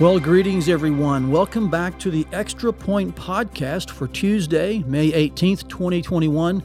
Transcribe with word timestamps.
Well, 0.00 0.20
greetings, 0.20 0.68
everyone. 0.68 1.28
Welcome 1.28 1.68
back 1.68 1.98
to 1.98 2.12
the 2.12 2.24
Extra 2.32 2.72
Point 2.72 3.16
podcast 3.16 3.90
for 3.90 4.06
Tuesday, 4.06 4.78
May 4.86 5.10
18th, 5.10 5.68
2021. 5.68 6.62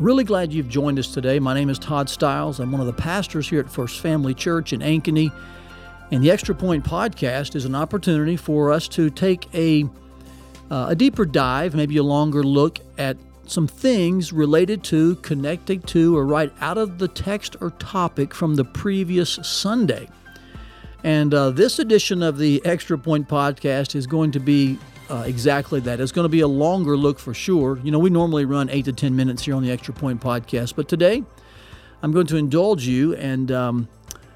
Really 0.00 0.24
glad 0.24 0.52
you've 0.52 0.68
joined 0.68 0.98
us 0.98 1.14
today. 1.14 1.38
My 1.38 1.54
name 1.54 1.70
is 1.70 1.78
Todd 1.78 2.10
Stiles. 2.10 2.58
I'm 2.58 2.72
one 2.72 2.80
of 2.80 2.88
the 2.88 2.92
pastors 2.92 3.48
here 3.48 3.60
at 3.60 3.70
First 3.70 4.00
Family 4.00 4.34
Church 4.34 4.72
in 4.72 4.80
Ankeny. 4.80 5.30
And 6.10 6.20
the 6.20 6.32
Extra 6.32 6.52
Point 6.52 6.84
podcast 6.84 7.54
is 7.54 7.64
an 7.64 7.76
opportunity 7.76 8.36
for 8.36 8.72
us 8.72 8.88
to 8.88 9.08
take 9.08 9.46
a, 9.54 9.84
uh, 10.68 10.86
a 10.88 10.96
deeper 10.96 11.24
dive, 11.24 11.76
maybe 11.76 11.96
a 11.98 12.02
longer 12.02 12.42
look 12.42 12.80
at 12.98 13.16
some 13.46 13.68
things 13.68 14.32
related 14.32 14.82
to, 14.82 15.14
connected 15.16 15.86
to, 15.86 16.16
or 16.16 16.26
right 16.26 16.52
out 16.60 16.78
of 16.78 16.98
the 16.98 17.06
text 17.06 17.54
or 17.60 17.70
topic 17.70 18.34
from 18.34 18.56
the 18.56 18.64
previous 18.64 19.38
Sunday. 19.44 20.08
And 21.04 21.32
uh, 21.32 21.50
this 21.50 21.78
edition 21.78 22.22
of 22.22 22.38
the 22.38 22.60
Extra 22.64 22.98
Point 22.98 23.28
podcast 23.28 23.94
is 23.94 24.06
going 24.06 24.32
to 24.32 24.40
be 24.40 24.78
uh, 25.08 25.22
exactly 25.26 25.78
that. 25.80 26.00
It's 26.00 26.10
going 26.10 26.24
to 26.24 26.30
be 26.30 26.40
a 26.40 26.48
longer 26.48 26.96
look 26.96 27.20
for 27.20 27.34
sure. 27.34 27.78
You 27.84 27.92
know, 27.92 28.00
we 28.00 28.10
normally 28.10 28.46
run 28.46 28.68
eight 28.70 28.86
to 28.86 28.92
10 28.92 29.14
minutes 29.14 29.44
here 29.44 29.54
on 29.54 29.62
the 29.62 29.70
Extra 29.70 29.94
Point 29.94 30.20
podcast, 30.20 30.74
but 30.74 30.88
today 30.88 31.22
I'm 32.02 32.10
going 32.10 32.26
to 32.26 32.36
indulge 32.36 32.86
you 32.86 33.14
and 33.14 33.52
um, 33.52 33.88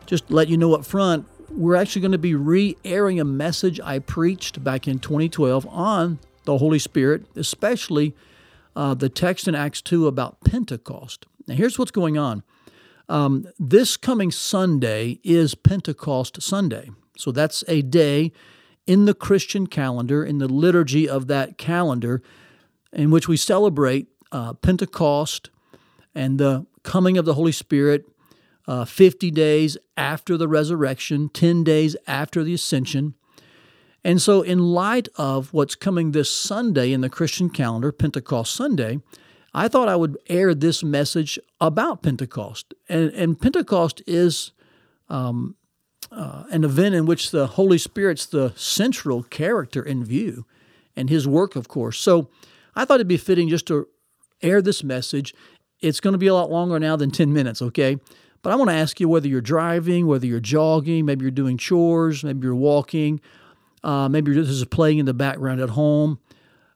just 0.07 0.31
let 0.31 0.49
you 0.49 0.57
know 0.57 0.75
up 0.75 0.85
front 0.85 1.27
we're 1.51 1.77
actually 1.77 2.03
going 2.03 2.13
to 2.13 2.19
be 2.19 2.35
re 2.35 2.77
airing 2.85 3.21
a 3.21 3.25
message 3.25 3.81
I 3.81 3.99
preached 3.99 4.63
back 4.63 4.87
in 4.87 4.99
2012 4.99 5.67
on 5.67 6.19
the 6.45 6.59
Holy 6.59 6.79
Spirit, 6.79 7.27
especially 7.37 8.15
uh, 8.77 8.95
the 8.95 9.09
text 9.09 9.49
in 9.49 9.55
Acts 9.55 9.83
2 9.83 10.07
about 10.07 10.41
Pentecost. 10.45 11.27
Now, 11.47 11.55
here's 11.55 11.79
what's 11.79 11.91
going 11.91 12.19
on. 12.19 12.43
Um, 13.09 13.47
this 13.59 13.97
coming 13.97 14.31
Sunday 14.31 15.19
is 15.25 15.55
Pentecost 15.55 16.43
Sunday. 16.43 16.91
So 17.17 17.33
that's 17.33 17.65
a 17.67 17.83
day 17.83 18.33
in 18.87 19.07
the 19.07 19.15
Christian 19.15 19.67
calendar, 19.67 20.25
in 20.25 20.39
the 20.39 20.49
liturgy 20.49 21.09
of 21.09 21.27
that 21.29 21.59
calendar, 21.59 22.23
in 22.93 23.11
which 23.11 23.29
we 23.29 23.37
celebrate 23.37 24.09
uh, 24.31 24.55
Pentecost 24.55 25.51
and 26.15 26.39
the 26.39 26.67
coming 26.83 27.17
of 27.17 27.25
the 27.25 27.35
Holy 27.35 27.53
Spirit 27.53 28.05
uh, 28.67 28.85
50 28.85 29.31
days 29.31 29.79
after 29.97 30.37
the 30.37 30.49
resurrection, 30.49 31.31
10 31.31 31.65
days 31.65 31.97
after 32.07 32.45
the 32.45 32.55
ascension. 32.55 33.15
And 34.05 34.23
so, 34.23 34.43
in 34.43 34.59
light 34.59 35.09
of 35.17 35.53
what's 35.53 35.75
coming 35.75 36.13
this 36.13 36.33
Sunday 36.33 36.93
in 36.93 37.01
the 37.01 37.09
Christian 37.09 37.51
calendar, 37.51 37.91
Pentecost 37.91 38.55
Sunday, 38.55 39.01
I 39.55 39.69
thought 39.69 39.89
I 39.89 39.97
would 39.97 40.19
air 40.29 40.55
this 40.55 40.85
message 40.85 41.39
about 41.61 42.03
Pentecost. 42.03 42.75
And, 42.89 43.11
and 43.13 43.41
Pentecost 43.41 44.03
is 44.07 44.53
um, 45.09 45.57
uh, 46.13 46.45
an 46.51 46.65
event 46.65 46.95
in 46.95 47.07
which 47.07 47.31
the 47.31 47.47
Holy 47.47 47.79
Spirit's 47.79 48.27
the 48.27 48.53
central 48.57 49.23
character 49.23 49.83
in 49.83 50.05
view, 50.05 50.47
and 50.97 51.09
his 51.09 51.27
work, 51.27 51.57
of 51.57 51.69
course. 51.69 51.99
So 51.99 52.29
I 52.75 52.85
thought 52.85 52.97
it'd 52.97 53.09
be 53.09 53.17
fitting 53.17 53.49
just 53.49 53.67
to 53.67 53.89
air 54.43 54.63
this 54.63 54.85
message. 54.85 55.35
It's 55.81 56.01
going 56.01 56.13
to 56.13 56.19
be 56.19 56.27
a 56.27 56.35
lot 56.35 56.51
longer 56.51 56.79
now 56.79 56.97
than 56.97 57.11
10 57.11 57.33
minutes, 57.33 57.63
okay? 57.63 57.99
But 58.43 58.53
I 58.53 58.57
want 58.57 58.71
to 58.71 58.77
ask 58.77 59.01
you 59.01 59.09
whether 59.09 59.29
you're 59.29 59.41
driving, 59.41 60.07
whether 60.07 60.27
you're 60.27 60.41
jogging, 60.41 61.05
maybe 61.05 61.23
you're 61.23 61.31
doing 61.31 61.59
chores, 61.59 62.23
maybe 62.23 62.47
you're 62.47 62.55
walking, 62.55 63.21
uh, 63.83 64.09
maybe 64.09 64.33
this 64.33 64.49
is 64.49 64.65
playing 64.65 64.99
in 64.99 65.07
the 65.07 65.15
background 65.15 65.61
at 65.61 65.71
home. 65.71 66.19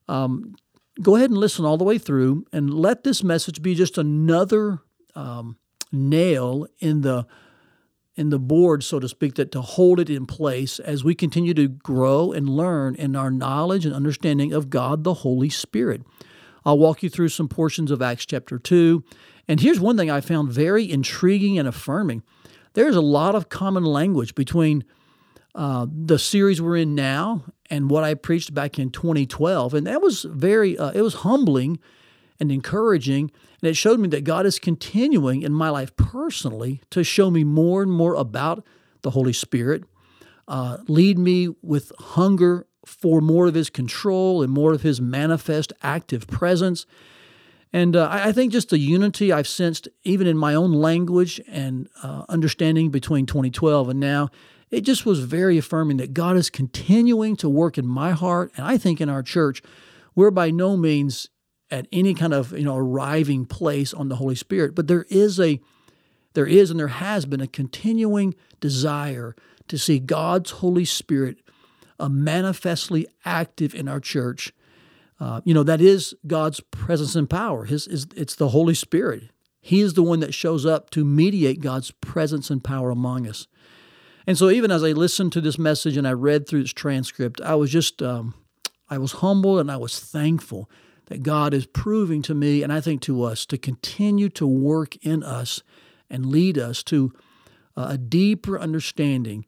Um, 0.08 0.56
go 1.00 1.16
ahead 1.16 1.30
and 1.30 1.38
listen 1.38 1.64
all 1.64 1.78
the 1.78 1.84
way 1.84 1.98
through 1.98 2.44
and 2.52 2.72
let 2.72 3.04
this 3.04 3.22
message 3.22 3.62
be 3.62 3.74
just 3.74 3.96
another 3.96 4.80
um, 5.14 5.56
nail 5.90 6.66
in 6.78 7.02
the 7.02 7.26
in 8.14 8.28
the 8.28 8.38
board, 8.38 8.84
so 8.84 9.00
to 9.00 9.08
speak, 9.08 9.36
that 9.36 9.50
to 9.52 9.62
hold 9.62 9.98
it 9.98 10.10
in 10.10 10.26
place 10.26 10.78
as 10.78 11.02
we 11.02 11.14
continue 11.14 11.54
to 11.54 11.68
grow 11.68 12.30
and 12.30 12.46
learn 12.46 12.94
in 12.96 13.16
our 13.16 13.30
knowledge 13.30 13.86
and 13.86 13.94
understanding 13.94 14.52
of 14.52 14.68
God 14.68 15.02
the 15.02 15.14
Holy 15.14 15.48
Spirit. 15.48 16.02
I'll 16.64 16.78
walk 16.78 17.02
you 17.02 17.08
through 17.08 17.30
some 17.30 17.48
portions 17.48 17.90
of 17.90 18.02
Acts 18.02 18.26
chapter 18.26 18.58
2. 18.58 19.02
And 19.48 19.60
here's 19.60 19.80
one 19.80 19.96
thing 19.96 20.10
I 20.10 20.20
found 20.20 20.52
very 20.52 20.90
intriguing 20.90 21.58
and 21.58 21.66
affirming. 21.66 22.22
There's 22.74 22.96
a 22.96 23.00
lot 23.00 23.34
of 23.34 23.48
common 23.48 23.84
language 23.84 24.34
between 24.34 24.84
uh, 25.54 25.86
the 25.90 26.18
series 26.18 26.62
we're 26.62 26.76
in 26.76 26.94
now 26.94 27.44
and 27.70 27.90
what 27.90 28.04
I 28.04 28.14
preached 28.14 28.54
back 28.54 28.78
in 28.78 28.90
2012. 28.90 29.74
And 29.74 29.86
that 29.86 30.00
was 30.00 30.22
very, 30.24 30.78
uh, 30.78 30.92
it 30.94 31.02
was 31.02 31.14
humbling 31.14 31.78
and 32.40 32.50
encouraging. 32.50 33.30
And 33.60 33.68
it 33.70 33.74
showed 33.74 34.00
me 34.00 34.08
that 34.08 34.24
God 34.24 34.46
is 34.46 34.58
continuing 34.58 35.42
in 35.42 35.52
my 35.52 35.68
life 35.68 35.94
personally 35.96 36.82
to 36.90 37.04
show 37.04 37.30
me 37.30 37.44
more 37.44 37.82
and 37.82 37.92
more 37.92 38.14
about 38.14 38.64
the 39.02 39.10
Holy 39.10 39.32
Spirit, 39.32 39.84
uh, 40.48 40.78
lead 40.88 41.18
me 41.18 41.48
with 41.60 41.92
hunger 41.98 42.66
for 42.84 43.20
more 43.20 43.46
of 43.46 43.54
His 43.54 43.70
control 43.70 44.42
and 44.42 44.52
more 44.52 44.72
of 44.72 44.82
His 44.82 45.00
manifest 45.00 45.72
active 45.82 46.26
presence. 46.26 46.86
And 47.72 47.96
uh, 47.96 48.08
I 48.10 48.32
think 48.32 48.52
just 48.52 48.68
the 48.68 48.78
unity 48.78 49.32
I've 49.32 49.48
sensed, 49.48 49.88
even 50.04 50.26
in 50.26 50.36
my 50.36 50.54
own 50.54 50.72
language 50.72 51.40
and 51.48 51.88
uh, 52.02 52.24
understanding 52.28 52.90
between 52.90 53.24
2012 53.24 53.88
and 53.88 54.00
now, 54.00 54.28
it 54.72 54.80
just 54.80 55.04
was 55.04 55.20
very 55.20 55.58
affirming 55.58 55.98
that 55.98 56.14
God 56.14 56.36
is 56.36 56.50
continuing 56.50 57.36
to 57.36 57.48
work 57.48 57.76
in 57.76 57.86
my 57.86 58.12
heart 58.12 58.50
and 58.56 58.66
I 58.66 58.78
think 58.78 59.00
in 59.00 59.08
our 59.10 59.22
church. 59.22 59.62
We're 60.14 60.30
by 60.30 60.50
no 60.50 60.76
means 60.76 61.28
at 61.70 61.86
any 61.92 62.14
kind 62.14 62.34
of 62.34 62.52
you 62.52 62.64
know 62.64 62.76
arriving 62.76 63.44
place 63.44 63.94
on 63.94 64.08
the 64.08 64.16
Holy 64.16 64.34
Spirit, 64.34 64.74
but 64.74 64.88
there 64.88 65.06
is 65.10 65.38
a 65.38 65.60
there 66.32 66.46
is 66.46 66.70
and 66.70 66.80
there 66.80 66.88
has 66.88 67.26
been 67.26 67.42
a 67.42 67.46
continuing 67.46 68.34
desire 68.60 69.36
to 69.68 69.78
see 69.78 69.98
God's 69.98 70.50
Holy 70.50 70.86
Spirit 70.86 71.38
uh, 72.00 72.08
manifestly 72.08 73.06
active 73.24 73.74
in 73.74 73.88
our 73.88 74.00
church. 74.00 74.52
Uh, 75.20 75.42
you 75.44 75.52
know 75.52 75.62
that 75.62 75.82
is 75.82 76.14
God's 76.26 76.60
presence 76.60 77.14
and 77.14 77.28
power. 77.28 77.64
His 77.66 77.86
is 77.86 78.06
it's 78.16 78.34
the 78.34 78.48
Holy 78.48 78.74
Spirit. 78.74 79.30
He 79.60 79.80
is 79.80 79.94
the 79.94 80.02
one 80.02 80.20
that 80.20 80.34
shows 80.34 80.66
up 80.66 80.90
to 80.90 81.04
mediate 81.04 81.60
God's 81.60 81.90
presence 81.90 82.50
and 82.50 82.64
power 82.64 82.90
among 82.90 83.28
us. 83.28 83.46
And 84.26 84.38
so, 84.38 84.50
even 84.50 84.70
as 84.70 84.84
I 84.84 84.92
listened 84.92 85.32
to 85.32 85.40
this 85.40 85.58
message 85.58 85.96
and 85.96 86.06
I 86.06 86.12
read 86.12 86.46
through 86.46 86.62
this 86.62 86.72
transcript, 86.72 87.40
I 87.40 87.54
was 87.54 87.70
just, 87.70 88.02
um, 88.02 88.34
I 88.88 88.98
was 88.98 89.12
humble 89.12 89.58
and 89.58 89.70
I 89.70 89.76
was 89.76 89.98
thankful 89.98 90.70
that 91.06 91.22
God 91.22 91.52
is 91.52 91.66
proving 91.66 92.22
to 92.22 92.34
me, 92.34 92.62
and 92.62 92.72
I 92.72 92.80
think 92.80 93.02
to 93.02 93.22
us, 93.22 93.44
to 93.46 93.58
continue 93.58 94.28
to 94.30 94.46
work 94.46 94.96
in 95.04 95.22
us 95.22 95.62
and 96.08 96.26
lead 96.26 96.56
us 96.58 96.82
to 96.84 97.12
uh, 97.76 97.88
a 97.90 97.98
deeper 97.98 98.58
understanding 98.58 99.44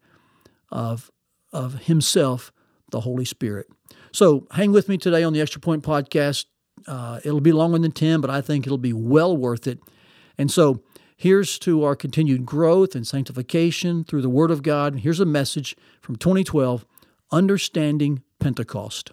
of, 0.71 1.11
of 1.53 1.85
Himself, 1.85 2.53
the 2.91 3.01
Holy 3.01 3.25
Spirit. 3.25 3.69
So, 4.13 4.47
hang 4.53 4.73
with 4.73 4.89
me 4.89 4.99
today 4.99 5.23
on 5.23 5.33
the 5.33 5.41
Extra 5.41 5.61
Point 5.61 5.85
podcast. 5.85 6.47
Uh, 6.87 7.21
it'll 7.25 7.41
be 7.41 7.53
longer 7.53 7.79
than 7.79 7.93
10, 7.93 8.21
but 8.21 8.31
I 8.31 8.41
think 8.41 8.67
it'll 8.67 8.79
be 8.79 8.93
well 8.93 9.37
worth 9.37 9.67
it. 9.67 9.79
And 10.37 10.51
so, 10.51 10.83
Here's 11.17 11.61
to 11.61 11.85
our 11.85 11.95
continued 11.95 12.45
growth 12.45 12.97
and 12.97 13.07
sanctification 13.07 14.05
through 14.05 14.23
the 14.23 14.29
Word 14.29 14.51
of 14.51 14.65
God. 14.65 14.97
Here's 14.97 15.21
a 15.21 15.25
message 15.25 15.77
from 16.03 16.17
2012 16.17 16.85
Understanding 17.31 18.23
Pentecost. 18.41 19.13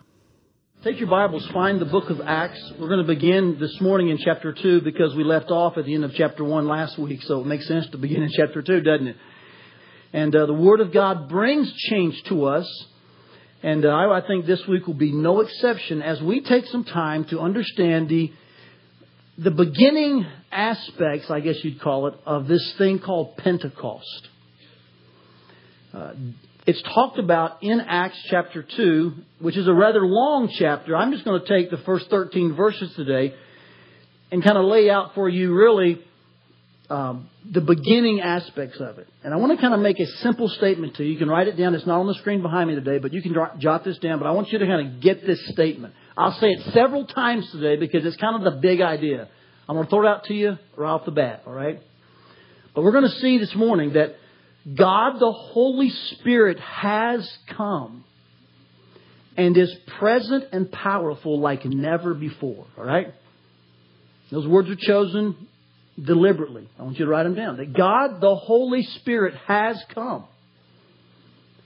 Take 0.84 1.00
your 1.00 1.10
Bibles, 1.10 1.48
find 1.54 1.80
the 1.80 1.86
book 1.86 2.10
of 2.10 2.20
Acts. 2.20 2.74
We're 2.80 2.88
going 2.88 3.06
to 3.06 3.08
begin 3.08 3.58
this 3.60 3.80
morning 3.80 4.10
in 4.10 4.18
chapter 4.18 4.52
2 4.52 4.82
because 4.82 5.16
we 5.16 5.24
left 5.24 5.52
off 5.52 5.78
at 5.78 5.86
the 5.86 5.94
end 5.94 6.04
of 6.04 6.12
chapter 6.16 6.44
1 6.44 6.68
last 6.68 6.98
week, 6.98 7.22
so 7.22 7.42
it 7.42 7.46
makes 7.46 7.68
sense 7.68 7.88
to 7.92 8.00
begin 8.00 8.24
in 8.24 8.32
chapter 8.36 8.64
2, 8.64 8.82
doesn't 8.82 9.08
it? 9.08 9.16
And 10.12 10.36
uh, 10.36 10.48
the 10.48 10.54
Word 10.54 10.82
of 10.82 10.92
God 10.92 11.30
brings 11.30 11.72
change 11.72 12.22
to 12.30 12.46
us. 12.46 12.86
And 13.62 13.86
uh, 13.86 13.90
I 13.90 14.22
think 14.26 14.48
this 14.48 14.66
week 14.68 14.88
will 14.88 14.96
be 14.96 15.12
no 15.12 15.42
exception 15.42 16.02
as 16.02 16.20
we 16.20 16.42
take 16.42 16.66
some 16.66 16.84
time 16.84 17.26
to 17.26 17.40
understand 17.40 18.10
the 18.10 18.34
the 19.42 19.52
beginning 19.52 20.26
aspects, 20.52 21.32
I 21.32 21.40
guess 21.40 21.56
you'd 21.64 21.82
call 21.82 22.08
it, 22.08 22.14
of 22.28 22.48
this 22.48 22.76
thing 22.78 23.00
called 23.00 23.38
Pentecost. 23.38 24.28
Uh, 25.92 26.14
it's 26.68 26.82
talked 26.84 27.18
about 27.18 27.64
in 27.64 27.82
Acts 27.82 28.22
chapter 28.30 28.64
2, 28.64 29.14
which 29.40 29.58
is 29.58 29.68
a 29.68 29.74
rather 29.74 30.06
long 30.06 30.54
chapter. 30.60 30.96
I'm 30.96 31.12
just 31.12 31.26
going 31.26 31.42
to 31.42 31.48
take 31.48 31.72
the 31.72 31.78
first 31.78 32.08
13 32.12 32.56
verses 32.56 32.94
today 32.96 33.34
and 34.32 34.44
kind 34.44 34.60
of 34.60 34.66
lay 34.66 34.92
out 34.92 35.16
for 35.16 35.28
you 35.28 35.56
really 35.56 36.00
um, 36.92 37.28
the 37.52 37.62
beginning 37.62 38.22
aspects 38.22 38.80
of 38.80 39.00
it. 39.00 39.08
And 39.24 39.34
I 39.34 39.38
want 39.38 39.58
to 39.58 39.62
kind 39.62 39.74
of 39.74 39.80
make 39.80 40.00
a 40.00 40.06
simple 40.22 40.50
statement 40.50 40.98
to 40.98 41.04
you. 41.04 41.14
You 41.14 41.18
can 41.18 41.30
write 41.30 41.48
it 41.48 41.58
down. 41.58 41.74
It's 41.74 41.88
not 41.88 42.00
on 42.00 42.06
the 42.06 42.14
screen 42.16 42.44
behind 42.44 42.70
me 42.70 42.76
today, 42.76 43.00
but 43.00 43.12
you 43.12 43.24
can 43.24 43.36
jot 43.58 43.84
this 43.84 43.98
down. 43.98 44.20
But 44.20 44.28
I 44.28 44.32
want 44.32 44.52
you 44.52 44.60
to 44.60 44.68
kind 44.68 44.88
of 44.88 45.02
get 45.02 45.26
this 45.26 45.44
statement. 45.48 45.96
I'll 46.18 46.38
say 46.40 46.48
it 46.52 46.74
several 46.74 47.06
times 47.06 47.50
today 47.52 47.78
because 47.78 48.06
it's 48.06 48.18
kind 48.18 48.36
of 48.36 48.54
the 48.54 48.60
big 48.60 48.82
idea. 48.82 49.30
I'm 49.68 49.76
going 49.76 49.86
to 49.86 49.90
throw 49.90 50.06
it 50.06 50.10
out 50.10 50.26
to 50.26 50.34
you 50.34 50.58
right 50.76 50.90
off 50.90 51.06
the 51.06 51.12
bat, 51.12 51.44
all 51.46 51.54
right? 51.54 51.82
But 52.76 52.84
we're 52.84 52.92
going 52.92 53.06
to 53.06 53.20
see 53.20 53.38
this 53.38 53.56
morning 53.56 53.94
that 53.94 54.16
God 54.76 55.20
the 55.20 55.32
Holy 55.32 55.90
Spirit 55.90 56.60
has 56.60 57.30
come 57.56 58.04
and 59.38 59.56
is 59.58 59.74
present 60.00 60.46
and 60.52 60.72
powerful 60.72 61.40
like 61.40 61.66
never 61.66 62.14
before, 62.14 62.68
all 62.78 62.84
right? 62.84 63.14
Those 64.30 64.48
words 64.48 64.70
are 64.70 64.76
chosen 64.76 65.48
deliberately. 66.02 66.70
I 66.78 66.84
want 66.84 67.00
you 67.00 67.06
to 67.06 67.12
write 67.12 67.24
them 67.24 67.36
down. 67.36 67.58
That 67.58 67.74
God 67.74 68.22
the 68.22 68.36
Holy 68.36 68.84
Spirit 68.84 69.36
has 69.48 69.82
come 69.94 70.26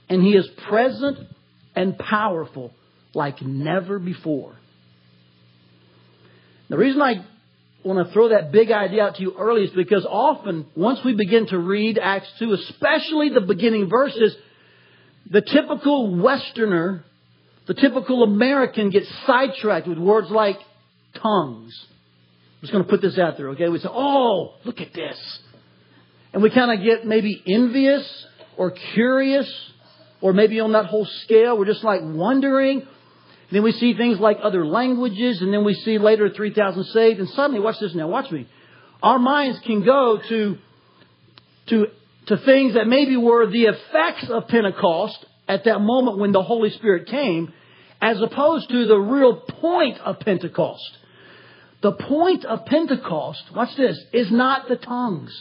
and 0.09 0.21
He 0.21 0.31
is 0.31 0.47
present 0.67 1.17
and 1.75 1.97
powerful 1.97 2.71
like 3.15 3.41
never 3.41 3.99
before. 3.99 4.55
The 6.69 6.77
reason 6.77 7.01
I 7.01 7.25
want 7.83 8.05
to 8.05 8.13
throw 8.13 8.29
that 8.29 8.51
big 8.51 8.71
idea 8.71 9.03
out 9.03 9.15
to 9.15 9.21
you 9.21 9.35
early 9.37 9.63
is 9.63 9.71
because 9.71 10.05
often, 10.09 10.65
once 10.75 10.99
we 11.05 11.15
begin 11.15 11.47
to 11.47 11.57
read 11.57 11.99
Acts 12.01 12.27
2, 12.39 12.53
especially 12.53 13.29
the 13.29 13.41
beginning 13.41 13.89
verses, 13.89 14.35
the 15.29 15.41
typical 15.41 16.15
Westerner, 16.21 17.03
the 17.67 17.75
typical 17.75 18.23
American 18.23 18.89
gets 18.89 19.07
sidetracked 19.25 19.87
with 19.87 19.97
words 19.97 20.29
like 20.29 20.57
tongues. 21.21 21.85
I'm 22.55 22.61
just 22.61 22.73
going 22.73 22.83
to 22.83 22.89
put 22.89 23.01
this 23.01 23.19
out 23.19 23.37
there, 23.37 23.49
okay? 23.49 23.69
We 23.69 23.79
say, 23.79 23.89
oh, 23.91 24.55
look 24.65 24.81
at 24.81 24.93
this. 24.93 25.39
And 26.33 26.41
we 26.41 26.49
kind 26.49 26.77
of 26.77 26.83
get 26.83 27.05
maybe 27.05 27.41
envious 27.47 28.25
or 28.57 28.71
curious 28.93 29.49
or 30.21 30.33
maybe 30.33 30.59
on 30.59 30.71
that 30.71 30.85
whole 30.85 31.05
scale, 31.23 31.57
we're 31.57 31.65
just 31.65 31.83
like 31.83 32.01
wondering. 32.03 32.87
Then 33.51 33.63
we 33.63 33.71
see 33.73 33.93
things 33.93 34.19
like 34.19 34.39
other 34.41 34.65
languages, 34.65 35.41
and 35.41 35.53
then 35.53 35.63
we 35.63 35.73
see 35.73 35.97
later 35.97 36.29
3,000 36.29 36.83
saved, 36.85 37.19
and 37.19 37.29
suddenly, 37.29 37.59
watch 37.59 37.79
this 37.79 37.93
now, 37.93 38.07
watch 38.07 38.31
me. 38.31 38.47
Our 39.03 39.19
minds 39.19 39.59
can 39.59 39.83
go 39.83 40.19
to, 40.29 40.57
to, 41.67 41.87
to 42.27 42.37
things 42.37 42.73
that 42.73 42.87
maybe 42.87 43.17
were 43.17 43.45
the 43.47 43.65
effects 43.65 44.29
of 44.29 44.47
Pentecost 44.47 45.25
at 45.47 45.65
that 45.65 45.79
moment 45.79 46.17
when 46.17 46.31
the 46.31 46.41
Holy 46.41 46.71
Spirit 46.71 47.07
came, 47.07 47.53
as 48.01 48.19
opposed 48.21 48.69
to 48.69 48.87
the 48.87 48.97
real 48.97 49.35
point 49.35 49.99
of 49.99 50.19
Pentecost. 50.19 50.97
The 51.81 51.91
point 51.91 52.45
of 52.45 52.65
Pentecost, 52.65 53.43
watch 53.53 53.75
this, 53.75 53.99
is 54.11 54.31
not 54.31 54.67
the 54.67 54.75
tongues. 54.75 55.31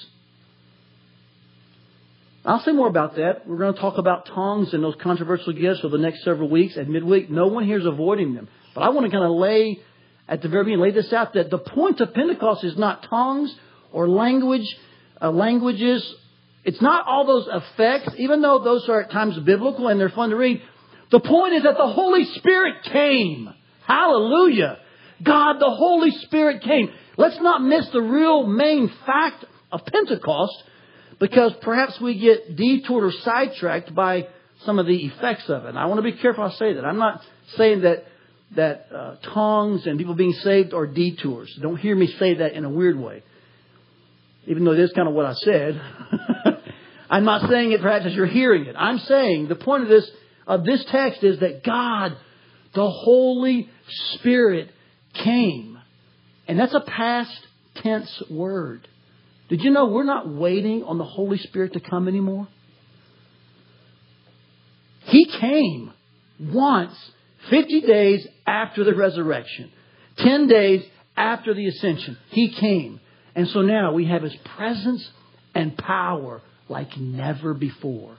I'll 2.46 2.61
say 2.61 2.73
more 2.73 2.88
about 2.88 3.17
that. 3.17 3.49
We're 3.49 3.56
going 3.56 3.75
to 3.75 3.81
talk 3.81 3.96
about 3.96 4.26
tongues 4.26 4.75
and 4.75 4.85
those 4.85 4.96
controversial 5.00 5.55
gifts 5.55 5.81
over 5.82 5.96
the 5.96 6.02
next 6.02 6.25
several 6.25 6.50
weeks 6.50 6.76
at 6.76 6.88
midweek. 6.88 7.31
No 7.31 7.46
one 7.46 7.64
here 7.64 7.79
is 7.79 7.87
avoiding 7.87 8.35
them. 8.35 8.49
But 8.75 8.82
I 8.82 8.91
want 8.91 9.06
to 9.06 9.11
kind 9.11 9.25
of 9.25 9.31
lay, 9.31 9.81
at 10.29 10.43
the 10.43 10.49
very 10.49 10.64
beginning, 10.64 10.82
lay 10.82 10.91
this 10.91 11.11
out 11.12 11.32
that 11.35 11.49
the 11.49 11.58
point 11.58 12.00
of 12.02 12.12
Pentecost 12.12 12.62
is 12.62 12.76
not 12.76 13.05
tongues 13.08 13.55
or 13.93 14.08
language, 14.08 14.76
uh, 15.23 15.31
languages. 15.31 16.05
It's 16.64 16.82
not 16.82 17.06
all 17.06 17.26
those 17.26 17.49
effects, 17.50 18.14
even 18.19 18.43
though 18.43 18.58
those 18.58 18.87
are 18.91 19.00
at 19.00 19.11
times 19.11 19.38
biblical 19.38 19.88
and 19.88 19.99
they're 19.99 20.11
fun 20.11 20.29
to 20.29 20.37
read. 20.37 20.61
The 21.11 21.20
point 21.20 21.55
is 21.55 21.62
that 21.62 21.79
the 21.79 21.88
Holy 21.88 22.25
Spirit 22.25 22.82
came. 22.85 23.49
Hallelujah. 23.87 24.79
God, 25.23 25.61
the 25.61 25.70
Holy 25.70 26.11
Spirit 26.11 26.62
came. 26.62 26.91
Let's 27.17 27.41
not 27.41 27.62
miss 27.62 27.88
the 27.88 28.02
real 28.02 28.46
main 28.46 28.93
fact 29.06 29.46
of 29.73 29.81
Pentecost 29.87 30.62
because 31.19 31.52
perhaps 31.62 32.00
we 32.00 32.19
get 32.19 32.56
detoured 32.56 33.05
or 33.05 33.12
sidetracked 33.12 33.94
by 33.94 34.28
some 34.64 34.78
of 34.78 34.87
the 34.87 35.06
effects 35.06 35.49
of 35.49 35.64
it. 35.64 35.70
And 35.70 35.78
I 35.78 35.87
want 35.87 35.99
to 35.99 36.02
be 36.02 36.16
careful 36.19 36.44
I 36.44 36.50
say 36.52 36.75
that. 36.75 36.84
I'm 36.84 36.99
not 36.99 37.22
saying 37.56 37.82
that 37.82 38.05
that 38.56 38.87
uh, 38.94 39.16
tongues 39.34 39.87
and 39.87 39.99
people 39.99 40.14
being 40.14 40.32
saved 40.32 40.75
are 40.75 40.87
detours. 40.87 41.52
Don't 41.61 41.76
hear 41.76 41.96
me 41.96 42.06
say 42.06 42.34
that 42.34 42.52
in 42.52 42.64
a 42.64 42.70
weird 42.70 42.99
way. 42.99 43.22
Even 44.46 44.64
though 44.64 44.72
is 44.72 44.93
kind 44.93 45.08
of 45.08 45.14
what 45.14 45.26
I 45.26 45.32
said. 45.34 45.81
I'm 47.11 47.25
not 47.25 47.49
saying 47.50 47.72
it 47.72 47.81
perhaps 47.81 48.06
as 48.06 48.14
you're 48.14 48.26
hearing 48.26 48.67
it. 48.67 48.76
I'm 48.78 48.99
saying 48.99 49.49
the 49.49 49.56
point 49.56 49.84
of 49.84 49.88
this 49.88 50.08
of 50.46 50.64
this 50.64 50.84
text 50.90 51.22
is 51.22 51.40
that 51.40 51.64
God, 51.64 52.17
the 52.75 52.88
Holy 52.88 53.70
Spirit, 54.14 54.70
came. 55.14 55.78
And 56.46 56.58
that's 56.58 56.75
a 56.75 56.81
past 56.81 57.46
tense 57.76 58.22
word. 58.31 58.87
Did 59.54 59.62
you 59.62 59.70
know 59.70 59.84
we're 59.86 60.02
not 60.02 60.28
waiting 60.28 60.82
on 60.82 60.98
the 60.98 61.04
Holy 61.04 61.38
Spirit 61.38 61.74
to 61.74 61.80
come 61.80 62.08
anymore? 62.08 62.48
He 65.04 65.26
came 65.26 65.92
once, 66.40 66.92
50 67.50 67.82
days 67.82 68.26
after 68.48 68.82
the 68.82 68.96
resurrection, 68.96 69.70
10 70.16 70.48
days 70.48 70.84
after 71.16 71.54
the 71.54 71.68
ascension. 71.68 72.18
He 72.30 72.48
came. 72.48 72.98
And 73.36 73.46
so 73.46 73.62
now 73.62 73.92
we 73.92 74.06
have 74.06 74.24
His 74.24 74.34
presence 74.56 75.08
and 75.54 75.78
power 75.78 76.42
like 76.68 76.96
never 76.96 77.54
before. 77.54 78.16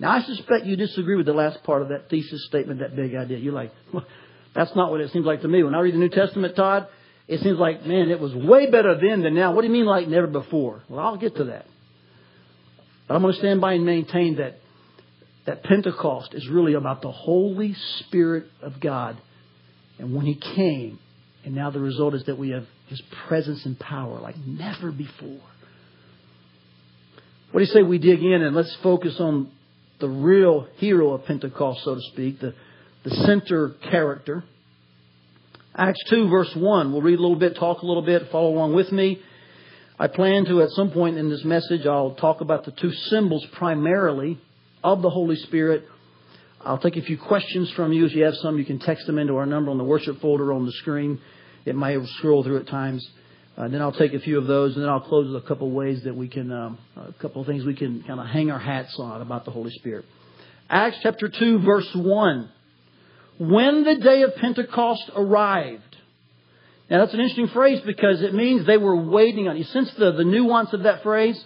Now, 0.00 0.10
I 0.10 0.22
suspect 0.22 0.66
you 0.66 0.74
disagree 0.74 1.14
with 1.14 1.26
the 1.26 1.34
last 1.34 1.62
part 1.62 1.82
of 1.82 1.90
that 1.90 2.10
thesis 2.10 2.46
statement, 2.46 2.80
that 2.80 2.96
big 2.96 3.14
idea. 3.14 3.38
You're 3.38 3.54
like, 3.54 3.72
well, 3.92 4.04
that's 4.56 4.74
not 4.74 4.90
what 4.90 5.00
it 5.00 5.12
seems 5.12 5.24
like 5.24 5.42
to 5.42 5.48
me. 5.48 5.62
When 5.62 5.76
I 5.76 5.78
read 5.78 5.94
the 5.94 5.98
New 5.98 6.08
Testament, 6.08 6.56
Todd, 6.56 6.88
it 7.26 7.40
seems 7.40 7.58
like, 7.58 7.86
man, 7.86 8.10
it 8.10 8.20
was 8.20 8.34
way 8.34 8.70
better 8.70 8.98
then 9.00 9.22
than 9.22 9.34
now. 9.34 9.52
What 9.52 9.62
do 9.62 9.68
you 9.68 9.72
mean 9.72 9.86
like 9.86 10.08
never 10.08 10.26
before? 10.26 10.82
Well, 10.88 11.00
I'll 11.00 11.16
get 11.16 11.36
to 11.36 11.44
that. 11.44 11.66
But 13.08 13.14
I'm 13.14 13.22
going 13.22 13.32
to 13.32 13.38
stand 13.38 13.60
by 13.60 13.74
and 13.74 13.86
maintain 13.86 14.36
that, 14.36 14.58
that 15.46 15.62
Pentecost 15.62 16.34
is 16.34 16.48
really 16.48 16.74
about 16.74 17.02
the 17.02 17.10
Holy 17.10 17.74
Spirit 18.00 18.46
of 18.62 18.80
God. 18.80 19.16
And 19.98 20.14
when 20.14 20.26
He 20.26 20.34
came, 20.34 20.98
and 21.44 21.54
now 21.54 21.70
the 21.70 21.80
result 21.80 22.14
is 22.14 22.24
that 22.24 22.38
we 22.38 22.50
have 22.50 22.66
His 22.88 23.00
presence 23.26 23.64
and 23.64 23.78
power 23.78 24.20
like 24.20 24.36
never 24.38 24.92
before. 24.92 25.40
What 27.52 27.60
do 27.60 27.66
you 27.66 27.72
say 27.72 27.82
we 27.82 27.98
dig 27.98 28.22
in 28.22 28.42
and 28.42 28.54
let's 28.54 28.76
focus 28.82 29.16
on 29.18 29.50
the 30.00 30.08
real 30.08 30.66
hero 30.76 31.12
of 31.12 31.24
Pentecost, 31.24 31.84
so 31.84 31.94
to 31.94 32.00
speak, 32.12 32.40
the, 32.40 32.54
the 33.04 33.10
center 33.10 33.70
character. 33.90 34.44
Acts 35.76 35.98
2, 36.08 36.28
verse 36.28 36.54
1. 36.54 36.92
We'll 36.92 37.02
read 37.02 37.18
a 37.18 37.22
little 37.22 37.36
bit, 37.36 37.56
talk 37.56 37.82
a 37.82 37.86
little 37.86 38.02
bit, 38.02 38.30
follow 38.30 38.50
along 38.50 38.74
with 38.74 38.92
me. 38.92 39.20
I 39.98 40.06
plan 40.06 40.44
to, 40.44 40.62
at 40.62 40.70
some 40.70 40.92
point 40.92 41.18
in 41.18 41.28
this 41.28 41.44
message, 41.44 41.84
I'll 41.84 42.14
talk 42.14 42.40
about 42.40 42.64
the 42.64 42.70
two 42.70 42.92
symbols 42.92 43.44
primarily 43.54 44.38
of 44.84 45.02
the 45.02 45.10
Holy 45.10 45.34
Spirit. 45.34 45.84
I'll 46.60 46.78
take 46.78 46.96
a 46.96 47.02
few 47.02 47.18
questions 47.18 47.72
from 47.72 47.92
you. 47.92 48.06
If 48.06 48.14
you 48.14 48.22
have 48.24 48.36
some, 48.36 48.56
you 48.56 48.64
can 48.64 48.78
text 48.78 49.06
them 49.06 49.18
into 49.18 49.36
our 49.36 49.46
number 49.46 49.72
on 49.72 49.78
the 49.78 49.84
worship 49.84 50.20
folder 50.20 50.52
on 50.52 50.64
the 50.64 50.72
screen. 50.72 51.20
It 51.64 51.74
may 51.74 51.96
scroll 52.18 52.44
through 52.44 52.58
at 52.58 52.68
times. 52.68 53.04
Uh, 53.56 53.66
then 53.66 53.82
I'll 53.82 53.92
take 53.92 54.14
a 54.14 54.20
few 54.20 54.38
of 54.38 54.46
those, 54.46 54.74
and 54.74 54.82
then 54.84 54.88
I'll 54.88 55.00
close 55.00 55.32
with 55.32 55.42
a 55.42 55.46
couple 55.46 55.70
ways 55.72 56.04
that 56.04 56.14
we 56.14 56.28
can, 56.28 56.52
um, 56.52 56.78
a 56.96 57.12
couple 57.14 57.40
of 57.40 57.48
things 57.48 57.64
we 57.64 57.74
can 57.74 58.04
kind 58.04 58.20
of 58.20 58.26
hang 58.26 58.50
our 58.52 58.60
hats 58.60 58.96
on 59.00 59.22
about 59.22 59.44
the 59.44 59.50
Holy 59.50 59.72
Spirit. 59.72 60.04
Acts 60.70 60.98
chapter 61.02 61.28
2, 61.28 61.60
verse 61.60 61.88
1 61.94 62.50
when 63.38 63.84
the 63.84 63.96
day 63.96 64.22
of 64.22 64.36
Pentecost 64.36 65.10
arrived. 65.14 65.82
Now 66.90 67.00
that's 67.00 67.14
an 67.14 67.20
interesting 67.20 67.48
phrase 67.48 67.80
because 67.84 68.22
it 68.22 68.34
means 68.34 68.66
they 68.66 68.76
were 68.76 68.96
waiting 68.96 69.48
on. 69.48 69.56
You 69.56 69.64
sense 69.64 69.92
the, 69.94 70.12
the 70.12 70.24
nuance 70.24 70.72
of 70.72 70.82
that 70.82 71.02
phrase? 71.02 71.42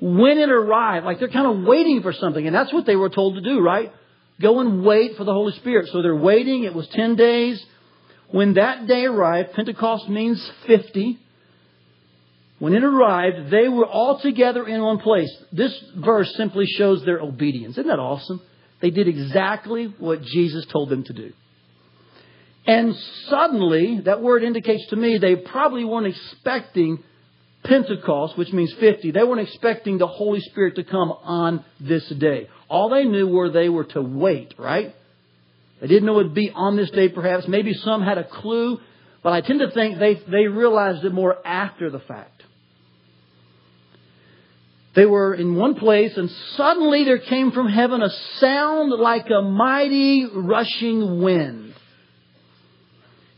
When 0.00 0.38
it 0.38 0.50
arrived, 0.50 1.06
like 1.06 1.18
they're 1.18 1.28
kind 1.28 1.46
of 1.46 1.64
waiting 1.64 2.02
for 2.02 2.12
something, 2.12 2.44
and 2.44 2.54
that's 2.54 2.72
what 2.72 2.86
they 2.86 2.96
were 2.96 3.10
told 3.10 3.36
to 3.36 3.40
do, 3.40 3.60
right? 3.60 3.92
Go 4.40 4.60
and 4.60 4.84
wait 4.84 5.16
for 5.16 5.24
the 5.24 5.32
Holy 5.32 5.52
Spirit. 5.52 5.88
So 5.92 6.02
they're 6.02 6.16
waiting. 6.16 6.64
It 6.64 6.74
was 6.74 6.88
10 6.88 7.14
days. 7.14 7.64
When 8.30 8.54
that 8.54 8.86
day 8.86 9.04
arrived, 9.04 9.52
Pentecost 9.52 10.08
means 10.08 10.50
50. 10.66 11.18
When 12.58 12.74
it 12.74 12.82
arrived, 12.82 13.50
they 13.50 13.68
were 13.68 13.86
all 13.86 14.18
together 14.18 14.66
in 14.66 14.82
one 14.82 14.98
place. 14.98 15.30
This 15.52 15.78
verse 15.96 16.34
simply 16.36 16.64
shows 16.66 17.04
their 17.04 17.20
obedience. 17.20 17.72
Isn't 17.72 17.88
that 17.88 17.98
awesome? 17.98 18.40
They 18.82 18.90
did 18.90 19.08
exactly 19.08 19.94
what 19.98 20.22
Jesus 20.22 20.66
told 20.66 20.90
them 20.90 21.04
to 21.04 21.12
do. 21.12 21.32
And 22.66 22.94
suddenly, 23.28 24.00
that 24.04 24.20
word 24.20 24.42
indicates 24.42 24.86
to 24.88 24.96
me 24.96 25.18
they 25.18 25.36
probably 25.36 25.84
weren't 25.84 26.08
expecting 26.08 27.02
Pentecost, 27.64 28.36
which 28.36 28.52
means 28.52 28.72
50. 28.74 29.12
They 29.12 29.22
weren't 29.22 29.48
expecting 29.48 29.98
the 29.98 30.08
Holy 30.08 30.40
Spirit 30.40 30.76
to 30.76 30.84
come 30.84 31.12
on 31.12 31.64
this 31.80 32.06
day. 32.08 32.48
All 32.68 32.90
they 32.90 33.04
knew 33.04 33.28
were 33.28 33.50
they 33.50 33.68
were 33.68 33.84
to 33.84 34.02
wait, 34.02 34.54
right? 34.58 34.94
They 35.80 35.86
didn't 35.86 36.04
know 36.04 36.18
it 36.18 36.24
would 36.24 36.34
be 36.34 36.50
on 36.52 36.76
this 36.76 36.90
day 36.90 37.08
perhaps. 37.08 37.46
Maybe 37.46 37.74
some 37.74 38.02
had 38.02 38.18
a 38.18 38.24
clue, 38.24 38.80
but 39.22 39.32
I 39.32 39.42
tend 39.42 39.60
to 39.60 39.70
think 39.70 39.98
they, 39.98 40.14
they 40.14 40.48
realized 40.48 41.04
it 41.04 41.12
more 41.12 41.36
after 41.46 41.88
the 41.90 42.00
fact. 42.00 42.31
They 44.94 45.06
were 45.06 45.34
in 45.34 45.56
one 45.56 45.74
place, 45.74 46.16
and 46.16 46.30
suddenly 46.56 47.04
there 47.04 47.18
came 47.18 47.52
from 47.52 47.68
heaven 47.68 48.02
a 48.02 48.10
sound 48.38 48.90
like 48.92 49.26
a 49.30 49.40
mighty 49.40 50.26
rushing 50.26 51.22
wind. 51.22 51.74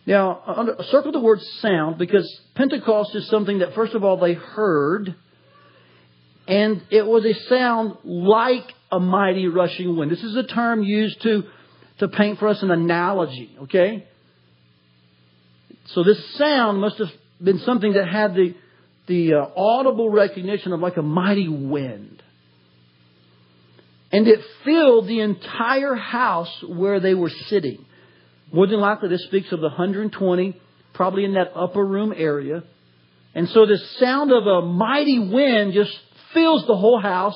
Now, 0.06 0.76
circle 0.90 1.12
the 1.12 1.20
word 1.20 1.40
sound 1.60 1.96
because 1.96 2.28
Pentecost 2.54 3.14
is 3.14 3.28
something 3.28 3.60
that, 3.60 3.74
first 3.74 3.94
of 3.94 4.04
all, 4.04 4.18
they 4.18 4.34
heard, 4.34 5.14
and 6.46 6.82
it 6.90 7.06
was 7.06 7.24
a 7.24 7.34
sound 7.48 7.98
like 8.04 8.70
a 8.90 9.00
mighty 9.00 9.46
rushing 9.46 9.96
wind. 9.96 10.10
This 10.10 10.22
is 10.22 10.36
a 10.36 10.42
term 10.42 10.82
used 10.82 11.22
to, 11.22 11.44
to 11.98 12.08
paint 12.08 12.38
for 12.38 12.48
us 12.48 12.62
an 12.62 12.70
analogy, 12.70 13.56
okay? 13.62 14.06
So 15.86 16.02
this 16.02 16.22
sound 16.36 16.80
must 16.80 16.98
have 16.98 17.10
been 17.42 17.60
something 17.60 17.94
that 17.94 18.08
had 18.08 18.34
the, 18.34 18.54
the 19.06 19.34
uh, 19.34 19.46
audible 19.56 20.10
recognition 20.10 20.72
of 20.72 20.80
like 20.80 20.96
a 20.96 21.02
mighty 21.02 21.48
wind. 21.48 22.22
And 24.12 24.28
it 24.28 24.40
filled 24.64 25.08
the 25.08 25.20
entire 25.20 25.94
house 25.94 26.64
where 26.68 27.00
they 27.00 27.14
were 27.14 27.30
sitting. 27.48 27.84
More 28.52 28.66
than 28.66 28.80
likely, 28.80 29.08
this 29.08 29.24
speaks 29.24 29.50
of 29.50 29.60
the 29.60 29.68
120, 29.68 30.56
probably 30.92 31.24
in 31.24 31.34
that 31.34 31.50
upper 31.56 31.84
room 31.84 32.14
area. 32.16 32.62
And 33.34 33.48
so 33.48 33.66
the 33.66 33.78
sound 33.98 34.30
of 34.30 34.46
a 34.46 34.62
mighty 34.62 35.18
wind 35.18 35.72
just 35.72 35.98
fills 36.32 36.64
the 36.66 36.76
whole 36.76 37.00
house. 37.00 37.34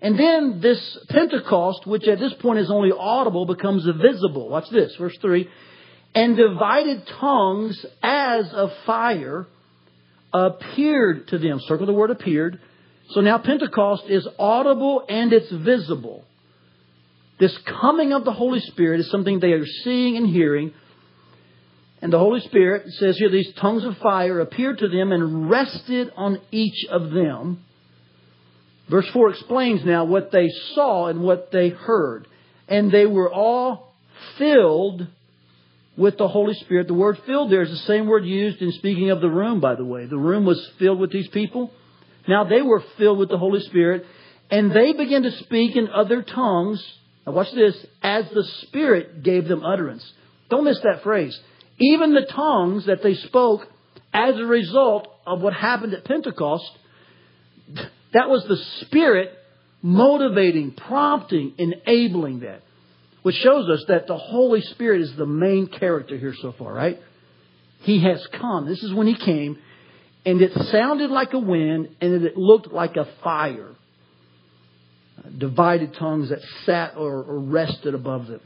And 0.00 0.18
then 0.18 0.60
this 0.60 0.98
Pentecost, 1.08 1.86
which 1.86 2.06
at 2.06 2.20
this 2.20 2.34
point 2.34 2.60
is 2.60 2.70
only 2.70 2.92
audible, 2.96 3.46
becomes 3.46 3.84
visible. 4.00 4.48
Watch 4.48 4.70
this, 4.70 4.94
verse 4.96 5.16
3. 5.20 5.48
And 6.14 6.36
divided 6.36 7.08
tongues 7.18 7.84
as 8.02 8.52
of 8.52 8.70
fire 8.86 9.48
appeared 10.34 11.28
to 11.28 11.38
them. 11.38 11.60
Circle 11.60 11.86
the 11.86 11.92
word 11.92 12.10
appeared. 12.10 12.60
So 13.10 13.20
now 13.20 13.38
Pentecost 13.38 14.04
is 14.08 14.26
audible 14.38 15.04
and 15.08 15.32
it's 15.32 15.50
visible. 15.50 16.24
This 17.38 17.56
coming 17.80 18.12
of 18.12 18.24
the 18.24 18.32
Holy 18.32 18.60
Spirit 18.60 19.00
is 19.00 19.10
something 19.10 19.38
they 19.38 19.52
are 19.52 19.66
seeing 19.84 20.16
and 20.16 20.26
hearing. 20.26 20.74
And 22.02 22.12
the 22.12 22.18
Holy 22.18 22.40
Spirit 22.40 22.88
says 22.98 23.16
here, 23.16 23.30
these 23.30 23.52
tongues 23.54 23.84
of 23.84 23.96
fire 23.98 24.40
appeared 24.40 24.78
to 24.78 24.88
them 24.88 25.12
and 25.12 25.48
rested 25.48 26.10
on 26.16 26.40
each 26.50 26.84
of 26.90 27.10
them. 27.10 27.64
Verse 28.90 29.08
4 29.12 29.30
explains 29.30 29.84
now 29.84 30.04
what 30.04 30.30
they 30.30 30.48
saw 30.74 31.06
and 31.06 31.22
what 31.22 31.50
they 31.50 31.70
heard. 31.70 32.26
And 32.68 32.90
they 32.90 33.06
were 33.06 33.32
all 33.32 33.94
filled 34.36 35.06
with 35.96 36.18
the 36.18 36.28
Holy 36.28 36.54
Spirit. 36.54 36.88
The 36.88 36.94
word 36.94 37.18
filled 37.26 37.50
there 37.50 37.62
is 37.62 37.70
the 37.70 37.76
same 37.76 38.06
word 38.06 38.24
used 38.24 38.60
in 38.60 38.72
speaking 38.72 39.10
of 39.10 39.20
the 39.20 39.30
room, 39.30 39.60
by 39.60 39.74
the 39.74 39.84
way. 39.84 40.06
The 40.06 40.18
room 40.18 40.44
was 40.44 40.64
filled 40.78 40.98
with 40.98 41.12
these 41.12 41.28
people. 41.28 41.72
Now 42.26 42.44
they 42.44 42.62
were 42.62 42.82
filled 42.98 43.18
with 43.18 43.28
the 43.28 43.38
Holy 43.38 43.60
Spirit, 43.60 44.06
and 44.50 44.72
they 44.72 44.92
began 44.92 45.22
to 45.22 45.30
speak 45.30 45.76
in 45.76 45.88
other 45.88 46.22
tongues. 46.22 46.84
Now 47.26 47.32
watch 47.32 47.52
this, 47.52 47.76
as 48.02 48.28
the 48.30 48.44
Spirit 48.62 49.22
gave 49.22 49.46
them 49.46 49.64
utterance. 49.64 50.04
Don't 50.50 50.64
miss 50.64 50.80
that 50.80 51.02
phrase. 51.02 51.38
Even 51.78 52.14
the 52.14 52.26
tongues 52.26 52.86
that 52.86 53.02
they 53.02 53.14
spoke 53.14 53.66
as 54.12 54.36
a 54.36 54.44
result 54.44 55.08
of 55.26 55.40
what 55.40 55.54
happened 55.54 55.92
at 55.94 56.04
Pentecost, 56.04 56.70
that 58.12 58.28
was 58.28 58.44
the 58.44 58.56
Spirit 58.86 59.36
motivating, 59.82 60.72
prompting, 60.72 61.54
enabling 61.58 62.40
that. 62.40 62.62
Which 63.24 63.36
shows 63.36 63.70
us 63.70 63.82
that 63.88 64.06
the 64.06 64.18
Holy 64.18 64.60
Spirit 64.60 65.00
is 65.00 65.16
the 65.16 65.24
main 65.24 65.66
character 65.66 66.18
here 66.18 66.34
so 66.42 66.52
far, 66.58 66.74
right? 66.74 67.00
He 67.80 68.02
has 68.02 68.24
come. 68.38 68.66
This 68.66 68.82
is 68.82 68.92
when 68.92 69.06
He 69.06 69.14
came, 69.14 69.56
and 70.26 70.42
it 70.42 70.52
sounded 70.70 71.10
like 71.10 71.32
a 71.32 71.38
wind, 71.38 71.88
and 72.02 72.22
it 72.22 72.36
looked 72.36 72.70
like 72.70 72.96
a 72.96 73.08
fire. 73.22 73.70
Divided 75.38 75.94
tongues 75.94 76.28
that 76.28 76.40
sat 76.66 76.98
or, 76.98 77.22
rested 77.38 77.94
above 77.94 78.26
them. 78.26 78.42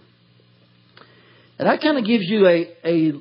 And 1.59 1.67
that 1.67 1.83
kind 1.83 1.99
of 1.99 2.05
gives 2.05 2.29
you 2.29 2.47
a, 2.47 2.69
a 2.85 3.13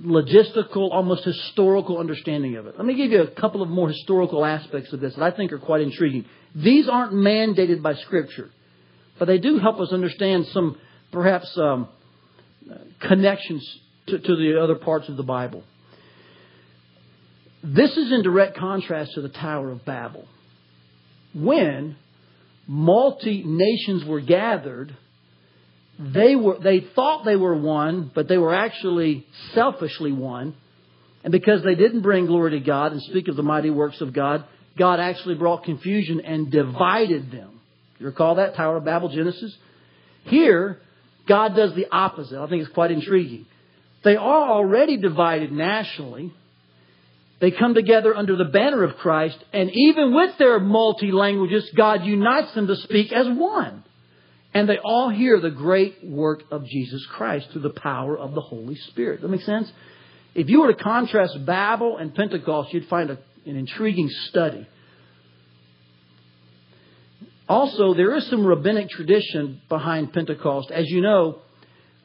logistical, 0.00 0.92
almost 0.92 1.24
historical 1.24 1.98
understanding 1.98 2.54
of 2.54 2.68
it. 2.68 2.76
Let 2.76 2.86
me 2.86 2.94
give 2.94 3.10
you 3.10 3.22
a 3.22 3.26
couple 3.32 3.62
of 3.62 3.68
more 3.68 3.88
historical 3.88 4.44
aspects 4.44 4.92
of 4.92 5.00
this 5.00 5.16
that 5.16 5.24
I 5.24 5.36
think 5.36 5.50
are 5.50 5.58
quite 5.58 5.80
intriguing. 5.80 6.24
These 6.54 6.88
aren't 6.88 7.14
mandated 7.14 7.82
by 7.82 7.94
Scripture, 7.94 8.50
but 9.18 9.24
they 9.24 9.38
do 9.38 9.58
help 9.58 9.80
us 9.80 9.92
understand 9.92 10.46
some 10.52 10.78
perhaps 11.12 11.56
um, 11.58 11.88
connections 13.00 13.78
to, 14.06 14.18
to 14.18 14.36
the 14.36 14.60
other 14.62 14.76
parts 14.76 15.08
of 15.08 15.16
the 15.16 15.22
Bible. 15.22 15.64
This 17.62 17.96
is 17.96 18.10
in 18.10 18.22
direct 18.22 18.56
contrast 18.56 19.12
to 19.14 19.20
the 19.20 19.28
Tower 19.28 19.70
of 19.70 19.84
Babel. 19.84 20.26
When 21.34 21.96
multi 22.66 23.42
nations 23.44 24.04
were 24.04 24.20
gathered, 24.20 24.96
they 25.98 26.34
were 26.34 26.58
they 26.58 26.80
thought 26.80 27.24
they 27.24 27.36
were 27.36 27.54
one, 27.54 28.10
but 28.14 28.28
they 28.28 28.38
were 28.38 28.54
actually 28.54 29.26
selfishly 29.54 30.12
one. 30.12 30.54
And 31.22 31.32
because 31.32 31.62
they 31.62 31.74
didn't 31.74 32.00
bring 32.00 32.26
glory 32.26 32.52
to 32.52 32.60
God 32.60 32.92
and 32.92 33.02
speak 33.02 33.28
of 33.28 33.36
the 33.36 33.42
mighty 33.42 33.68
works 33.68 34.00
of 34.00 34.14
God, 34.14 34.44
God 34.78 35.00
actually 35.00 35.34
brought 35.34 35.64
confusion 35.64 36.22
and 36.22 36.50
divided 36.50 37.30
them. 37.30 37.60
You 37.98 38.06
recall 38.06 38.36
that 38.36 38.54
Tower 38.54 38.78
of 38.78 38.84
Babel 38.86 39.10
Genesis? 39.10 39.54
Here, 40.24 40.80
God 41.30 41.54
does 41.54 41.72
the 41.76 41.86
opposite. 41.92 42.36
I 42.36 42.48
think 42.48 42.62
it's 42.62 42.74
quite 42.74 42.90
intriguing. 42.90 43.46
They 44.02 44.16
are 44.16 44.50
already 44.50 44.96
divided 44.96 45.52
nationally. 45.52 46.32
They 47.40 47.52
come 47.52 47.72
together 47.72 48.16
under 48.16 48.34
the 48.34 48.46
banner 48.46 48.82
of 48.82 48.96
Christ, 48.96 49.38
and 49.52 49.70
even 49.72 50.12
with 50.12 50.36
their 50.38 50.58
multi 50.58 51.12
languages, 51.12 51.70
God 51.76 52.04
unites 52.04 52.52
them 52.54 52.66
to 52.66 52.74
speak 52.74 53.12
as 53.12 53.26
one. 53.28 53.84
And 54.52 54.68
they 54.68 54.78
all 54.78 55.08
hear 55.08 55.40
the 55.40 55.52
great 55.52 56.04
work 56.04 56.42
of 56.50 56.66
Jesus 56.66 57.06
Christ 57.06 57.46
through 57.52 57.62
the 57.62 57.80
power 57.80 58.18
of 58.18 58.34
the 58.34 58.40
Holy 58.40 58.74
Spirit. 58.74 59.22
That 59.22 59.28
makes 59.28 59.46
sense? 59.46 59.70
If 60.34 60.50
you 60.50 60.62
were 60.62 60.74
to 60.74 60.82
contrast 60.82 61.46
Babel 61.46 61.96
and 61.98 62.12
Pentecost, 62.12 62.74
you'd 62.74 62.88
find 62.88 63.10
a, 63.10 63.18
an 63.46 63.54
intriguing 63.54 64.08
study. 64.30 64.66
Also, 67.50 67.94
there 67.94 68.14
is 68.14 68.30
some 68.30 68.46
rabbinic 68.46 68.88
tradition 68.90 69.60
behind 69.68 70.12
Pentecost. 70.12 70.70
As 70.70 70.88
you 70.88 71.00
know, 71.00 71.40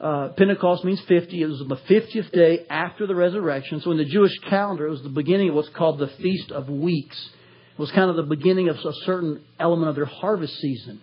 uh, 0.00 0.30
Pentecost 0.36 0.84
means 0.84 1.00
50. 1.06 1.40
It 1.40 1.46
was 1.46 1.62
the 1.68 1.76
50th 1.76 2.32
day 2.32 2.66
after 2.68 3.06
the 3.06 3.14
resurrection. 3.14 3.80
So 3.80 3.92
in 3.92 3.96
the 3.96 4.06
Jewish 4.06 4.36
calendar, 4.50 4.88
it 4.88 4.90
was 4.90 5.04
the 5.04 5.08
beginning 5.08 5.50
of 5.50 5.54
what's 5.54 5.68
called 5.68 6.00
the 6.00 6.08
Feast 6.20 6.50
of 6.50 6.68
Weeks. 6.68 7.16
It 7.74 7.78
was 7.78 7.92
kind 7.92 8.10
of 8.10 8.16
the 8.16 8.24
beginning 8.24 8.68
of 8.68 8.74
a 8.74 8.92
certain 9.04 9.44
element 9.60 9.88
of 9.88 9.94
their 9.94 10.06
harvest 10.06 10.52
season. 10.58 11.00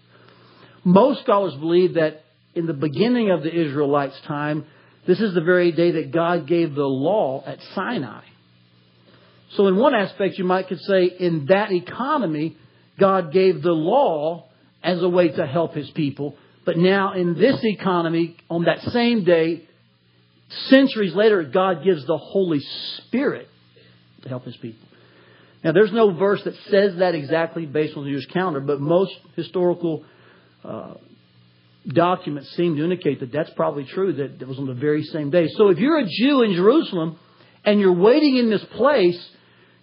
Most 0.83 1.21
scholars 1.21 1.53
believe 1.55 1.93
that 1.93 2.25
in 2.53 2.65
the 2.65 2.73
beginning 2.73 3.31
of 3.31 3.43
the 3.43 3.55
Israelites' 3.57 4.19
time, 4.27 4.65
this 5.07 5.21
is 5.21 5.33
the 5.33 5.41
very 5.41 5.71
day 5.71 5.91
that 5.91 6.11
God 6.11 6.47
gave 6.49 6.75
the 6.75 6.83
law 6.83 7.45
at 7.45 7.59
Sinai. 7.75 8.23
So 9.51 9.67
in 9.67 9.77
one 9.77 9.95
aspect, 9.95 10.37
you 10.37 10.43
might 10.43 10.67
could 10.67 10.81
say 10.81 11.05
in 11.05 11.45
that 11.45 11.71
economy, 11.71 12.57
God 12.99 13.31
gave 13.31 13.61
the 13.61 13.71
law 13.71 14.47
as 14.83 15.01
a 15.01 15.09
way 15.09 15.29
to 15.29 15.45
help 15.45 15.73
his 15.73 15.89
people. 15.91 16.35
But 16.65 16.77
now 16.77 17.13
in 17.13 17.35
this 17.35 17.59
economy, 17.63 18.37
on 18.49 18.65
that 18.65 18.81
same 18.91 19.23
day, 19.23 19.67
centuries 20.67 21.13
later, 21.13 21.43
God 21.43 21.83
gives 21.83 22.05
the 22.05 22.17
Holy 22.17 22.59
Spirit 22.97 23.47
to 24.21 24.29
help 24.29 24.45
his 24.45 24.55
people. 24.57 24.87
Now, 25.63 25.71
there's 25.71 25.93
no 25.93 26.11
verse 26.11 26.43
that 26.43 26.55
says 26.69 26.97
that 26.97 27.15
exactly 27.15 27.65
based 27.65 27.95
on 27.95 28.03
the 28.03 28.11
Jewish 28.11 28.25
calendar, 28.27 28.59
but 28.59 28.81
most 28.81 29.13
historical 29.35 30.03
uh, 30.63 30.95
documents 31.87 32.49
seem 32.55 32.75
to 32.75 32.83
indicate 32.83 33.21
that 33.21 33.31
that's 33.31 33.49
probably 33.51 33.85
true, 33.85 34.13
that 34.13 34.41
it 34.41 34.47
was 34.47 34.57
on 34.57 34.67
the 34.67 34.73
very 34.73 35.03
same 35.03 35.29
day. 35.29 35.47
So 35.55 35.69
if 35.69 35.79
you're 35.79 35.99
a 35.99 36.07
Jew 36.07 36.43
in 36.43 36.53
Jerusalem 36.53 37.17
and 37.63 37.79
you're 37.79 37.93
waiting 37.93 38.37
in 38.37 38.49
this 38.49 38.63
place, 38.75 39.17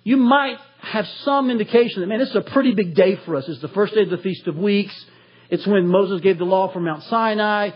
you 0.03 0.17
might 0.17 0.57
have 0.81 1.07
some 1.25 1.51
indication 1.51 2.01
that, 2.01 2.07
man, 2.07 2.21
this 2.21 2.31
is 2.31 2.37
a 2.37 2.41
pretty 2.41 2.75
big 2.75 2.95
day 2.95 3.17
for 3.25 3.37
us. 3.37 3.45
It's 3.49 3.61
the 3.61 3.69
first 3.69 3.95
day 3.95 4.03
of 4.03 4.11
the 4.11 4.19
Feast 4.19 4.47
of 4.47 4.57
Weeks. 4.57 4.95
It's 5.51 5.67
when 5.67 5.87
Moses 5.87 6.21
gave 6.21 6.39
the 6.39 6.45
law 6.45 6.73
from 6.73 6.85
Mount 6.85 7.03
Sinai. 7.05 7.71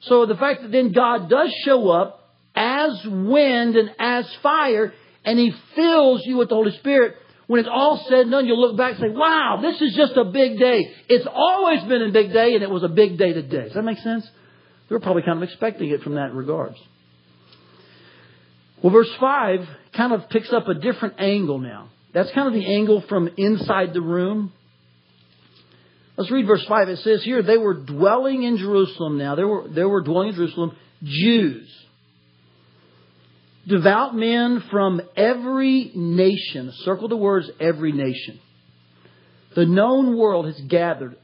So 0.00 0.26
the 0.26 0.36
fact 0.36 0.62
that 0.62 0.72
then 0.72 0.92
God 0.92 1.28
does 1.28 1.52
show 1.64 1.90
up 1.90 2.34
as 2.54 3.04
wind 3.04 3.76
and 3.76 3.90
as 3.98 4.26
fire, 4.42 4.94
and 5.24 5.38
He 5.38 5.54
fills 5.74 6.24
you 6.24 6.38
with 6.38 6.48
the 6.48 6.54
Holy 6.54 6.72
Spirit, 6.78 7.16
when 7.46 7.60
it's 7.60 7.68
all 7.70 8.04
said 8.08 8.20
and 8.20 8.30
done, 8.30 8.46
you'll 8.46 8.60
look 8.60 8.76
back 8.76 8.92
and 8.92 9.00
say, 9.00 9.08
wow, 9.10 9.58
this 9.60 9.80
is 9.80 9.94
just 9.94 10.16
a 10.16 10.24
big 10.24 10.58
day. 10.58 10.92
It's 11.08 11.26
always 11.32 11.82
been 11.84 12.02
a 12.02 12.10
big 12.10 12.32
day, 12.32 12.54
and 12.54 12.62
it 12.62 12.70
was 12.70 12.82
a 12.82 12.88
big 12.88 13.18
day 13.18 13.32
today. 13.32 13.64
Does 13.64 13.74
that 13.74 13.82
make 13.82 13.98
sense? 13.98 14.28
They 14.88 14.94
were 14.94 15.00
probably 15.00 15.22
kind 15.22 15.36
of 15.36 15.42
expecting 15.42 15.90
it 15.90 16.02
from 16.02 16.14
that 16.14 16.32
regards. 16.32 16.76
Well, 18.82 18.92
verse 18.92 19.10
5 19.18 19.60
kind 19.96 20.12
of 20.12 20.28
picks 20.28 20.52
up 20.52 20.68
a 20.68 20.74
different 20.74 21.14
angle 21.18 21.58
now. 21.58 21.88
That's 22.12 22.30
kind 22.32 22.48
of 22.48 22.54
the 22.54 22.66
angle 22.66 23.02
from 23.08 23.28
inside 23.36 23.92
the 23.92 24.00
room. 24.00 24.52
Let's 26.16 26.30
read 26.30 26.46
verse 26.46 26.64
5. 26.66 26.88
It 26.88 26.98
says 27.00 27.22
here, 27.24 27.42
they 27.42 27.58
were 27.58 27.74
dwelling 27.74 28.42
in 28.42 28.56
Jerusalem 28.58 29.18
now. 29.18 29.34
They 29.34 29.44
were, 29.44 29.68
they 29.68 29.84
were 29.84 30.02
dwelling 30.02 30.30
in 30.30 30.34
Jerusalem, 30.34 30.76
Jews 31.02 31.70
devout 33.66 34.14
men 34.14 34.62
from 34.70 35.00
every 35.16 35.90
nation. 35.94 36.72
Circle 36.84 37.08
the 37.08 37.16
words 37.16 37.50
every 37.60 37.92
nation. 37.92 38.40
The 39.54 39.66
known 39.66 40.16
world 40.16 40.46
has 40.46 40.60
gathered 40.68 41.16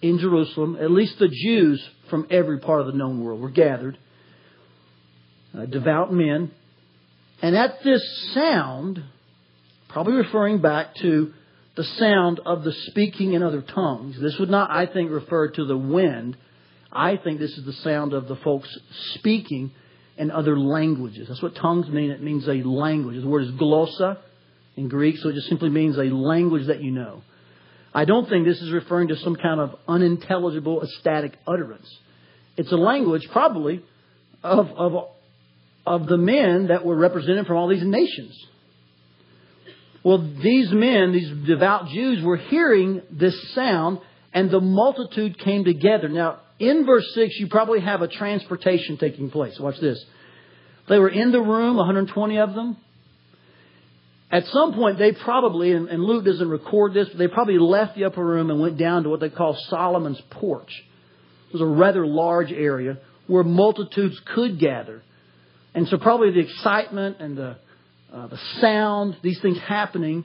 in 0.00 0.18
Jerusalem. 0.18 0.76
At 0.80 0.90
least 0.90 1.18
the 1.18 1.28
Jews 1.28 1.86
from 2.08 2.26
every 2.30 2.58
part 2.60 2.80
of 2.80 2.86
the 2.86 2.92
known 2.92 3.22
world 3.22 3.40
were 3.40 3.50
gathered. 3.50 3.98
Uh, 5.56 5.66
devout 5.66 6.12
men. 6.12 6.52
And 7.42 7.56
at 7.56 7.82
this 7.82 8.32
sound, 8.32 9.02
probably 9.88 10.14
referring 10.14 10.60
back 10.60 10.94
to 10.96 11.32
the 11.76 11.84
sound 11.84 12.40
of 12.44 12.64
the 12.64 12.72
speaking 12.72 13.34
in 13.34 13.42
other 13.42 13.60
tongues. 13.60 14.18
This 14.20 14.38
would 14.38 14.50
not, 14.50 14.70
I 14.70 14.86
think, 14.86 15.10
refer 15.10 15.48
to 15.50 15.64
the 15.66 15.76
wind. 15.76 16.36
I 16.90 17.16
think 17.16 17.38
this 17.38 17.56
is 17.56 17.66
the 17.66 17.74
sound 17.74 18.14
of 18.14 18.28
the 18.28 18.36
folks 18.36 18.74
speaking 19.14 19.72
in 20.16 20.30
other 20.30 20.58
languages. 20.58 21.28
That's 21.28 21.42
what 21.42 21.54
tongues 21.54 21.88
mean. 21.88 22.10
It 22.10 22.22
means 22.22 22.48
a 22.48 22.62
language. 22.62 23.20
The 23.20 23.28
word 23.28 23.44
is 23.44 23.50
glossa 23.52 24.16
in 24.76 24.88
Greek, 24.88 25.18
so 25.18 25.28
it 25.28 25.34
just 25.34 25.48
simply 25.48 25.68
means 25.68 25.98
a 25.98 26.04
language 26.04 26.68
that 26.68 26.82
you 26.82 26.90
know. 26.90 27.22
I 27.94 28.06
don't 28.06 28.28
think 28.28 28.46
this 28.46 28.60
is 28.60 28.70
referring 28.72 29.08
to 29.08 29.16
some 29.16 29.36
kind 29.36 29.60
of 29.60 29.74
unintelligible, 29.86 30.82
ecstatic 30.82 31.34
utterance. 31.46 31.88
It's 32.56 32.72
a 32.72 32.76
language, 32.76 33.28
probably, 33.30 33.82
of, 34.42 34.70
of, 34.70 35.08
of 35.86 36.06
the 36.06 36.16
men 36.16 36.68
that 36.68 36.84
were 36.84 36.96
represented 36.96 37.46
from 37.46 37.56
all 37.56 37.68
these 37.68 37.84
nations. 37.84 38.36
Well, 40.02 40.18
these 40.18 40.70
men, 40.70 41.12
these 41.12 41.30
devout 41.46 41.88
Jews, 41.88 42.22
were 42.22 42.36
hearing 42.36 43.02
this 43.10 43.54
sound, 43.54 43.98
and 44.32 44.50
the 44.50 44.60
multitude 44.60 45.38
came 45.38 45.64
together. 45.64 46.08
Now, 46.08 46.40
in 46.58 46.86
verse 46.86 47.10
6, 47.14 47.34
you 47.38 47.48
probably 47.48 47.80
have 47.80 48.02
a 48.02 48.08
transportation 48.08 48.98
taking 48.98 49.30
place. 49.30 49.58
Watch 49.58 49.80
this. 49.80 50.04
They 50.88 50.98
were 50.98 51.08
in 51.08 51.32
the 51.32 51.40
room, 51.40 51.76
120 51.76 52.38
of 52.38 52.54
them. 52.54 52.76
At 54.30 54.46
some 54.46 54.74
point, 54.74 54.98
they 54.98 55.12
probably, 55.12 55.72
and, 55.72 56.02
Luke 56.02 56.24
doesn't 56.24 56.48
record 56.48 56.94
this, 56.94 57.08
but 57.08 57.18
they 57.18 57.28
probably 57.28 57.58
left 57.58 57.96
the 57.96 58.04
upper 58.04 58.24
room 58.24 58.50
and 58.50 58.60
went 58.60 58.76
down 58.76 59.04
to 59.04 59.08
what 59.08 59.20
they 59.20 59.28
call 59.28 59.56
Solomon's 59.68 60.20
porch. 60.30 60.84
It 61.48 61.52
was 61.52 61.62
a 61.62 61.66
rather 61.66 62.06
large 62.06 62.52
area 62.52 62.98
where 63.28 63.44
multitudes 63.44 64.20
could 64.34 64.58
gather. 64.58 65.02
And 65.76 65.86
so 65.88 65.98
probably 65.98 66.30
the 66.30 66.40
excitement 66.40 67.18
and 67.20 67.36
the, 67.36 67.58
uh, 68.10 68.26
the 68.28 68.38
sound, 68.62 69.18
these 69.22 69.38
things 69.40 69.58
happening, 69.58 70.24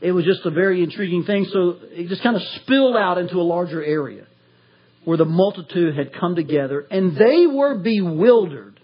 it 0.00 0.12
was 0.12 0.24
just 0.24 0.44
a 0.46 0.50
very 0.50 0.82
intriguing 0.82 1.24
thing. 1.24 1.44
So 1.52 1.76
it 1.90 2.08
just 2.08 2.22
kind 2.22 2.34
of 2.34 2.42
spilled 2.62 2.96
out 2.96 3.18
into 3.18 3.36
a 3.36 3.42
larger 3.42 3.84
area 3.84 4.26
where 5.04 5.18
the 5.18 5.26
multitude 5.26 5.96
had 5.98 6.14
come 6.14 6.34
together 6.34 6.86
and 6.90 7.14
they 7.14 7.46
were 7.46 7.76
bewildered. 7.76 8.80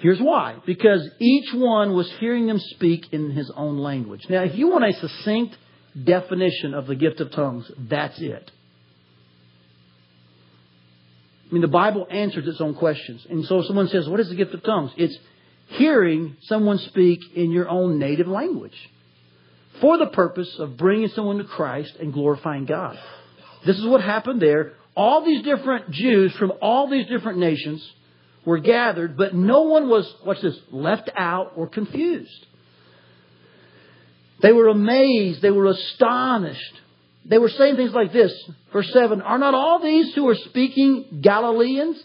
Here's 0.00 0.20
why. 0.20 0.56
Because 0.66 1.08
each 1.18 1.54
one 1.54 1.94
was 1.94 2.12
hearing 2.20 2.46
them 2.46 2.58
speak 2.58 3.10
in 3.10 3.30
his 3.30 3.50
own 3.56 3.78
language. 3.78 4.26
Now, 4.28 4.42
if 4.42 4.54
you 4.54 4.68
want 4.68 4.84
a 4.84 4.92
succinct 4.92 5.56
definition 6.04 6.74
of 6.74 6.86
the 6.86 6.94
gift 6.94 7.20
of 7.20 7.30
tongues, 7.30 7.70
that's 7.88 8.20
it. 8.20 8.50
I 11.54 11.56
mean, 11.56 11.62
the 11.62 11.68
Bible 11.68 12.08
answers 12.10 12.48
its 12.48 12.60
own 12.60 12.74
questions. 12.74 13.24
And 13.30 13.44
so 13.44 13.62
someone 13.62 13.86
says, 13.86 14.08
What 14.08 14.18
is 14.18 14.28
the 14.28 14.34
gift 14.34 14.54
of 14.54 14.64
tongues? 14.64 14.90
It's 14.96 15.16
hearing 15.68 16.36
someone 16.42 16.78
speak 16.78 17.20
in 17.32 17.52
your 17.52 17.68
own 17.68 18.00
native 18.00 18.26
language 18.26 18.74
for 19.80 19.96
the 19.96 20.06
purpose 20.06 20.52
of 20.58 20.76
bringing 20.76 21.06
someone 21.10 21.38
to 21.38 21.44
Christ 21.44 21.94
and 22.00 22.12
glorifying 22.12 22.64
God. 22.64 22.98
This 23.64 23.78
is 23.78 23.86
what 23.86 24.00
happened 24.00 24.42
there. 24.42 24.72
All 24.96 25.24
these 25.24 25.44
different 25.44 25.92
Jews 25.92 26.34
from 26.34 26.54
all 26.60 26.90
these 26.90 27.06
different 27.06 27.38
nations 27.38 27.88
were 28.44 28.58
gathered, 28.58 29.16
but 29.16 29.32
no 29.32 29.62
one 29.62 29.88
was, 29.88 30.12
watch 30.26 30.40
this, 30.40 30.58
left 30.72 31.08
out 31.16 31.52
or 31.54 31.68
confused. 31.68 32.46
They 34.42 34.50
were 34.50 34.66
amazed. 34.66 35.40
They 35.40 35.52
were 35.52 35.66
astonished. 35.66 36.80
They 37.26 37.38
were 37.38 37.48
saying 37.48 37.76
things 37.76 37.92
like 37.92 38.12
this. 38.12 38.32
Verse 38.72 38.90
7 38.92 39.22
Are 39.22 39.38
not 39.38 39.54
all 39.54 39.80
these 39.82 40.14
who 40.14 40.28
are 40.28 40.34
speaking 40.34 41.20
Galileans? 41.22 42.02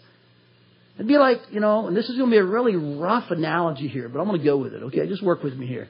It'd 0.96 1.08
be 1.08 1.18
like, 1.18 1.40
you 1.52 1.62
know, 1.62 1.88
and 1.88 1.96
this 1.96 2.10
is 2.10 2.18
going 2.18 2.30
to 2.30 2.34
be 2.34 2.40
a 2.40 2.44
really 2.44 2.76
rough 2.76 3.32
analogy 3.32 3.88
here, 3.88 4.10
but 4.10 4.20
I'm 4.20 4.28
going 4.28 4.40
to 4.40 4.46
go 4.46 4.58
with 4.58 4.74
it, 4.74 4.84
okay? 4.84 5.08
Just 5.08 5.24
work 5.24 5.44
with 5.44 5.56
me 5.56 5.66
here. 5.66 5.88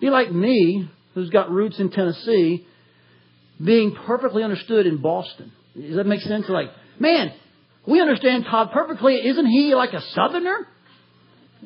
Be 0.00 0.10
like 0.10 0.32
me, 0.32 0.90
who's 1.14 1.30
got 1.30 1.50
roots 1.50 1.78
in 1.78 1.90
Tennessee, 1.90 2.66
being 3.64 3.94
perfectly 3.94 4.42
understood 4.42 4.86
in 4.86 5.00
Boston. 5.00 5.52
Does 5.76 5.96
that 5.96 6.06
make 6.06 6.20
sense? 6.22 6.48
Like, 6.48 6.70
man, 6.98 7.32
we 7.86 8.00
understand 8.00 8.44
Todd 8.44 8.70
perfectly. 8.72 9.14
Isn't 9.24 9.46
he 9.46 9.74
like 9.74 9.92
a 9.92 10.00
Southerner? 10.00 10.66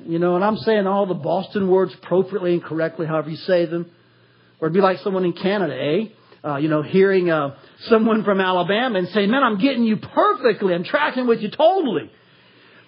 You 0.05 0.19
know, 0.19 0.35
and 0.35 0.45
I'm 0.45 0.57
saying 0.59 0.87
all 0.87 1.07
the 1.07 1.15
Boston 1.15 1.69
words 1.69 1.95
appropriately 1.95 2.53
and 2.53 2.63
correctly, 2.63 3.07
however 3.07 3.31
you 3.31 3.37
say 3.37 3.65
them. 3.67 3.91
Or 4.61 4.67
it'd 4.67 4.75
be 4.75 4.81
like 4.81 4.99
someone 4.99 5.25
in 5.25 5.33
Canada, 5.33 5.75
eh? 5.75 6.09
Uh, 6.45 6.57
you 6.57 6.69
know, 6.69 6.83
hearing 6.83 7.31
uh, 7.31 7.57
someone 7.89 8.23
from 8.23 8.41
Alabama 8.41 8.99
and 8.99 9.09
saying, 9.09 9.31
man, 9.31 9.43
I'm 9.43 9.59
getting 9.59 9.85
you 9.85 9.97
perfectly. 9.97 10.75
I'm 10.75 10.85
tracking 10.85 11.27
with 11.27 11.41
you 11.41 11.51
totally. 11.51 12.11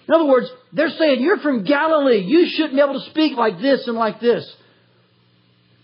In 0.07 0.13
other 0.13 0.25
words, 0.25 0.47
they're 0.71 0.89
saying, 0.91 1.21
you're 1.21 1.39
from 1.39 1.63
Galilee. 1.63 2.19
You 2.19 2.47
shouldn't 2.47 2.75
be 2.75 2.81
able 2.81 3.01
to 3.01 3.09
speak 3.09 3.35
like 3.35 3.59
this 3.59 3.87
and 3.87 3.97
like 3.97 4.19
this. 4.19 4.49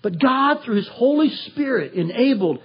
But 0.02 0.20
God, 0.20 0.64
through 0.64 0.76
His 0.76 0.88
Holy 0.88 1.30
Spirit, 1.30 1.94
enabled 1.94 2.60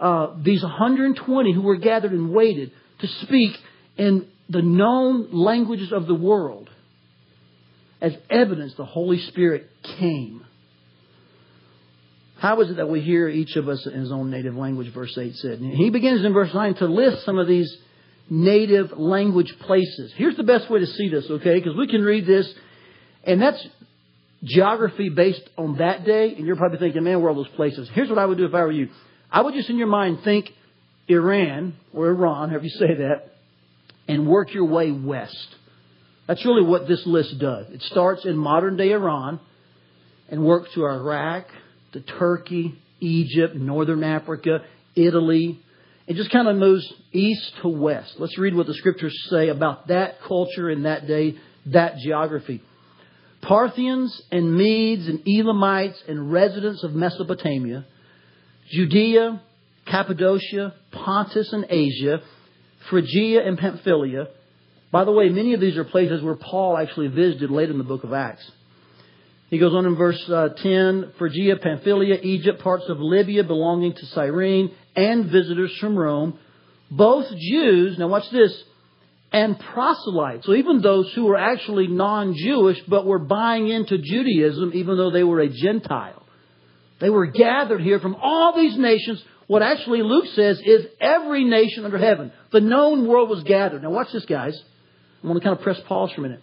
uh, 0.00 0.34
these 0.42 0.62
120 0.62 1.52
who 1.52 1.62
were 1.62 1.76
gathered 1.76 2.12
and 2.12 2.30
waited 2.30 2.72
to 3.00 3.06
speak 3.06 3.56
in 3.96 4.28
the 4.48 4.62
known 4.62 5.30
languages 5.32 5.92
of 5.92 6.06
the 6.06 6.14
world. 6.14 6.70
As 8.00 8.14
evidence, 8.28 8.74
the 8.74 8.84
Holy 8.84 9.18
Spirit 9.18 9.68
came 9.98 10.43
how 12.44 12.60
is 12.60 12.70
it 12.70 12.76
that 12.76 12.90
we 12.90 13.00
hear 13.00 13.26
each 13.26 13.56
of 13.56 13.70
us 13.70 13.86
in 13.86 13.94
his 13.94 14.12
own 14.12 14.30
native 14.30 14.54
language, 14.54 14.92
verse 14.92 15.16
8 15.16 15.34
said? 15.36 15.60
And 15.60 15.72
he 15.72 15.88
begins 15.88 16.24
in 16.24 16.34
verse 16.34 16.52
9 16.52 16.74
to 16.74 16.86
list 16.86 17.24
some 17.24 17.38
of 17.38 17.48
these 17.48 17.74
native 18.28 18.92
language 18.98 19.58
places. 19.60 20.12
Here's 20.14 20.36
the 20.36 20.42
best 20.42 20.68
way 20.70 20.80
to 20.80 20.86
see 20.86 21.08
this, 21.08 21.24
okay? 21.30 21.54
Because 21.54 21.74
we 21.74 21.86
can 21.86 22.02
read 22.02 22.26
this, 22.26 22.52
and 23.24 23.40
that's 23.40 23.66
geography 24.42 25.08
based 25.08 25.48
on 25.56 25.78
that 25.78 26.04
day, 26.04 26.34
and 26.34 26.46
you're 26.46 26.56
probably 26.56 26.78
thinking, 26.78 27.02
man, 27.02 27.22
where 27.22 27.30
are 27.30 27.34
those 27.34 27.48
places? 27.48 27.88
Here's 27.94 28.10
what 28.10 28.18
I 28.18 28.26
would 28.26 28.36
do 28.36 28.44
if 28.44 28.54
I 28.54 28.60
were 28.60 28.72
you. 28.72 28.90
I 29.32 29.40
would 29.40 29.54
just 29.54 29.70
in 29.70 29.78
your 29.78 29.86
mind 29.86 30.20
think 30.22 30.52
Iran, 31.08 31.74
or 31.94 32.08
Iran, 32.08 32.50
however 32.50 32.64
you 32.64 32.70
say 32.70 32.94
that, 32.98 33.36
and 34.06 34.26
work 34.26 34.52
your 34.52 34.66
way 34.66 34.92
west. 34.92 35.48
That's 36.26 36.44
really 36.44 36.62
what 36.62 36.88
this 36.88 37.06
list 37.06 37.38
does. 37.38 37.68
It 37.70 37.80
starts 37.84 38.26
in 38.26 38.36
modern 38.36 38.76
day 38.76 38.92
Iran 38.92 39.40
and 40.28 40.44
works 40.44 40.72
to 40.74 40.84
Iraq, 40.84 41.46
to 41.94 42.00
Turkey, 42.00 42.78
Egypt, 43.00 43.56
Northern 43.56 44.04
Africa, 44.04 44.60
Italy. 44.94 45.60
It 46.06 46.16
just 46.16 46.30
kind 46.30 46.48
of 46.48 46.56
moves 46.56 46.86
east 47.12 47.54
to 47.62 47.68
west. 47.68 48.14
Let's 48.18 48.36
read 48.36 48.54
what 48.54 48.66
the 48.66 48.74
scriptures 48.74 49.16
say 49.30 49.48
about 49.48 49.88
that 49.88 50.20
culture 50.22 50.68
in 50.70 50.82
that 50.82 51.06
day, 51.06 51.36
that 51.66 51.96
geography. 51.98 52.62
Parthians 53.40 54.22
and 54.30 54.56
Medes 54.56 55.06
and 55.06 55.26
Elamites 55.26 56.02
and 56.08 56.32
residents 56.32 56.82
of 56.82 56.94
Mesopotamia, 56.94 57.86
Judea, 58.70 59.42
Cappadocia, 59.86 60.74
Pontus 60.90 61.52
and 61.52 61.66
Asia, 61.68 62.22
Phrygia 62.88 63.46
and 63.46 63.58
Pamphylia. 63.58 64.28
By 64.90 65.04
the 65.04 65.12
way, 65.12 65.28
many 65.28 65.54
of 65.54 65.60
these 65.60 65.76
are 65.76 65.84
places 65.84 66.22
where 66.22 66.36
Paul 66.36 66.76
actually 66.78 67.08
visited 67.08 67.50
late 67.50 67.70
in 67.70 67.78
the 67.78 67.84
book 67.84 68.04
of 68.04 68.12
Acts. 68.12 68.50
He 69.54 69.60
goes 69.60 69.72
on 69.72 69.86
in 69.86 69.94
verse 69.94 70.20
uh, 70.28 70.48
10 70.48 71.12
Phrygia, 71.16 71.58
Pamphylia, 71.58 72.18
Egypt, 72.20 72.60
parts 72.60 72.86
of 72.88 72.98
Libya 72.98 73.44
belonging 73.44 73.92
to 73.92 74.06
Cyrene, 74.06 74.74
and 74.96 75.26
visitors 75.26 75.72
from 75.78 75.96
Rome, 75.96 76.36
both 76.90 77.28
Jews, 77.36 77.96
now 77.96 78.08
watch 78.08 78.28
this, 78.32 78.52
and 79.30 79.56
proselytes. 79.56 80.44
So 80.44 80.54
even 80.54 80.80
those 80.80 81.12
who 81.14 81.26
were 81.26 81.36
actually 81.36 81.86
non 81.86 82.34
Jewish 82.34 82.80
but 82.88 83.06
were 83.06 83.20
buying 83.20 83.68
into 83.68 83.96
Judaism 83.96 84.72
even 84.74 84.96
though 84.96 85.12
they 85.12 85.22
were 85.22 85.38
a 85.38 85.48
Gentile. 85.48 86.24
They 86.98 87.10
were 87.10 87.26
gathered 87.26 87.80
here 87.80 88.00
from 88.00 88.16
all 88.16 88.56
these 88.56 88.76
nations. 88.76 89.22
What 89.46 89.62
actually 89.62 90.02
Luke 90.02 90.26
says 90.34 90.60
is 90.66 90.84
every 91.00 91.44
nation 91.44 91.84
under 91.84 91.98
heaven. 91.98 92.32
The 92.50 92.60
known 92.60 93.06
world 93.06 93.30
was 93.30 93.44
gathered. 93.44 93.84
Now 93.84 93.90
watch 93.90 94.10
this, 94.12 94.24
guys. 94.24 94.60
I 95.22 95.28
want 95.28 95.40
to 95.40 95.44
kind 95.44 95.56
of 95.56 95.62
press 95.62 95.78
pause 95.86 96.10
for 96.10 96.22
a 96.22 96.22
minute. 96.22 96.42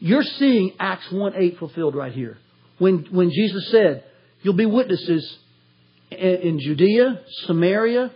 You're 0.00 0.22
seeing 0.22 0.74
Acts 0.78 1.10
1 1.10 1.34
8 1.36 1.58
fulfilled 1.58 1.94
right 1.94 2.12
here. 2.12 2.38
When, 2.78 3.06
when 3.10 3.30
Jesus 3.30 3.70
said, 3.70 4.04
You'll 4.42 4.54
be 4.54 4.66
witnesses 4.66 5.38
in 6.10 6.60
Judea, 6.60 7.20
Samaria, 7.46 8.10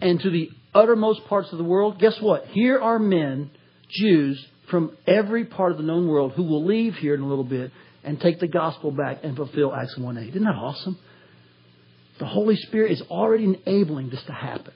and 0.00 0.20
to 0.20 0.30
the 0.30 0.50
uttermost 0.74 1.24
parts 1.26 1.50
of 1.52 1.58
the 1.58 1.64
world. 1.64 1.98
Guess 1.98 2.20
what? 2.20 2.46
Here 2.46 2.78
are 2.78 2.98
men, 2.98 3.50
Jews, 3.88 4.44
from 4.70 4.96
every 5.06 5.44
part 5.44 5.72
of 5.72 5.78
the 5.78 5.84
known 5.84 6.08
world 6.08 6.32
who 6.32 6.42
will 6.42 6.64
leave 6.64 6.96
here 6.96 7.14
in 7.14 7.20
a 7.20 7.26
little 7.26 7.44
bit 7.44 7.70
and 8.04 8.20
take 8.20 8.40
the 8.40 8.48
gospel 8.48 8.90
back 8.90 9.18
and 9.22 9.36
fulfill 9.36 9.74
Acts 9.74 9.96
1 9.96 10.18
8. 10.18 10.28
Isn't 10.30 10.44
that 10.44 10.54
awesome? 10.54 10.98
The 12.18 12.26
Holy 12.26 12.56
Spirit 12.56 12.92
is 12.92 13.02
already 13.02 13.44
enabling 13.44 14.10
this 14.10 14.22
to 14.24 14.32
happen. 14.32 14.74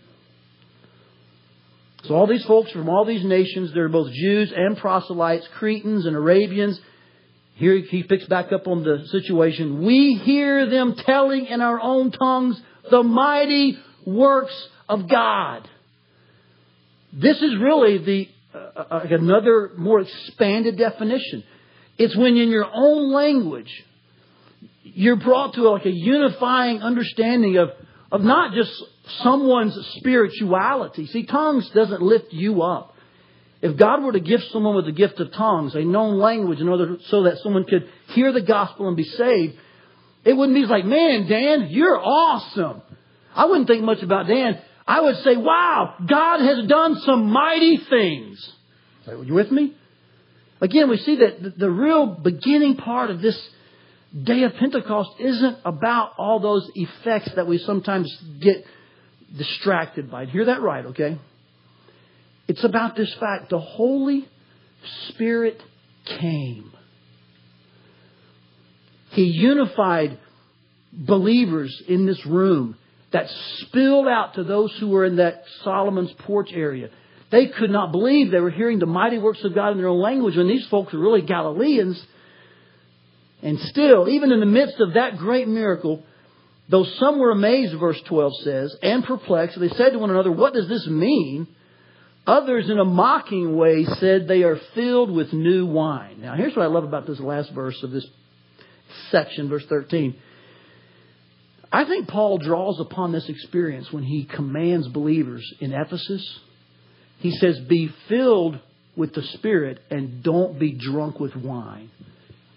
So 2.04 2.14
all 2.14 2.26
these 2.26 2.44
folks 2.44 2.72
from 2.72 2.88
all 2.88 3.04
these 3.04 3.24
nations, 3.24 3.72
they're 3.72 3.88
both 3.88 4.12
Jews 4.12 4.52
and 4.54 4.76
proselytes, 4.76 5.46
Cretans 5.54 6.04
and 6.04 6.16
Arabians. 6.16 6.80
Here 7.54 7.76
he 7.78 8.02
picks 8.02 8.24
back 8.26 8.50
up 8.50 8.66
on 8.66 8.82
the 8.82 9.06
situation. 9.08 9.84
We 9.84 10.20
hear 10.24 10.68
them 10.68 10.96
telling 10.96 11.46
in 11.46 11.60
our 11.60 11.80
own 11.80 12.10
tongues 12.10 12.60
the 12.90 13.02
mighty 13.02 13.78
works 14.04 14.68
of 14.88 15.08
God. 15.08 15.68
This 17.12 17.40
is 17.40 17.56
really 17.60 17.98
the 17.98 18.28
uh, 18.54 18.84
uh 18.90 19.06
another 19.10 19.70
more 19.76 20.00
expanded 20.00 20.76
definition. 20.78 21.44
It's 21.98 22.16
when 22.16 22.36
in 22.36 22.48
your 22.48 22.66
own 22.72 23.12
language 23.12 23.70
you're 24.82 25.16
brought 25.16 25.54
to 25.54 25.70
like 25.70 25.86
a 25.86 25.90
unifying 25.90 26.82
understanding 26.82 27.58
of 27.58 27.70
of 28.10 28.22
not 28.22 28.54
just 28.54 28.72
someone's 29.22 29.76
spirituality. 29.96 31.06
See, 31.06 31.24
tongues 31.24 31.68
doesn't 31.70 32.02
lift 32.02 32.32
you 32.32 32.62
up. 32.62 32.94
If 33.60 33.76
God 33.76 34.02
were 34.02 34.12
to 34.12 34.20
gift 34.20 34.50
someone 34.52 34.74
with 34.74 34.86
the 34.86 34.92
gift 34.92 35.20
of 35.20 35.32
tongues, 35.32 35.74
a 35.74 35.82
known 35.82 36.18
language 36.18 36.60
in 36.60 36.68
order 36.68 36.96
so 37.06 37.24
that 37.24 37.38
someone 37.38 37.64
could 37.64 37.88
hear 38.08 38.32
the 38.32 38.42
gospel 38.42 38.88
and 38.88 38.96
be 38.96 39.04
saved, 39.04 39.54
it 40.24 40.32
wouldn't 40.32 40.56
be 40.56 40.66
like, 40.66 40.84
man, 40.84 41.28
Dan, 41.28 41.68
you're 41.70 41.98
awesome. 41.98 42.82
I 43.34 43.46
wouldn't 43.46 43.68
think 43.68 43.84
much 43.84 44.02
about 44.02 44.26
Dan. 44.26 44.60
I 44.86 45.00
would 45.00 45.16
say, 45.18 45.36
wow, 45.36 45.94
God 46.08 46.40
has 46.40 46.66
done 46.66 46.96
some 47.00 47.30
mighty 47.30 47.76
things. 47.76 48.52
Are 49.06 49.22
you 49.22 49.34
with 49.34 49.50
me? 49.50 49.74
Again, 50.60 50.90
we 50.90 50.96
see 50.98 51.16
that 51.16 51.58
the 51.58 51.70
real 51.70 52.06
beginning 52.06 52.76
part 52.76 53.10
of 53.10 53.20
this 53.20 53.38
day 54.20 54.42
of 54.42 54.54
Pentecost 54.56 55.10
isn't 55.18 55.58
about 55.64 56.12
all 56.18 56.40
those 56.40 56.68
effects 56.74 57.32
that 57.34 57.46
we 57.46 57.58
sometimes 57.58 58.12
get 58.40 58.64
distracted 59.36 60.10
by 60.10 60.24
it. 60.24 60.30
Hear 60.30 60.46
that 60.46 60.60
right, 60.60 60.86
okay? 60.86 61.18
It's 62.48 62.64
about 62.64 62.96
this 62.96 63.12
fact 63.14 63.50
the 63.50 63.58
Holy 63.58 64.28
Spirit 65.08 65.62
came. 66.04 66.72
He 69.10 69.24
unified 69.24 70.18
believers 70.92 71.82
in 71.88 72.06
this 72.06 72.24
room 72.26 72.76
that 73.12 73.28
spilled 73.58 74.08
out 74.08 74.34
to 74.34 74.44
those 74.44 74.74
who 74.78 74.88
were 74.88 75.04
in 75.04 75.16
that 75.16 75.44
Solomon's 75.62 76.12
porch 76.20 76.50
area. 76.52 76.88
They 77.30 77.46
could 77.46 77.70
not 77.70 77.92
believe 77.92 78.30
they 78.30 78.40
were 78.40 78.50
hearing 78.50 78.78
the 78.78 78.86
mighty 78.86 79.18
works 79.18 79.42
of 79.44 79.54
God 79.54 79.72
in 79.72 79.78
their 79.78 79.88
own 79.88 80.00
language 80.00 80.36
when 80.36 80.48
these 80.48 80.66
folks 80.68 80.92
were 80.92 80.98
really 80.98 81.22
Galileans. 81.22 82.02
And 83.42 83.58
still, 83.60 84.08
even 84.08 84.32
in 84.32 84.40
the 84.40 84.46
midst 84.46 84.80
of 84.80 84.94
that 84.94 85.16
great 85.18 85.48
miracle, 85.48 86.02
though 86.68 86.84
some 86.84 87.18
were 87.18 87.30
amazed, 87.30 87.78
verse 87.78 88.00
12 88.08 88.32
says, 88.42 88.76
and 88.82 89.04
perplexed, 89.04 89.58
they 89.58 89.68
said 89.68 89.90
to 89.90 89.98
one 89.98 90.10
another, 90.10 90.32
What 90.32 90.54
does 90.54 90.68
this 90.68 90.86
mean? 90.86 91.46
Others, 92.26 92.70
in 92.70 92.78
a 92.78 92.84
mocking 92.84 93.56
way, 93.56 93.84
said 93.84 94.28
they 94.28 94.44
are 94.44 94.60
filled 94.74 95.10
with 95.10 95.32
new 95.32 95.66
wine. 95.66 96.20
Now, 96.20 96.36
here's 96.36 96.54
what 96.54 96.62
I 96.62 96.68
love 96.68 96.84
about 96.84 97.06
this 97.06 97.18
last 97.18 97.50
verse 97.52 97.82
of 97.82 97.90
this 97.90 98.06
section, 99.10 99.48
verse 99.48 99.64
13. 99.68 100.14
I 101.72 101.84
think 101.84 102.06
Paul 102.06 102.38
draws 102.38 102.78
upon 102.78 103.12
this 103.12 103.28
experience 103.28 103.90
when 103.90 104.04
he 104.04 104.24
commands 104.24 104.86
believers 104.88 105.50
in 105.58 105.72
Ephesus. 105.72 106.38
He 107.18 107.32
says, 107.32 107.58
Be 107.60 107.90
filled 108.08 108.60
with 108.94 109.14
the 109.14 109.22
Spirit 109.22 109.80
and 109.90 110.22
don't 110.22 110.58
be 110.58 110.72
drunk 110.72 111.18
with 111.18 111.34
wine. 111.34 111.90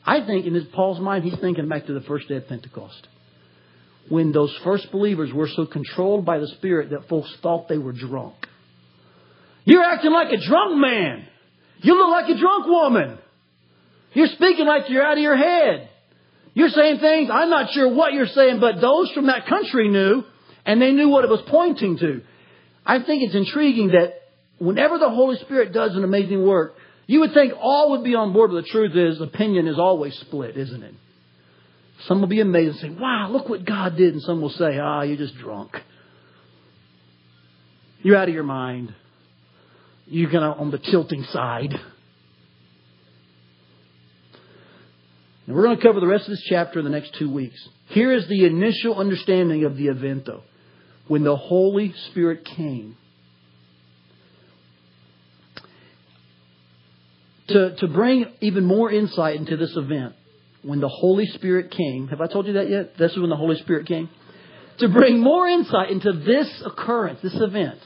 I 0.06 0.26
think 0.26 0.46
in 0.46 0.54
his, 0.54 0.65
Paul's 0.65 1.00
mind, 1.00 1.24
he's 1.24 1.39
thinking 1.39 1.68
back 1.68 1.88
to 1.88 1.94
the 1.94 2.02
first 2.02 2.28
day 2.28 2.36
of 2.36 2.48
Pentecost. 2.48 3.08
When 4.10 4.32
those 4.32 4.56
first 4.63 4.91
believers 4.91 5.34
were 5.34 5.48
so 5.48 5.65
controlled 5.65 6.26
by 6.26 6.39
the 6.39 6.48
Spirit 6.48 6.91
that 6.91 7.08
folks 7.10 7.34
thought 7.41 7.68
they 7.68 7.78
were 7.78 7.91
drunk. 7.91 8.36
You're 9.63 9.84
acting 9.84 10.12
like 10.12 10.32
a 10.32 10.38
drunk 10.38 10.78
man. 10.78 11.28
You 11.82 11.96
look 11.96 12.12
like 12.12 12.30
a 12.30 12.39
drunk 12.39 12.68
woman. 12.68 13.18
You're 14.13 14.28
speaking 14.28 14.65
like 14.65 14.89
you're 14.89 15.04
out 15.04 15.18
of 15.18 15.24
your 15.24 15.36
head. 15.36 15.89
You're 16.54 16.70
saying 16.70 17.00
things, 17.00 17.30
I'm 17.32 17.50
not 17.50 17.72
sure 17.72 17.94
what 17.94 18.13
you're 18.13 18.28
saying, 18.28 18.60
but 18.62 18.80
those 18.80 19.12
from 19.12 19.28
that 19.28 19.46
country 19.46 19.89
knew, 19.89 20.24
and 20.65 20.82
they 20.82 20.91
knew 20.91 21.10
what 21.10 21.26
it 21.26 21.30
was 21.30 21.41
pointing 21.50 21.98
to. 21.98 22.22
I 22.86 23.04
think 23.04 23.24
it's 23.24 23.36
intriguing 23.36 23.89
that 23.89 24.22
whenever 24.58 24.98
the 24.98 25.10
Holy 25.10 25.38
Spirit 25.38 25.74
does 25.74 25.96
an 25.96 26.04
amazing 26.04 26.48
work, 26.48 26.76
you 27.08 27.20
would 27.20 27.34
think 27.34 27.54
all 27.60 27.91
would 27.91 28.04
be 28.04 28.15
on 28.15 28.32
board, 28.32 28.52
but 28.52 28.63
the 28.63 28.70
truth 28.70 28.96
is, 28.96 29.20
opinion 29.20 29.68
is 29.68 29.78
always 29.78 30.18
split, 30.20 30.56
isn't 30.56 30.82
it? 30.82 30.94
Some 32.03 32.21
will 32.21 32.27
be 32.27 32.41
amazed 32.41 32.84
and 32.84 32.95
say, 32.95 33.01
wow, 33.01 33.29
look 33.31 33.49
what 33.49 33.65
God 33.65 33.97
did. 33.97 34.13
And 34.13 34.21
some 34.21 34.41
will 34.41 34.49
say, 34.49 34.77
ah, 34.77 35.01
you're 35.01 35.17
just 35.17 35.38
drunk. 35.38 35.75
You're 38.03 38.17
out 38.17 38.27
of 38.27 38.34
your 38.36 38.43
mind. 38.43 38.93
You're 40.05 40.29
kind 40.29 40.43
of 40.43 40.60
on 40.60 40.69
the 40.71 40.77
tilting 40.77 41.23
side. 41.23 41.73
And 45.47 45.55
we're 45.55 45.63
going 45.63 45.77
to 45.77 45.84
cover 45.84 45.99
the 45.99 46.08
rest 46.08 46.25
of 46.25 46.31
this 46.31 46.43
chapter 46.47 46.79
in 46.79 46.86
the 46.86 46.91
next 46.91 47.15
two 47.15 47.31
weeks. 47.31 47.60
Here 47.88 48.12
is 48.12 48.27
the 48.27 48.45
initial 48.45 48.95
understanding 48.97 49.63
of 49.63 49.77
the 49.77 49.88
event, 49.88 50.25
though. 50.25 50.43
When 51.08 51.23
the 51.23 51.36
Holy 51.36 51.93
Spirit 52.12 52.45
came. 52.45 52.97
To, 57.47 57.75
to 57.75 57.88
bring 57.88 58.25
even 58.41 58.65
more 58.65 58.91
insight 58.91 59.36
into 59.36 59.55
this 59.55 59.75
event, 59.75 60.15
when 60.65 60.80
the 60.80 60.89
Holy 60.89 61.28
Spirit 61.28 61.71
came, 61.71 62.08
have 62.08 62.21
I 62.21 62.28
told 62.28 62.47
you 62.47 62.54
that 62.54 62.69
yet? 62.69 62.97
This 62.97 63.12
is 63.12 63.19
when 63.19 63.30
the 63.30 63.36
Holy 63.36 63.58
Spirit 63.60 63.88
came. 63.88 64.10
To 64.80 64.89
bring 64.89 65.19
more 65.19 65.47
insight 65.47 65.91
into 65.91 66.12
this 66.12 66.63
occurrence, 66.65 67.19
this 67.21 67.36
event, 67.36 67.80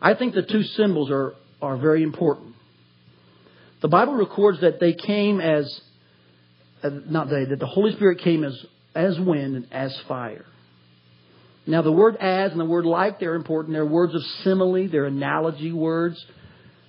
I 0.00 0.14
think 0.14 0.34
the 0.34 0.42
two 0.42 0.62
symbols 0.62 1.10
are, 1.10 1.34
are 1.60 1.76
very 1.76 2.02
important. 2.02 2.54
The 3.82 3.88
Bible 3.88 4.14
records 4.14 4.60
that 4.60 4.78
they 4.78 4.94
came 4.94 5.40
as 5.40 5.80
not 6.82 7.28
they, 7.28 7.44
that 7.44 7.58
the 7.58 7.66
Holy 7.66 7.92
Spirit 7.92 8.20
came 8.20 8.44
as, 8.44 8.64
as 8.94 9.18
wind 9.18 9.56
and 9.56 9.72
as 9.72 9.96
fire. 10.08 10.46
Now, 11.66 11.82
the 11.82 11.92
word 11.92 12.16
as 12.16 12.52
and 12.52 12.60
the 12.60 12.64
word 12.64 12.86
like, 12.86 13.20
they're 13.20 13.34
important. 13.34 13.74
They're 13.74 13.84
words 13.84 14.14
of 14.14 14.22
simile, 14.42 14.88
they're 14.88 15.06
analogy 15.06 15.72
words. 15.72 16.24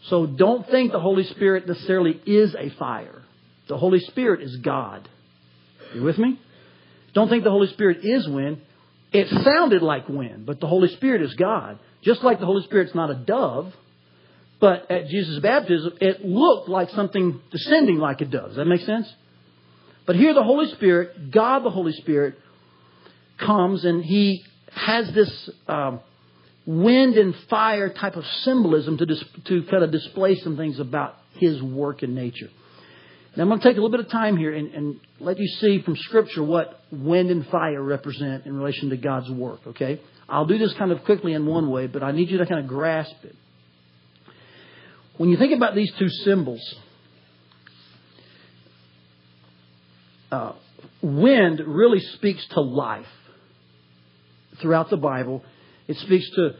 So 0.07 0.25
don't 0.25 0.67
think 0.69 0.91
the 0.91 0.99
Holy 0.99 1.25
Spirit 1.25 1.67
necessarily 1.67 2.19
is 2.25 2.55
a 2.55 2.69
fire. 2.79 3.20
The 3.67 3.77
Holy 3.77 3.99
Spirit 3.99 4.41
is 4.41 4.57
God. 4.57 5.07
You 5.93 6.03
with 6.03 6.17
me? 6.17 6.39
Don't 7.13 7.29
think 7.29 7.43
the 7.43 7.51
Holy 7.51 7.67
Spirit 7.67 8.03
is 8.03 8.27
wind. 8.27 8.61
It 9.11 9.27
sounded 9.43 9.81
like 9.81 10.07
wind, 10.07 10.45
but 10.45 10.59
the 10.59 10.67
Holy 10.67 10.87
Spirit 10.95 11.21
is 11.21 11.33
God. 11.35 11.79
Just 12.01 12.23
like 12.23 12.39
the 12.39 12.45
Holy 12.45 12.63
Spirit's 12.63 12.95
not 12.95 13.09
a 13.09 13.15
dove, 13.15 13.73
but 14.59 14.89
at 14.89 15.07
Jesus' 15.07 15.39
baptism, 15.39 15.93
it 15.99 16.23
looked 16.23 16.69
like 16.69 16.89
something 16.91 17.41
descending 17.51 17.97
like 17.97 18.21
a 18.21 18.25
dove. 18.25 18.49
Does 18.49 18.57
that 18.57 18.65
make 18.65 18.81
sense? 18.81 19.11
But 20.05 20.15
here 20.15 20.33
the 20.33 20.43
Holy 20.43 20.71
Spirit, 20.73 21.31
God 21.31 21.59
the 21.59 21.69
Holy 21.69 21.93
Spirit, 21.93 22.35
comes 23.37 23.85
and 23.85 24.03
he 24.03 24.43
has 24.71 25.11
this 25.13 25.49
um, 25.67 25.99
wind 26.65 27.15
and 27.15 27.35
fire 27.49 27.89
type 27.89 28.15
of 28.15 28.25
symbolism 28.43 28.97
to, 28.97 29.05
dis- 29.05 29.23
to 29.45 29.63
kind 29.63 29.83
of 29.83 29.91
display 29.91 30.35
some 30.35 30.57
things 30.57 30.79
about 30.79 31.15
his 31.33 31.61
work 31.61 32.03
and 32.03 32.15
nature. 32.15 32.49
Now 33.35 33.43
I'm 33.43 33.49
going 33.49 33.61
to 33.61 33.67
take 33.67 33.77
a 33.77 33.81
little 33.81 33.91
bit 33.91 34.01
of 34.01 34.11
time 34.11 34.35
here 34.35 34.53
and, 34.53 34.73
and 34.73 34.99
let 35.19 35.39
you 35.39 35.47
see 35.47 35.81
from 35.81 35.95
Scripture 35.95 36.43
what 36.43 36.81
wind 36.91 37.29
and 37.29 37.47
fire 37.47 37.81
represent 37.81 38.45
in 38.45 38.57
relation 38.57 38.89
to 38.89 38.97
God's 38.97 39.29
work, 39.29 39.61
okay? 39.67 40.01
I'll 40.27 40.45
do 40.45 40.57
this 40.57 40.73
kind 40.73 40.91
of 40.91 41.03
quickly 41.05 41.33
in 41.33 41.45
one 41.45 41.69
way, 41.69 41.87
but 41.87 42.03
I 42.03 42.11
need 42.11 42.29
you 42.29 42.39
to 42.39 42.45
kind 42.45 42.59
of 42.59 42.67
grasp 42.67 43.15
it. 43.23 43.35
When 45.17 45.29
you 45.29 45.37
think 45.37 45.53
about 45.53 45.75
these 45.75 45.91
two 45.97 46.09
symbols, 46.09 46.75
uh, 50.31 50.53
wind 51.01 51.61
really 51.65 51.99
speaks 51.99 52.45
to 52.49 52.61
life 52.61 53.05
throughout 54.61 54.89
the 54.89 54.97
Bible. 54.97 55.43
It 55.87 55.97
speaks 55.97 56.29
to 56.31 56.55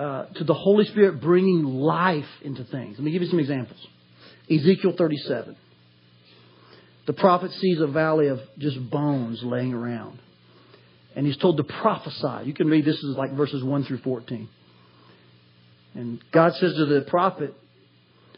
uh, 0.00 0.26
to 0.26 0.44
the 0.44 0.54
Holy 0.54 0.84
Spirit 0.84 1.20
bringing 1.20 1.64
life 1.64 2.28
into 2.42 2.62
things. 2.64 2.96
Let 2.98 3.04
me 3.04 3.10
give 3.10 3.20
you 3.20 3.28
some 3.28 3.40
examples. 3.40 3.84
Ezekiel 4.48 4.94
37. 4.96 5.56
The 7.08 7.14
prophet 7.14 7.50
sees 7.52 7.80
a 7.80 7.86
valley 7.86 8.26
of 8.26 8.38
just 8.58 8.90
bones 8.90 9.42
laying 9.42 9.72
around. 9.72 10.18
And 11.16 11.26
he's 11.26 11.38
told 11.38 11.56
to 11.56 11.64
prophesy. 11.64 12.44
You 12.44 12.52
can 12.52 12.66
read 12.66 12.84
this 12.84 13.02
is 13.02 13.16
like 13.16 13.32
verses 13.32 13.64
1 13.64 13.84
through 13.84 14.00
14. 14.00 14.46
And 15.94 16.22
God 16.32 16.52
says 16.56 16.74
to 16.74 16.84
the 16.84 17.06
prophet, 17.08 17.54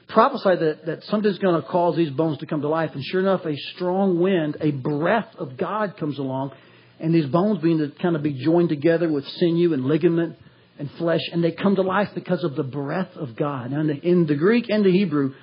prophesy 0.07 0.55
that, 0.55 0.87
that 0.87 1.03
something's 1.07 1.39
going 1.39 1.61
to 1.61 1.67
cause 1.67 1.97
these 1.97 2.13
bones 2.13 2.39
to 2.39 2.47
come 2.47 2.61
to 2.61 2.69
life. 2.69 2.93
And 2.95 3.03
sure 3.03 3.19
enough, 3.19 3.45
a 3.45 3.57
strong 3.75 4.21
wind, 4.21 4.57
a 4.61 4.71
breath 4.71 5.35
of 5.37 5.57
God 5.57 5.97
comes 5.97 6.21
along, 6.21 6.53
and 7.01 7.13
these 7.13 7.27
bones 7.27 7.61
begin 7.61 7.79
to 7.79 7.91
kind 8.01 8.15
of 8.15 8.23
be 8.23 8.35
joined 8.35 8.69
together 8.69 9.11
with 9.11 9.27
sinew 9.27 9.73
and 9.73 9.85
ligament 9.85 10.37
and 10.79 10.89
flesh, 10.93 11.23
and 11.33 11.43
they 11.43 11.51
come 11.51 11.75
to 11.75 11.83
life 11.83 12.11
because 12.15 12.45
of 12.45 12.55
the 12.55 12.63
breath 12.63 13.17
of 13.17 13.35
God. 13.35 13.73
Now, 13.73 13.81
in 13.81 13.87
the, 13.89 13.95
in 13.95 14.27
the 14.27 14.37
Greek 14.37 14.67
and 14.69 14.85
the 14.85 14.93
Hebrew, 14.93 15.35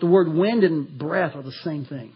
the 0.00 0.06
word 0.06 0.34
wind 0.34 0.64
and 0.64 0.98
breath 0.98 1.36
are 1.36 1.44
the 1.44 1.52
same 1.62 1.84
thing. 1.84 2.14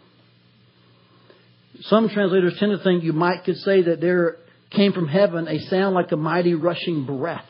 Some 1.82 2.08
translators 2.08 2.56
tend 2.58 2.76
to 2.76 2.82
think 2.82 3.04
you 3.04 3.12
might 3.12 3.44
could 3.44 3.58
say 3.58 3.82
that 3.82 4.00
there 4.00 4.36
came 4.70 4.92
from 4.92 5.08
heaven 5.08 5.48
a 5.48 5.58
sound 5.60 5.94
like 5.94 6.12
a 6.12 6.16
mighty 6.16 6.54
rushing 6.54 7.04
breath. 7.04 7.44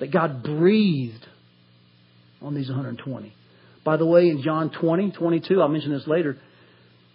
That 0.00 0.10
God 0.10 0.42
breathed 0.42 1.26
on 2.42 2.54
these 2.54 2.68
120. 2.68 3.34
By 3.84 3.96
the 3.96 4.06
way, 4.06 4.28
in 4.28 4.42
John 4.42 4.70
20, 4.70 5.12
22, 5.12 5.60
I'll 5.60 5.68
mention 5.68 5.92
this 5.92 6.06
later, 6.06 6.38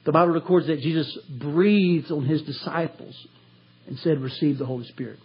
the 0.05 0.11
Bible 0.11 0.33
records 0.33 0.67
that 0.67 0.79
Jesus 0.79 1.15
breathed 1.29 2.11
on 2.11 2.25
his 2.25 2.41
disciples 2.41 3.15
and 3.87 3.99
said, 3.99 4.19
Receive 4.19 4.57
the 4.57 4.65
Holy 4.65 4.85
Spirit. 4.85 5.19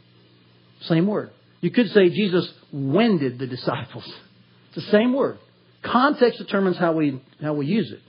Same 0.82 1.06
word. 1.06 1.30
You 1.60 1.70
could 1.70 1.88
say 1.90 2.10
Jesus 2.10 2.50
winded 2.72 3.38
the 3.38 3.46
disciples. 3.46 4.04
It's 4.68 4.84
the 4.84 4.90
same 4.90 5.14
word. 5.14 5.38
Context 5.82 6.38
determines 6.38 6.76
how 6.76 6.92
we, 6.92 7.22
how 7.40 7.54
we 7.54 7.66
use 7.66 7.90
it. 7.90 8.00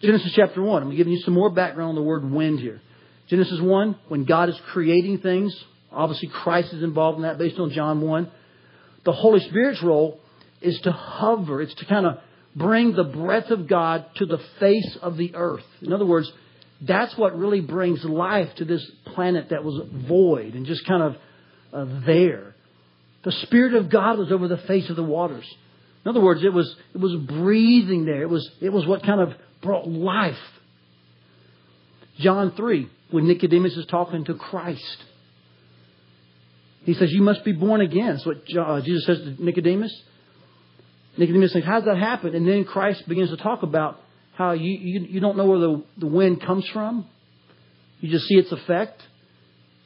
Genesis 0.00 0.32
chapter 0.34 0.62
1. 0.62 0.82
I'm 0.82 0.96
giving 0.96 1.12
you 1.12 1.20
some 1.20 1.34
more 1.34 1.50
background 1.50 1.90
on 1.90 1.94
the 1.96 2.02
word 2.02 2.28
wind 2.30 2.60
here. 2.60 2.80
Genesis 3.28 3.60
1, 3.60 3.98
when 4.08 4.24
God 4.24 4.48
is 4.48 4.58
creating 4.72 5.18
things, 5.18 5.54
obviously 5.90 6.28
Christ 6.28 6.72
is 6.72 6.82
involved 6.82 7.16
in 7.16 7.22
that 7.22 7.36
based 7.36 7.58
on 7.58 7.70
John 7.70 8.00
1. 8.00 8.30
The 9.04 9.12
Holy 9.12 9.40
Spirit's 9.40 9.82
role 9.82 10.20
is 10.60 10.78
to 10.82 10.92
hover, 10.92 11.60
it's 11.60 11.74
to 11.74 11.84
kind 11.86 12.06
of 12.06 12.18
bring 12.54 12.94
the 12.94 13.04
breath 13.04 13.50
of 13.50 13.68
God 13.68 14.06
to 14.16 14.26
the 14.26 14.38
face 14.60 14.96
of 15.02 15.16
the 15.16 15.34
earth. 15.34 15.64
In 15.82 15.92
other 15.92 16.06
words, 16.06 16.30
that's 16.80 17.16
what 17.16 17.36
really 17.36 17.60
brings 17.60 18.04
life 18.04 18.48
to 18.56 18.64
this 18.64 18.88
planet 19.14 19.48
that 19.50 19.64
was 19.64 19.80
void 20.08 20.54
and 20.54 20.64
just 20.64 20.86
kind 20.86 21.02
of 21.02 21.16
uh, 21.72 22.06
there. 22.06 22.54
The 23.24 23.32
Spirit 23.32 23.74
of 23.74 23.90
God 23.90 24.18
was 24.18 24.30
over 24.30 24.46
the 24.46 24.58
face 24.58 24.88
of 24.90 24.96
the 24.96 25.02
waters. 25.02 25.46
In 26.04 26.08
other 26.08 26.20
words, 26.20 26.44
it 26.44 26.52
was, 26.52 26.74
it 26.94 26.98
was 26.98 27.16
breathing 27.16 28.04
there. 28.04 28.22
It 28.22 28.30
was, 28.30 28.48
it 28.60 28.72
was 28.72 28.86
what 28.86 29.02
kind 29.02 29.20
of 29.20 29.34
brought 29.62 29.88
life. 29.88 30.34
John 32.18 32.52
3, 32.56 32.88
when 33.10 33.28
Nicodemus 33.28 33.76
is 33.76 33.86
talking 33.86 34.24
to 34.24 34.34
Christ. 34.34 35.04
He 36.84 36.94
says, 36.94 37.12
You 37.12 37.22
must 37.22 37.44
be 37.44 37.52
born 37.52 37.80
again. 37.80 38.14
That's 38.14 38.26
what 38.26 38.42
uh, 38.58 38.80
Jesus 38.80 39.06
says 39.06 39.18
to 39.18 39.44
Nicodemus. 39.44 39.94
Nicodemus 41.16 41.52
says, 41.52 41.64
How 41.64 41.80
does 41.80 41.84
that 41.84 41.98
happen? 41.98 42.34
And 42.34 42.46
then 42.46 42.64
Christ 42.64 43.08
begins 43.08 43.30
to 43.30 43.36
talk 43.36 43.62
about 43.62 44.00
how 44.34 44.52
you, 44.52 44.70
you, 44.70 45.00
you 45.00 45.20
don't 45.20 45.36
know 45.36 45.46
where 45.46 45.58
the, 45.58 45.84
the 45.98 46.06
wind 46.06 46.40
comes 46.40 46.66
from. 46.72 47.06
You 48.00 48.10
just 48.10 48.26
see 48.26 48.36
its 48.36 48.52
effect. 48.52 49.02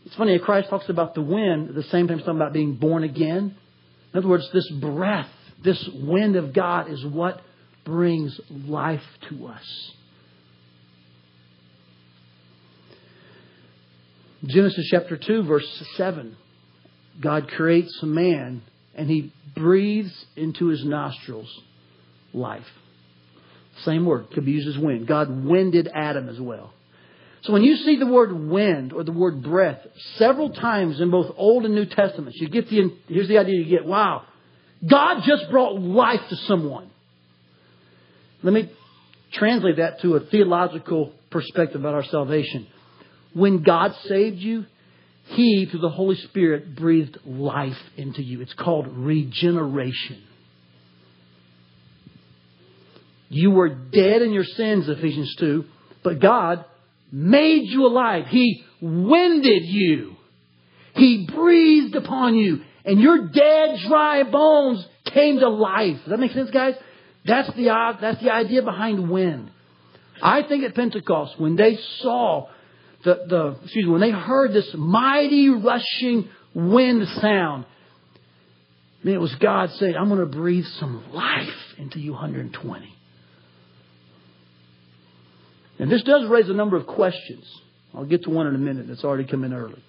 It's 0.04 0.14
funny, 0.16 0.38
Christ 0.38 0.68
talks 0.68 0.88
about 0.88 1.14
the 1.14 1.22
wind 1.22 1.70
at 1.70 1.74
the 1.74 1.84
same 1.84 2.08
time 2.08 2.18
he's 2.18 2.26
talking 2.26 2.40
about 2.40 2.52
being 2.52 2.74
born 2.74 3.04
again. 3.04 3.56
In 4.12 4.18
other 4.18 4.28
words, 4.28 4.48
this 4.52 4.70
breath, 4.80 5.30
this 5.64 5.88
wind 5.94 6.36
of 6.36 6.52
God 6.52 6.90
is 6.90 7.04
what 7.06 7.40
brings 7.84 8.38
life 8.50 9.02
to 9.28 9.46
us. 9.46 9.92
Genesis 14.44 14.88
chapter 14.90 15.16
2, 15.16 15.44
verse 15.44 15.84
7. 15.96 16.36
God 17.20 17.48
creates 17.48 17.96
a 18.02 18.06
man 18.06 18.62
and 18.94 19.08
he 19.08 19.32
breathes 19.54 20.12
into 20.36 20.66
his 20.66 20.84
nostrils 20.84 21.48
life. 22.32 22.66
Same 23.84 24.04
word, 24.04 24.30
could 24.32 24.44
be 24.44 24.52
used 24.52 24.68
as 24.68 24.78
wind. 24.78 25.06
God 25.06 25.44
winded 25.44 25.88
Adam 25.94 26.28
as 26.28 26.40
well. 26.40 26.72
So 27.42 27.52
when 27.52 27.62
you 27.62 27.76
see 27.76 27.96
the 27.96 28.06
word 28.06 28.32
wind 28.32 28.92
or 28.92 29.02
the 29.02 29.12
word 29.12 29.42
breath 29.42 29.78
several 30.16 30.50
times 30.50 31.00
in 31.00 31.10
both 31.10 31.34
Old 31.36 31.64
and 31.64 31.74
New 31.74 31.86
Testaments, 31.86 32.38
you 32.40 32.48
get 32.48 32.68
the, 32.68 32.96
here's 33.08 33.28
the 33.28 33.38
idea 33.38 33.56
you 33.56 33.64
get, 33.64 33.84
wow, 33.84 34.24
God 34.88 35.22
just 35.24 35.50
brought 35.50 35.80
life 35.80 36.20
to 36.28 36.36
someone. 36.36 36.91
Let 38.42 38.52
me 38.52 38.70
translate 39.32 39.76
that 39.76 40.00
to 40.00 40.16
a 40.16 40.20
theological 40.20 41.12
perspective 41.30 41.80
about 41.80 41.94
our 41.94 42.04
salvation. 42.04 42.66
When 43.34 43.62
God 43.62 43.94
saved 44.06 44.38
you, 44.38 44.66
He, 45.26 45.66
through 45.66 45.80
the 45.80 45.88
Holy 45.88 46.16
Spirit, 46.16 46.76
breathed 46.76 47.18
life 47.24 47.78
into 47.96 48.22
you. 48.22 48.40
It's 48.40 48.54
called 48.54 48.88
regeneration. 48.88 50.22
You 53.28 53.50
were 53.50 53.70
dead 53.70 54.20
in 54.20 54.32
your 54.32 54.44
sins, 54.44 54.88
Ephesians 54.88 55.34
2, 55.38 55.64
but 56.04 56.20
God 56.20 56.66
made 57.10 57.68
you 57.68 57.86
alive. 57.86 58.26
He 58.26 58.62
winded 58.82 59.64
you. 59.64 60.16
He 60.94 61.26
breathed 61.32 61.94
upon 61.94 62.34
you. 62.34 62.60
And 62.84 63.00
your 63.00 63.28
dead, 63.28 63.78
dry 63.88 64.24
bones 64.24 64.86
came 65.06 65.38
to 65.38 65.48
life. 65.48 65.96
Does 66.00 66.10
that 66.10 66.18
make 66.18 66.32
sense, 66.32 66.50
guys? 66.50 66.74
That's 67.24 67.52
the, 67.54 67.70
uh, 67.70 67.96
that's 68.00 68.20
the 68.22 68.32
idea 68.32 68.62
behind 68.62 69.10
wind. 69.10 69.50
I 70.22 70.42
think 70.42 70.64
at 70.64 70.74
Pentecost, 70.74 71.38
when 71.38 71.56
they 71.56 71.78
saw 72.00 72.48
the, 73.04 73.24
the, 73.28 73.56
excuse 73.62 73.86
me, 73.86 73.90
when 73.90 74.00
they 74.00 74.10
heard 74.10 74.52
this 74.52 74.68
mighty 74.74 75.48
rushing 75.48 76.28
wind 76.54 77.06
sound, 77.20 77.66
it 79.04 79.18
was 79.18 79.34
God 79.36 79.70
saying, 79.72 79.96
I'm 79.96 80.08
going 80.08 80.20
to 80.20 80.26
breathe 80.26 80.66
some 80.78 81.12
life 81.12 81.48
into 81.78 81.98
you 81.98 82.12
120. 82.12 82.96
And 85.78 85.90
this 85.90 86.02
does 86.04 86.28
raise 86.28 86.48
a 86.48 86.52
number 86.52 86.76
of 86.76 86.86
questions. 86.86 87.44
I'll 87.94 88.04
get 88.04 88.22
to 88.24 88.30
one 88.30 88.46
in 88.46 88.54
a 88.54 88.58
minute 88.58 88.86
that's 88.86 89.02
already 89.02 89.24
come 89.24 89.42
in 89.42 89.52
early. 89.52 89.82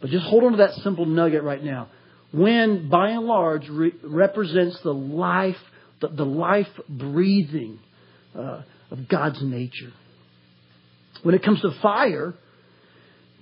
But 0.00 0.10
just 0.10 0.26
hold 0.26 0.44
on 0.44 0.52
to 0.52 0.58
that 0.58 0.74
simple 0.76 1.06
nugget 1.06 1.42
right 1.42 1.62
now. 1.62 1.88
Wind, 2.32 2.90
by 2.90 3.10
and 3.10 3.24
large, 3.24 3.68
re- 3.68 3.94
represents 4.02 4.80
the 4.80 4.92
life, 4.92 5.56
the, 6.00 6.08
the 6.08 6.24
life 6.24 6.68
breathing 6.88 7.78
uh, 8.34 8.62
of 8.90 9.08
God's 9.08 9.42
nature. 9.42 9.92
When 11.22 11.34
it 11.34 11.42
comes 11.42 11.60
to 11.62 11.70
fire, 11.82 12.34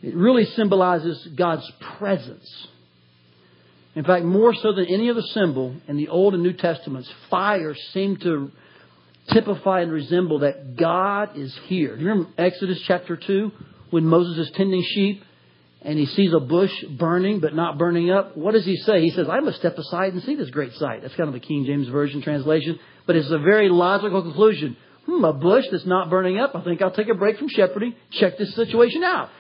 it 0.03 0.15
really 0.15 0.45
symbolizes 0.45 1.27
God's 1.37 1.71
presence. 1.99 2.69
In 3.95 4.05
fact, 4.05 4.25
more 4.25 4.55
so 4.55 4.73
than 4.73 4.87
any 4.87 5.11
other 5.11 5.23
symbol 5.23 5.75
in 5.89 5.97
the 5.97 6.09
Old 6.09 6.35
and 6.35 6.43
New 6.43 6.53
Testaments, 6.53 7.11
fire 7.31 7.75
seemed 7.93 8.21
to 8.23 8.51
typify 9.33 9.81
and 9.81 9.91
resemble 9.91 10.41
that 10.41 10.77
God 10.77 11.37
is 11.37 11.57
here. 11.65 11.97
Do 11.97 12.03
you 12.03 12.09
remember 12.11 12.31
Exodus 12.39 12.81
chapter 12.87 13.17
2 13.17 13.51
when 13.91 14.05
Moses 14.05 14.49
is 14.49 14.55
tending 14.55 14.85
sheep 14.95 15.23
and 15.87 15.97
he 16.01 16.07
sees 16.07 16.35
a 16.35 16.41
bush 16.41 16.73
burning 16.99 17.39
but 17.39 17.55
not 17.55 17.79
burning 17.79 18.11
up? 18.11 18.37
What 18.37 18.53
does 18.53 18.65
he 18.65 18.77
say? 18.77 19.03
He 19.03 19.11
says, 19.11 19.29
I 19.29 19.39
must 19.39 19.59
step 19.59 19.79
aside 19.79 20.13
and 20.15 20.23
see 20.25 20.35
this 20.35 20.51
great 20.51 20.73
sight. 20.73 21.03
That's 21.03 21.15
kind 21.15 21.29
of 21.29 21.33
the 21.33 21.41
King 21.41 21.65
James 21.65 21.87
Version 21.87 22.21
translation, 22.23 22.81
but 23.07 23.15
it's 23.15 23.31
a 23.31 23.39
very 23.39 23.69
logical 23.69 24.21
conclusion. 24.21 24.77
Hmm, 25.07 25.25
a 25.25 25.33
bush 25.33 25.65
that's 25.71 25.87
not 25.87 26.11
burning 26.11 26.39
up. 26.39 26.57
I 26.57 26.65
think 26.65 26.83
I'll 26.83 26.91
take 26.91 27.09
a 27.09 27.15
break 27.15 27.39
from 27.39 27.49
shepherding, 27.49 27.95
check 28.11 28.37
this 28.37 28.53
situation 28.57 29.05
out. 29.05 29.31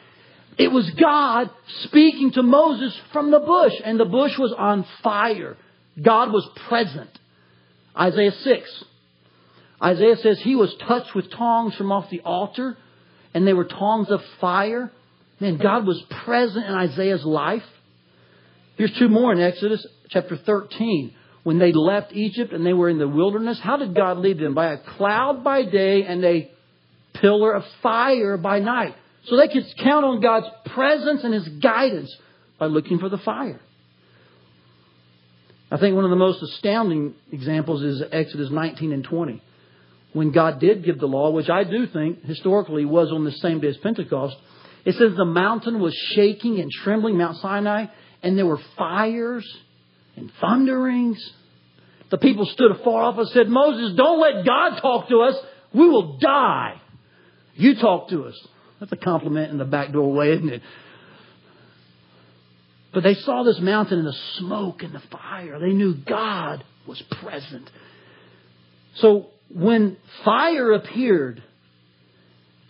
It 0.57 0.69
was 0.69 0.89
God 0.91 1.51
speaking 1.83 2.31
to 2.33 2.45
Moses 2.45 2.97
from 3.13 3.33
the 3.33 3.41
bush, 3.41 3.75
and 3.85 3.99
the 3.99 4.05
bush 4.05 4.39
was 4.39 4.55
on 4.57 4.87
fire. 5.03 5.57
God 6.01 6.33
was 6.33 6.49
present. 6.69 7.11
Isaiah 7.99 8.31
6. 8.31 8.85
Isaiah 9.83 10.17
says 10.17 10.41
he 10.41 10.55
was 10.55 10.73
touched 10.87 11.13
with 11.13 11.29
tongs 11.33 11.75
from 11.75 11.91
off 11.91 12.09
the 12.09 12.21
altar, 12.21 12.79
and 13.35 13.45
they 13.45 13.53
were 13.53 13.65
tongs 13.65 14.11
of 14.11 14.23
fire. 14.41 14.93
Man, 15.40 15.59
God 15.59 15.87
was 15.87 16.03
present 16.25 16.64
in 16.64 16.72
Isaiah's 16.72 17.25
life. 17.25 17.62
Here's 18.77 18.96
two 18.99 19.09
more 19.09 19.33
in 19.33 19.40
Exodus 19.40 19.87
chapter 20.09 20.37
13. 20.37 21.14
When 21.42 21.59
they 21.59 21.72
left 21.72 22.12
Egypt 22.12 22.53
and 22.53 22.66
they 22.66 22.72
were 22.72 22.88
in 22.88 22.99
the 22.99 23.07
wilderness, 23.07 23.61
how 23.62 23.77
did 23.77 23.94
God 23.94 24.18
lead 24.18 24.38
them? 24.38 24.55
By 24.55 24.72
a 24.72 24.79
cloud 24.79 25.44
by 25.44 25.64
day 25.64 26.05
and 26.05 26.25
a 26.25 26.51
pillar 27.14 27.53
of 27.53 27.64
fire 27.83 28.37
by 28.37 28.59
night. 28.59 28.94
So 29.27 29.37
they 29.37 29.49
could 29.49 29.64
count 29.83 30.05
on 30.05 30.20
God's 30.20 30.46
presence 30.66 31.22
and 31.22 31.35
His 31.35 31.49
guidance 31.49 32.14
by 32.59 32.66
looking 32.66 32.99
for 32.99 33.09
the 33.09 33.18
fire. 33.18 33.61
I 35.70 35.79
think 35.79 35.94
one 35.94 36.05
of 36.05 36.11
the 36.11 36.16
most 36.16 36.42
astounding 36.42 37.14
examples 37.33 37.83
is 37.83 38.03
Exodus 38.11 38.51
19 38.51 38.92
and 38.92 39.05
20 39.05 39.42
when 40.12 40.31
God 40.33 40.61
did 40.61 40.83
give 40.83 40.99
the 40.99 41.07
law, 41.07 41.31
which 41.31 41.51
I 41.51 41.64
do 41.64 41.87
think 41.87 42.25
historically 42.25 42.87
was 42.87 43.12
on 43.12 43.25
the 43.25 43.33
same 43.33 43.61
day 43.61 43.68
as 43.68 43.77
Pentecost, 43.77 44.35
it 44.87 44.94
says 44.94 45.16
the 45.16 45.25
mountain 45.25 45.81
was 45.81 45.92
shaking 46.14 46.61
and 46.61 46.70
trembling, 46.70 47.18
Mount 47.18 47.38
Sinai, 47.38 47.87
and 48.22 48.38
there 48.38 48.46
were 48.46 48.61
fires 48.79 49.44
and 50.14 50.31
thunderings. 50.40 51.18
The 52.11 52.18
people 52.18 52.46
stood 52.46 52.70
afar 52.70 53.03
off 53.03 53.18
and 53.18 53.29
said, 53.31 53.49
Moses, 53.49 53.96
don't 53.96 54.20
let 54.20 54.46
God 54.46 54.81
talk 54.81 55.09
to 55.09 55.22
us. 55.22 55.35
We 55.75 55.88
will 55.88 56.18
die. 56.18 56.81
You 57.57 57.75
talk 57.75 58.11
to 58.11 58.27
us. 58.27 58.49
That's 58.79 58.92
a 58.92 58.96
compliment 58.96 59.51
in 59.51 59.59
the 59.59 59.64
backdoor 59.64 60.12
way, 60.12 60.31
isn't 60.35 60.51
it? 60.51 60.62
But 62.94 63.03
they 63.03 63.14
saw 63.14 63.42
this 63.42 63.59
mountain 63.59 63.99
and 63.99 64.07
the 64.07 64.16
smoke 64.38 64.85
and 64.85 64.94
the 64.94 65.03
fire. 65.11 65.59
They 65.59 65.72
knew 65.72 65.94
God 65.94 66.62
was 66.87 67.03
present. 67.20 67.68
So 68.99 69.31
when 69.53 69.96
fire 70.25 70.72
appeared 70.75 71.42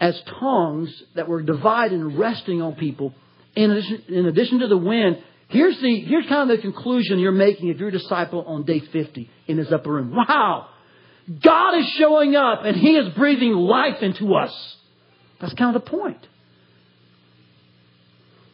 as 0.00 0.20
tongues 0.40 0.90
that 1.14 1.28
were 1.28 1.42
divided 1.42 1.98
and 1.98 2.18
resting 2.18 2.60
on 2.60 2.74
people, 2.74 3.14
in 3.54 3.70
addition, 3.70 4.02
in 4.08 4.26
addition 4.26 4.58
to 4.60 4.68
the 4.68 4.76
wind, 4.76 5.22
here's 5.48 5.80
the 5.80 6.00
here's 6.00 6.26
kind 6.26 6.50
of 6.50 6.56
the 6.56 6.62
conclusion 6.62 7.18
you're 7.18 7.32
making 7.32 7.68
if 7.68 7.78
you're 7.78 7.88
a 7.88 7.92
disciple 7.92 8.44
on 8.46 8.64
day 8.64 8.80
50 8.80 9.30
in 9.46 9.56
his 9.58 9.72
upper 9.72 9.92
room. 9.92 10.14
Wow! 10.14 10.68
God 11.42 11.78
is 11.78 11.86
showing 11.98 12.36
up 12.36 12.64
and 12.64 12.76
He 12.76 12.96
is 12.96 13.14
breathing 13.14 13.52
life 13.52 14.02
into 14.02 14.34
us. 14.34 14.76
That's 15.40 15.54
kind 15.54 15.74
of 15.74 15.84
the 15.84 15.90
point. 15.90 16.24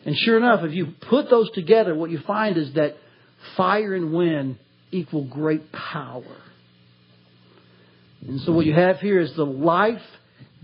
And 0.04 0.16
sure 0.16 0.36
enough, 0.36 0.64
if 0.64 0.72
you 0.72 0.86
put 1.08 1.30
those 1.30 1.50
together, 1.52 1.94
what 1.94 2.10
you 2.10 2.18
find 2.20 2.56
is 2.56 2.72
that 2.74 2.96
fire 3.56 3.94
and 3.94 4.12
wind 4.12 4.58
equal 4.90 5.24
great 5.24 5.70
power. 5.70 6.24
And 8.26 8.40
so 8.40 8.52
what 8.52 8.66
you 8.66 8.72
have 8.72 9.00
here 9.00 9.20
is 9.20 9.34
the 9.34 9.46
life 9.46 10.02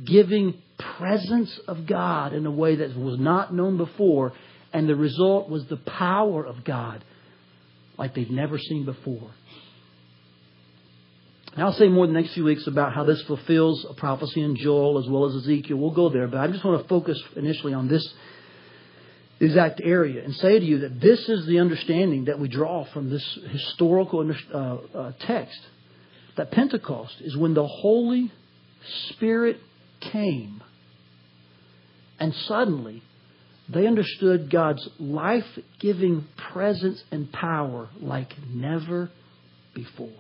giving 0.05 0.61
presence 0.79 1.59
of 1.69 1.87
God 1.87 2.33
in 2.33 2.47
a 2.47 2.51
way 2.51 2.77
that 2.77 2.97
was 2.97 3.19
not 3.19 3.53
known 3.53 3.77
before. 3.77 4.33
And 4.73 4.89
the 4.89 4.97
result 4.97 5.49
was 5.49 5.67
the 5.67 5.77
power 5.77 6.45
of 6.45 6.65
God 6.65 7.05
like 7.97 8.15
they've 8.15 8.31
never 8.31 8.59
seen 8.59 8.85
before. 8.85 9.31
And 11.55 11.63
I'll 11.63 11.73
say 11.73 11.89
more 11.89 12.05
in 12.05 12.13
the 12.13 12.21
next 12.21 12.35
few 12.35 12.45
weeks 12.45 12.67
about 12.67 12.93
how 12.93 13.05
this 13.05 13.21
fulfills 13.23 13.85
a 13.89 13.95
prophecy 13.95 14.43
in 14.43 14.55
Joel 14.57 14.99
as 14.99 15.09
well 15.09 15.25
as 15.27 15.35
Ezekiel. 15.35 15.77
We'll 15.77 15.91
go 15.91 16.09
there, 16.09 16.29
but 16.29 16.39
I 16.39 16.47
just 16.47 16.65
want 16.65 16.81
to 16.81 16.89
focus 16.89 17.21
initially 17.35 17.75
on 17.75 17.89
this 17.89 18.15
exact 19.41 19.81
area 19.83 20.25
and 20.25 20.35
say 20.37 20.59
to 20.59 20.65
you 20.65 20.81
that 20.81 21.01
this 21.01 21.29
is 21.29 21.47
the 21.47 21.59
understanding 21.59 22.27
that 22.27 22.39
we 22.39 22.49
draw 22.49 22.85
from 22.93 23.11
this 23.11 23.39
historical 23.51 24.33
uh, 24.53 24.57
uh, 24.57 25.13
text 25.21 25.61
that 26.37 26.51
Pentecost 26.53 27.21
is 27.21 27.37
when 27.37 27.55
the 27.55 27.67
Holy 27.67 28.31
Spirit 29.11 29.59
came. 30.01 30.63
And 32.19 32.35
suddenly, 32.47 33.03
they 33.69 33.87
understood 33.87 34.51
God's 34.51 34.89
life 34.99 35.45
giving 35.79 36.27
presence 36.53 37.03
and 37.11 37.31
power 37.31 37.89
like 38.01 38.35
never 38.51 39.11
before. 39.75 40.11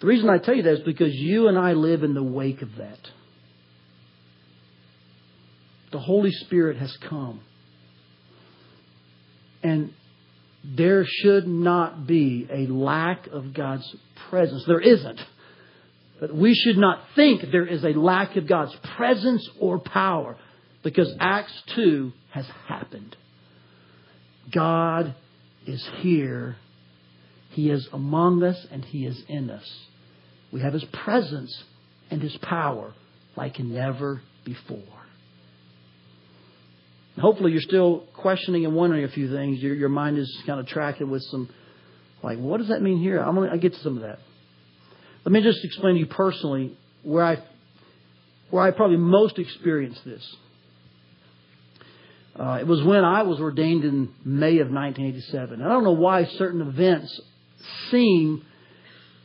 The 0.00 0.06
reason 0.06 0.28
I 0.28 0.38
tell 0.38 0.54
you 0.54 0.62
that 0.64 0.74
is 0.74 0.80
because 0.80 1.14
you 1.14 1.48
and 1.48 1.58
I 1.58 1.72
live 1.72 2.02
in 2.02 2.14
the 2.14 2.22
wake 2.22 2.62
of 2.62 2.76
that. 2.76 2.98
The 5.92 6.00
Holy 6.00 6.32
Spirit 6.32 6.78
has 6.78 6.96
come. 7.08 7.40
And 9.62 9.92
there 10.64 11.04
should 11.06 11.46
not 11.46 12.06
be 12.06 12.48
a 12.50 12.66
lack 12.66 13.26
of 13.28 13.52
God's 13.52 13.94
presence. 14.28 14.64
There 14.66 14.80
isn't. 14.80 15.20
But 16.22 16.32
we 16.32 16.54
should 16.54 16.78
not 16.78 17.00
think 17.16 17.50
there 17.50 17.66
is 17.66 17.82
a 17.82 17.98
lack 17.98 18.36
of 18.36 18.46
God's 18.46 18.76
presence 18.96 19.44
or 19.58 19.80
power 19.80 20.36
because 20.84 21.12
Acts 21.18 21.52
2 21.74 22.12
has 22.30 22.46
happened. 22.68 23.16
God 24.52 25.16
is 25.66 25.84
here. 25.96 26.54
He 27.50 27.70
is 27.70 27.88
among 27.92 28.44
us 28.44 28.66
and 28.70 28.84
He 28.84 29.04
is 29.04 29.20
in 29.26 29.50
us. 29.50 29.68
We 30.52 30.60
have 30.60 30.74
His 30.74 30.84
presence 30.92 31.64
and 32.08 32.22
His 32.22 32.36
power 32.36 32.94
like 33.34 33.58
never 33.58 34.22
before. 34.44 34.78
Hopefully, 37.18 37.50
you're 37.50 37.62
still 37.62 38.04
questioning 38.16 38.64
and 38.64 38.76
wondering 38.76 39.02
a 39.02 39.08
few 39.08 39.28
things. 39.28 39.58
Your, 39.58 39.74
your 39.74 39.88
mind 39.88 40.18
is 40.18 40.42
kind 40.46 40.60
of 40.60 40.68
tracking 40.68 41.10
with 41.10 41.24
some, 41.32 41.48
like, 42.22 42.38
what 42.38 42.58
does 42.58 42.68
that 42.68 42.80
mean 42.80 43.00
here? 43.00 43.18
I'm 43.18 43.34
gonna 43.34 43.58
get 43.58 43.72
to 43.72 43.80
some 43.80 43.96
of 43.96 44.02
that. 44.04 44.20
Let 45.24 45.32
me 45.32 45.42
just 45.42 45.64
explain 45.64 45.94
to 45.94 46.00
you 46.00 46.06
personally 46.06 46.76
where 47.02 47.24
I, 47.24 47.36
where 48.50 48.64
I 48.64 48.70
probably 48.70 48.96
most 48.96 49.38
experienced 49.38 50.04
this. 50.04 50.36
Uh, 52.34 52.58
it 52.60 52.66
was 52.66 52.82
when 52.82 53.04
I 53.04 53.22
was 53.22 53.40
ordained 53.40 53.84
in 53.84 54.12
May 54.24 54.58
of 54.58 54.70
1987. 54.70 55.60
I 55.60 55.68
don't 55.68 55.84
know 55.84 55.92
why 55.92 56.24
certain 56.24 56.62
events 56.62 57.20
seem 57.90 58.44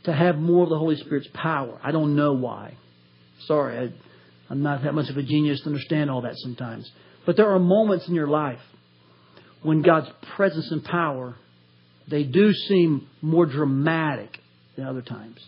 to 0.03 0.13
have 0.13 0.37
more 0.37 0.63
of 0.63 0.69
the 0.69 0.77
Holy 0.77 0.97
Spirit's 0.97 1.29
power. 1.33 1.79
I 1.83 1.91
don't 1.91 2.15
know 2.15 2.33
why. 2.33 2.75
Sorry, 3.45 3.77
I, 3.77 3.93
I'm 4.49 4.61
not 4.61 4.83
that 4.83 4.93
much 4.93 5.09
of 5.09 5.17
a 5.17 5.23
genius 5.23 5.61
to 5.61 5.67
understand 5.67 6.11
all 6.11 6.21
that 6.21 6.37
sometimes. 6.37 6.89
But 7.25 7.37
there 7.37 7.49
are 7.49 7.59
moments 7.59 8.07
in 8.07 8.15
your 8.15 8.27
life 8.27 8.59
when 9.63 9.81
God's 9.81 10.09
presence 10.35 10.71
and 10.71 10.83
power, 10.83 11.35
they 12.07 12.23
do 12.23 12.53
seem 12.53 13.07
more 13.21 13.45
dramatic 13.45 14.39
than 14.75 14.85
other 14.85 15.01
times. 15.01 15.39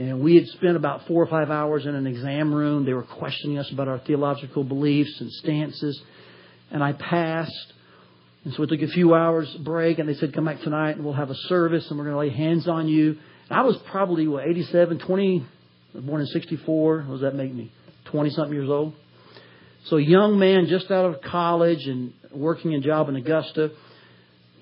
And 0.00 0.22
we 0.22 0.34
had 0.34 0.46
spent 0.46 0.76
about 0.76 1.06
four 1.06 1.22
or 1.22 1.26
five 1.26 1.50
hours 1.50 1.84
in 1.84 1.94
an 1.94 2.06
exam 2.06 2.54
room. 2.54 2.86
They 2.86 2.94
were 2.94 3.02
questioning 3.02 3.58
us 3.58 3.70
about 3.70 3.86
our 3.86 3.98
theological 3.98 4.64
beliefs 4.64 5.20
and 5.20 5.30
stances. 5.30 6.00
And 6.70 6.82
I 6.82 6.94
passed. 6.94 7.72
And 8.42 8.54
so 8.54 8.62
we 8.62 8.66
took 8.66 8.80
a 8.80 8.90
few 8.90 9.14
hours 9.14 9.54
break 9.56 9.98
and 9.98 10.08
they 10.08 10.14
said, 10.14 10.32
come 10.32 10.46
back 10.46 10.62
tonight 10.62 10.96
and 10.96 11.04
we'll 11.04 11.12
have 11.12 11.28
a 11.28 11.34
service 11.34 11.86
and 11.90 11.98
we're 11.98 12.06
going 12.06 12.14
to 12.14 12.18
lay 12.18 12.30
hands 12.30 12.66
on 12.66 12.88
you. 12.88 13.18
And 13.50 13.58
I 13.58 13.60
was 13.60 13.76
probably, 13.90 14.26
what, 14.26 14.46
87, 14.46 15.00
20, 15.00 15.46
born 15.96 16.22
in 16.22 16.26
64. 16.28 17.02
What 17.02 17.12
does 17.12 17.20
that 17.20 17.34
make 17.34 17.52
me? 17.52 17.70
20 18.06 18.30
something 18.30 18.54
years 18.54 18.70
old. 18.70 18.94
So 19.84 19.98
a 19.98 20.02
young 20.02 20.38
man 20.38 20.66
just 20.66 20.90
out 20.90 21.14
of 21.14 21.20
college 21.20 21.86
and 21.86 22.14
working 22.32 22.74
a 22.74 22.80
job 22.80 23.10
in 23.10 23.16
Augusta, 23.16 23.72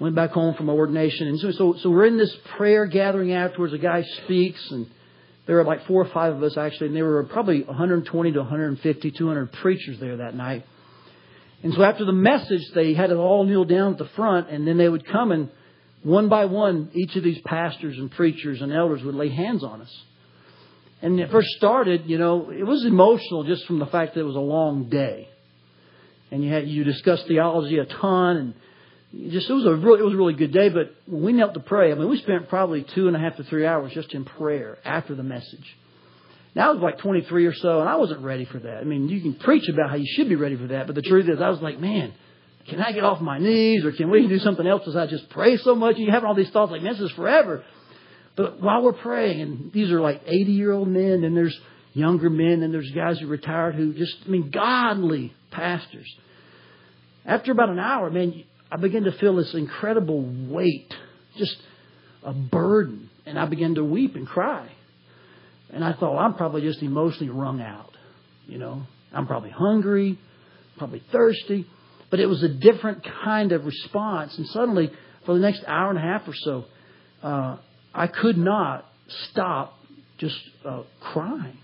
went 0.00 0.16
back 0.16 0.30
home 0.30 0.56
from 0.56 0.68
ordination. 0.68 1.28
And 1.28 1.38
so, 1.38 1.52
so, 1.52 1.76
so 1.80 1.90
we're 1.90 2.06
in 2.06 2.18
this 2.18 2.36
prayer 2.56 2.86
gathering 2.86 3.32
afterwards. 3.32 3.72
A 3.72 3.78
guy 3.78 4.02
speaks, 4.24 4.68
and 4.72 4.88
there 5.48 5.56
were 5.56 5.64
like 5.64 5.86
four 5.86 6.02
or 6.04 6.10
five 6.12 6.34
of 6.34 6.42
us 6.42 6.58
actually, 6.58 6.88
and 6.88 6.96
there 6.96 7.06
were 7.06 7.24
probably 7.24 7.62
120 7.62 8.32
to 8.32 8.38
150, 8.38 9.10
200 9.10 9.52
preachers 9.54 9.98
there 9.98 10.18
that 10.18 10.34
night. 10.34 10.66
And 11.62 11.72
so 11.72 11.82
after 11.82 12.04
the 12.04 12.12
message, 12.12 12.60
they 12.74 12.92
had 12.92 13.10
it 13.10 13.16
all 13.16 13.44
kneel 13.44 13.64
down 13.64 13.92
at 13.92 13.98
the 13.98 14.10
front, 14.14 14.50
and 14.50 14.68
then 14.68 14.76
they 14.76 14.90
would 14.90 15.06
come 15.06 15.32
and 15.32 15.48
one 16.02 16.28
by 16.28 16.44
one, 16.44 16.90
each 16.92 17.16
of 17.16 17.24
these 17.24 17.40
pastors 17.46 17.96
and 17.96 18.10
preachers 18.10 18.60
and 18.60 18.72
elders 18.72 19.02
would 19.02 19.14
lay 19.14 19.30
hands 19.30 19.64
on 19.64 19.80
us. 19.80 20.02
And 21.00 21.18
it 21.18 21.30
first 21.30 21.48
started, 21.56 22.02
you 22.06 22.18
know, 22.18 22.50
it 22.50 22.64
was 22.64 22.84
emotional 22.84 23.44
just 23.44 23.64
from 23.66 23.78
the 23.78 23.86
fact 23.86 24.14
that 24.14 24.20
it 24.20 24.24
was 24.24 24.36
a 24.36 24.40
long 24.40 24.90
day. 24.90 25.28
And 26.30 26.44
you 26.44 26.52
had 26.52 26.68
you 26.68 26.84
discussed 26.84 27.26
theology 27.26 27.78
a 27.78 27.86
ton 27.86 28.36
and 28.36 28.54
just 29.12 29.48
it 29.48 29.52
was 29.52 29.64
a 29.64 29.74
really 29.74 30.00
it 30.00 30.04
was 30.04 30.14
a 30.14 30.16
really 30.16 30.34
good 30.34 30.52
day, 30.52 30.68
but 30.68 30.94
when 31.06 31.22
we 31.22 31.32
knelt 31.32 31.54
to 31.54 31.60
pray, 31.60 31.92
I 31.92 31.94
mean 31.94 32.08
we 32.08 32.18
spent 32.18 32.48
probably 32.48 32.84
two 32.94 33.06
and 33.06 33.16
a 33.16 33.18
half 33.18 33.36
to 33.36 33.44
three 33.44 33.66
hours 33.66 33.92
just 33.94 34.12
in 34.12 34.24
prayer 34.24 34.78
after 34.84 35.14
the 35.14 35.22
message. 35.22 35.76
Now 36.54 36.70
I 36.70 36.72
was 36.72 36.82
like 36.82 36.98
23 36.98 37.46
or 37.46 37.54
so, 37.54 37.80
and 37.80 37.88
I 37.88 37.96
wasn't 37.96 38.20
ready 38.20 38.44
for 38.44 38.58
that. 38.58 38.78
I 38.78 38.84
mean, 38.84 39.08
you 39.08 39.20
can 39.20 39.34
preach 39.34 39.68
about 39.68 39.90
how 39.90 39.96
you 39.96 40.06
should 40.16 40.28
be 40.28 40.34
ready 40.34 40.56
for 40.56 40.66
that, 40.68 40.86
but 40.86 40.96
the 40.96 41.02
truth 41.02 41.28
is, 41.28 41.40
I 41.40 41.50
was 41.50 41.60
like, 41.60 41.78
man, 41.78 42.12
can 42.68 42.80
I 42.80 42.92
get 42.92 43.04
off 43.04 43.20
my 43.20 43.38
knees, 43.38 43.84
or 43.84 43.92
can 43.92 44.10
we 44.10 44.26
do 44.26 44.38
something 44.38 44.66
else 44.66 44.82
besides 44.84 45.10
just 45.10 45.30
pray 45.30 45.56
so 45.58 45.74
much? 45.74 45.96
And 45.96 46.04
you 46.04 46.10
have 46.10 46.24
all 46.24 46.34
these 46.34 46.50
thoughts 46.50 46.72
like, 46.72 46.82
man, 46.82 46.94
this 46.94 47.02
is 47.02 47.12
forever. 47.12 47.64
But 48.36 48.60
while 48.60 48.82
we're 48.82 48.92
praying, 48.92 49.40
and 49.40 49.72
these 49.72 49.90
are 49.90 50.00
like 50.00 50.22
80 50.26 50.52
year 50.52 50.72
old 50.72 50.88
men, 50.88 51.24
and 51.24 51.36
there's 51.36 51.58
younger 51.92 52.30
men, 52.30 52.62
and 52.62 52.72
there's 52.72 52.90
guys 52.90 53.18
who 53.18 53.26
retired 53.26 53.74
who 53.74 53.94
just, 53.94 54.16
I 54.26 54.28
mean, 54.28 54.50
godly 54.50 55.32
pastors. 55.50 56.12
After 57.24 57.52
about 57.52 57.68
an 57.68 57.78
hour, 57.78 58.10
man, 58.10 58.44
I 58.70 58.76
began 58.76 59.04
to 59.04 59.12
feel 59.12 59.36
this 59.36 59.54
incredible 59.54 60.22
weight, 60.48 60.92
just 61.36 61.56
a 62.22 62.32
burden, 62.32 63.08
and 63.24 63.38
I 63.38 63.46
began 63.46 63.74
to 63.76 63.84
weep 63.84 64.14
and 64.14 64.26
cry. 64.26 64.70
And 65.70 65.84
I 65.84 65.92
thought, 65.92 66.14
well, 66.14 66.18
I'm 66.18 66.34
probably 66.34 66.62
just 66.62 66.82
emotionally 66.82 67.30
wrung 67.30 67.60
out. 67.60 67.96
You 68.46 68.58
know, 68.58 68.82
I'm 69.12 69.26
probably 69.26 69.50
hungry, 69.50 70.18
probably 70.76 71.02
thirsty, 71.12 71.66
but 72.10 72.20
it 72.20 72.26
was 72.26 72.42
a 72.42 72.48
different 72.48 73.06
kind 73.24 73.52
of 73.52 73.64
response. 73.64 74.36
And 74.36 74.46
suddenly, 74.48 74.90
for 75.24 75.34
the 75.34 75.40
next 75.40 75.62
hour 75.66 75.90
and 75.90 75.98
a 75.98 76.02
half 76.02 76.26
or 76.26 76.34
so, 76.34 76.64
uh, 77.22 77.56
I 77.94 78.06
could 78.06 78.38
not 78.38 78.86
stop 79.30 79.74
just 80.18 80.38
uh, 80.64 80.82
crying 81.00 81.58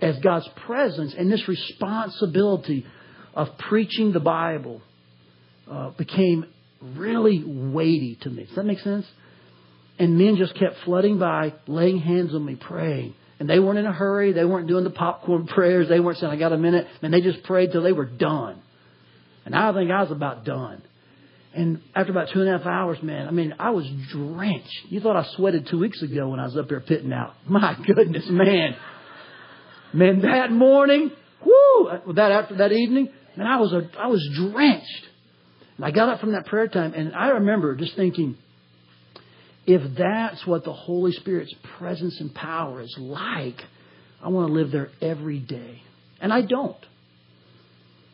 as 0.00 0.18
God's 0.18 0.48
presence 0.66 1.14
and 1.14 1.30
this 1.30 1.46
responsibility 1.48 2.86
of 3.34 3.56
preaching 3.58 4.12
the 4.12 4.20
Bible 4.20 4.80
uh, 5.70 5.90
became 5.90 6.46
really 6.80 7.42
weighty 7.44 8.18
to 8.22 8.30
me. 8.30 8.44
Does 8.44 8.56
that 8.56 8.64
make 8.64 8.80
sense? 8.80 9.06
And 9.98 10.16
men 10.16 10.36
just 10.36 10.54
kept 10.54 10.76
flooding 10.84 11.18
by, 11.18 11.54
laying 11.66 11.98
hands 11.98 12.34
on 12.34 12.44
me, 12.44 12.54
praying. 12.54 13.14
And 13.40 13.48
they 13.48 13.58
weren't 13.58 13.78
in 13.78 13.86
a 13.86 13.92
hurry. 13.92 14.32
They 14.32 14.44
weren't 14.44 14.68
doing 14.68 14.84
the 14.84 14.90
popcorn 14.90 15.46
prayers. 15.48 15.88
They 15.88 16.00
weren't 16.00 16.18
saying, 16.18 16.32
I 16.32 16.36
got 16.36 16.52
a 16.52 16.58
minute. 16.58 16.86
And 17.02 17.12
they 17.12 17.20
just 17.20 17.42
prayed 17.44 17.72
till 17.72 17.82
they 17.82 17.92
were 17.92 18.06
done. 18.06 18.60
And 19.44 19.54
I 19.54 19.72
think 19.72 19.90
I 19.90 20.02
was 20.02 20.12
about 20.12 20.44
done. 20.44 20.82
And 21.54 21.80
after 21.94 22.12
about 22.12 22.28
two 22.32 22.40
and 22.40 22.48
a 22.48 22.58
half 22.58 22.66
hours, 22.66 22.98
man, 23.02 23.26
I 23.26 23.30
mean, 23.30 23.54
I 23.58 23.70
was 23.70 23.86
drenched. 24.10 24.86
You 24.90 25.00
thought 25.00 25.16
I 25.16 25.24
sweated 25.34 25.66
two 25.68 25.78
weeks 25.78 26.02
ago 26.02 26.28
when 26.28 26.38
I 26.38 26.44
was 26.44 26.56
up 26.56 26.68
there 26.68 26.80
pitting 26.80 27.12
out. 27.12 27.34
My 27.48 27.76
goodness, 27.86 28.24
man. 28.28 28.76
Man, 29.92 30.20
that 30.20 30.52
morning, 30.52 31.10
whoo, 31.44 32.12
that 32.14 32.30
after 32.30 32.56
that 32.56 32.72
evening, 32.72 33.08
man, 33.36 33.46
I 33.46 33.56
was 33.56 33.72
a, 33.72 33.88
I 33.98 34.08
was 34.08 34.22
drenched. 34.34 35.07
And 35.78 35.86
I 35.86 35.92
got 35.92 36.08
up 36.08 36.20
from 36.20 36.32
that 36.32 36.46
prayer 36.46 36.68
time, 36.68 36.92
and 36.92 37.14
I 37.14 37.28
remember 37.28 37.76
just 37.76 37.94
thinking, 37.96 38.36
if 39.64 39.96
that's 39.96 40.44
what 40.46 40.64
the 40.64 40.72
Holy 40.72 41.12
Spirit's 41.12 41.54
presence 41.78 42.20
and 42.20 42.34
power 42.34 42.82
is 42.82 42.94
like, 42.98 43.62
I 44.22 44.28
want 44.28 44.48
to 44.48 44.52
live 44.52 44.72
there 44.72 44.90
every 45.00 45.38
day. 45.38 45.82
And 46.20 46.32
I 46.32 46.42
don't. 46.42 46.76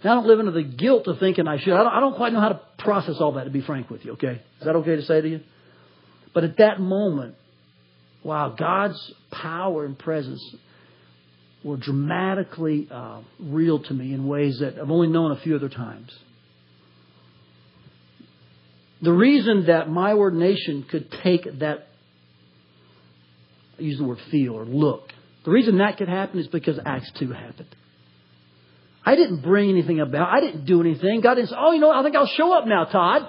And 0.03 0.12
I 0.12 0.14
don't 0.14 0.27
live 0.27 0.40
into 0.40 0.53
the 0.53 0.62
guilt 0.62 1.07
of 1.07 1.18
thinking 1.18 1.48
I 1.48 1.59
should. 1.59 1.72
I 1.72 1.79
don't, 1.79 1.92
I 1.92 2.00
don't 2.00 2.16
quite 2.16 2.35
know 2.35 2.40
how 2.40 2.50
to 2.50 2.61
process 2.79 3.16
all 3.18 3.33
that, 3.33 3.44
to 3.44 3.50
be 3.50 3.62
frank 3.62 3.88
with 3.88 4.05
you, 4.05 4.12
okay? 4.12 4.42
Is 4.61 4.66
that 4.66 4.77
okay 4.77 4.96
to 4.96 5.03
say 5.03 5.22
to 5.22 5.29
you? 5.29 5.40
But 6.35 6.44
at 6.44 6.59
that 6.59 6.81
moment, 6.81 7.37
wow, 8.22 8.50
God's 8.50 9.12
power 9.31 9.87
and 9.87 9.98
presence 9.98 10.42
were 11.62 11.79
dramatically 11.79 12.88
uh, 12.90 13.22
real 13.40 13.79
to 13.79 13.94
me 13.94 14.12
in 14.12 14.27
ways 14.27 14.59
that 14.59 14.79
I've 14.79 14.90
only 14.90 15.09
known 15.09 15.31
a 15.31 15.40
few 15.40 15.57
other 15.57 15.70
times. 15.70 16.12
The 19.02 19.12
reason 19.12 19.66
that 19.66 19.88
my 19.88 20.12
ordination 20.12 20.85
could 20.88 21.11
take 21.22 21.59
that, 21.59 21.88
I 23.78 23.83
use 23.83 23.98
the 23.98 24.04
word 24.04 24.18
feel 24.30 24.54
or 24.54 24.64
look, 24.64 25.12
the 25.45 25.51
reason 25.51 25.78
that 25.78 25.99
could 25.99 26.09
happen 26.09 26.40
is 26.40 26.47
because 26.47 26.78
Acts 26.84 27.11
2 27.18 27.32
happened. 27.32 27.74
I 29.05 29.16
didn't 29.16 29.42
bring 29.42 29.68
anything 29.68 30.01
about. 30.01 30.34
I 30.34 30.40
didn't 30.40 30.64
do 30.64 30.80
anything. 30.80 31.20
God 31.20 31.34
didn't 31.34 31.51
say, 31.51 31.57
oh, 31.59 31.72
you 31.72 31.80
know, 31.80 31.90
I 31.90 32.03
think 32.03 32.16
I'll 32.16 32.26
show 32.26 32.53
up 32.57 32.66
now, 32.66 32.84
Todd. 32.84 33.28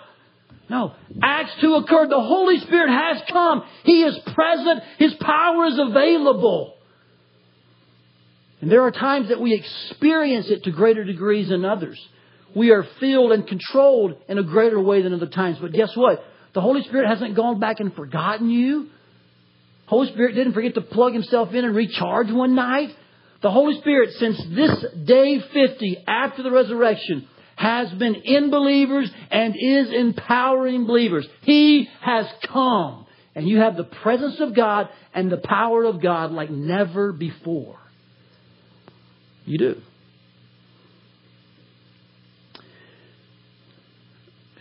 No. 0.69 0.93
Acts 1.21 1.51
2 1.59 1.75
occurred. 1.75 2.09
The 2.09 2.21
Holy 2.21 2.59
Spirit 2.59 2.89
has 2.89 3.21
come. 3.29 3.63
He 3.83 4.03
is 4.03 4.17
present. 4.33 4.83
His 4.97 5.13
power 5.15 5.65
is 5.65 5.77
available. 5.77 6.75
And 8.61 8.71
there 8.71 8.83
are 8.83 8.91
times 8.91 9.29
that 9.29 9.41
we 9.41 9.53
experience 9.53 10.49
it 10.49 10.63
to 10.63 10.71
greater 10.71 11.03
degrees 11.03 11.49
than 11.49 11.65
others. 11.65 11.99
We 12.55 12.71
are 12.71 12.85
filled 12.99 13.33
and 13.33 13.45
controlled 13.45 14.15
in 14.29 14.37
a 14.37 14.43
greater 14.43 14.79
way 14.79 15.01
than 15.01 15.13
other 15.13 15.27
times. 15.27 15.57
But 15.59 15.73
guess 15.73 15.95
what? 15.95 16.23
The 16.53 16.61
Holy 16.61 16.83
Spirit 16.83 17.09
hasn't 17.09 17.35
gone 17.35 17.59
back 17.59 17.81
and 17.81 17.93
forgotten 17.93 18.49
you. 18.49 18.87
Holy 19.87 20.11
Spirit 20.11 20.35
didn't 20.35 20.53
forget 20.53 20.73
to 20.75 20.81
plug 20.81 21.13
himself 21.13 21.53
in 21.53 21.65
and 21.65 21.75
recharge 21.75 22.31
one 22.31 22.55
night. 22.55 22.95
The 23.41 23.51
Holy 23.51 23.77
Spirit, 23.81 24.11
since 24.13 24.41
this 24.55 24.85
day 25.05 25.39
50 25.39 25.97
after 26.07 26.41
the 26.41 26.49
resurrection, 26.49 27.27
has 27.57 27.91
been 27.91 28.15
in 28.15 28.49
believers 28.49 29.11
and 29.29 29.53
is 29.55 29.91
empowering 29.91 30.85
believers. 30.87 31.27
He 31.41 31.89
has 32.01 32.25
come. 32.51 33.05
And 33.35 33.47
you 33.47 33.57
have 33.57 33.75
the 33.75 33.83
presence 33.83 34.39
of 34.39 34.55
God 34.55 34.87
and 35.13 35.29
the 35.29 35.37
power 35.37 35.83
of 35.83 36.01
God 36.01 36.31
like 36.31 36.49
never 36.49 37.11
before. 37.11 37.77
You 39.45 39.57
do. 39.57 39.81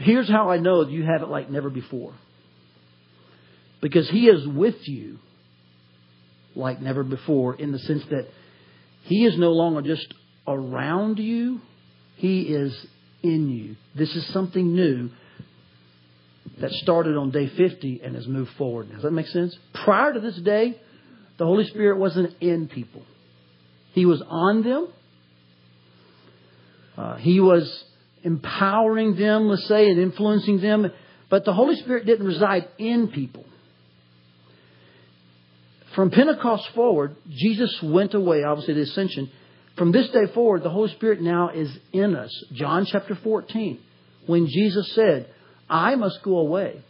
Here's 0.05 0.29
how 0.29 0.51
I 0.51 0.59
know 0.59 0.87
you 0.87 1.05
have 1.05 1.23
it 1.23 1.29
like 1.29 1.51
never 1.51 1.71
before. 1.71 2.15
Because 3.81 4.09
He 4.09 4.29
is 4.29 4.47
with 4.47 4.89
you 4.89 5.19
like 6.55 6.81
never 6.81 7.03
before 7.03 7.55
in 7.55 7.73
the 7.73 7.79
sense 7.81 8.03
that 8.11 8.29
He 9.03 9.25
is 9.25 9.39
no 9.39 9.51
longer 9.51 9.83
just 9.83 10.13
around 10.47 11.19
you, 11.19 11.61
He 12.17 12.43
is 12.43 12.87
in 13.23 13.49
you. 13.49 13.77
This 13.97 14.15
is 14.15 14.33
something 14.33 14.75
new 14.75 15.11
that 16.61 16.71
started 16.73 17.17
on 17.17 17.31
day 17.31 17.49
50 17.49 18.01
and 18.05 18.15
has 18.15 18.27
moved 18.27 18.51
forward. 18.57 18.91
Does 18.93 19.03
that 19.03 19.11
make 19.11 19.27
sense? 19.27 19.57
Prior 19.85 20.13
to 20.13 20.21
this 20.21 20.37
day, 20.37 20.79
the 21.39 21.45
Holy 21.45 21.65
Spirit 21.67 21.99
wasn't 21.99 22.35
in 22.41 22.69
people. 22.69 23.03
He 23.93 24.07
was 24.07 24.23
on 24.29 24.63
them. 24.63 24.89
Uh, 26.97 27.17
he 27.17 27.41
was 27.41 27.85
empowering 28.25 29.15
them, 29.17 29.49
let's 29.49 29.69
say, 29.69 29.89
and 29.89 30.01
influencing 30.01 30.61
them. 30.61 30.91
But 31.29 31.45
the 31.45 31.53
Holy 31.53 31.77
Spirit 31.77 32.07
didn't 32.07 32.27
reside 32.27 32.69
in 32.79 33.09
people. 33.09 33.45
From 35.95 36.11
Pentecost 36.11 36.69
forward, 36.75 37.15
Jesus 37.29 37.81
went 37.83 38.15
away, 38.15 38.43
obviously 38.43 38.75
the 38.75 38.81
ascension. 38.81 39.31
From 39.77 39.93
this 39.93 40.09
day 40.09 40.27
forward, 40.33 40.63
the 40.63 40.71
Holy 40.71 40.91
Spirit 40.93 41.21
now 41.21 41.51
is 41.51 41.71
in 41.93 42.17
us. 42.17 42.33
John 42.53 42.85
chapter 42.87 43.15
14, 43.15 43.79
when 44.27 44.47
Jesus 44.49 44.93
said, 44.95 45.29
I 45.69 45.95
must 45.95 46.23
go 46.23 46.39
away. 46.39 46.83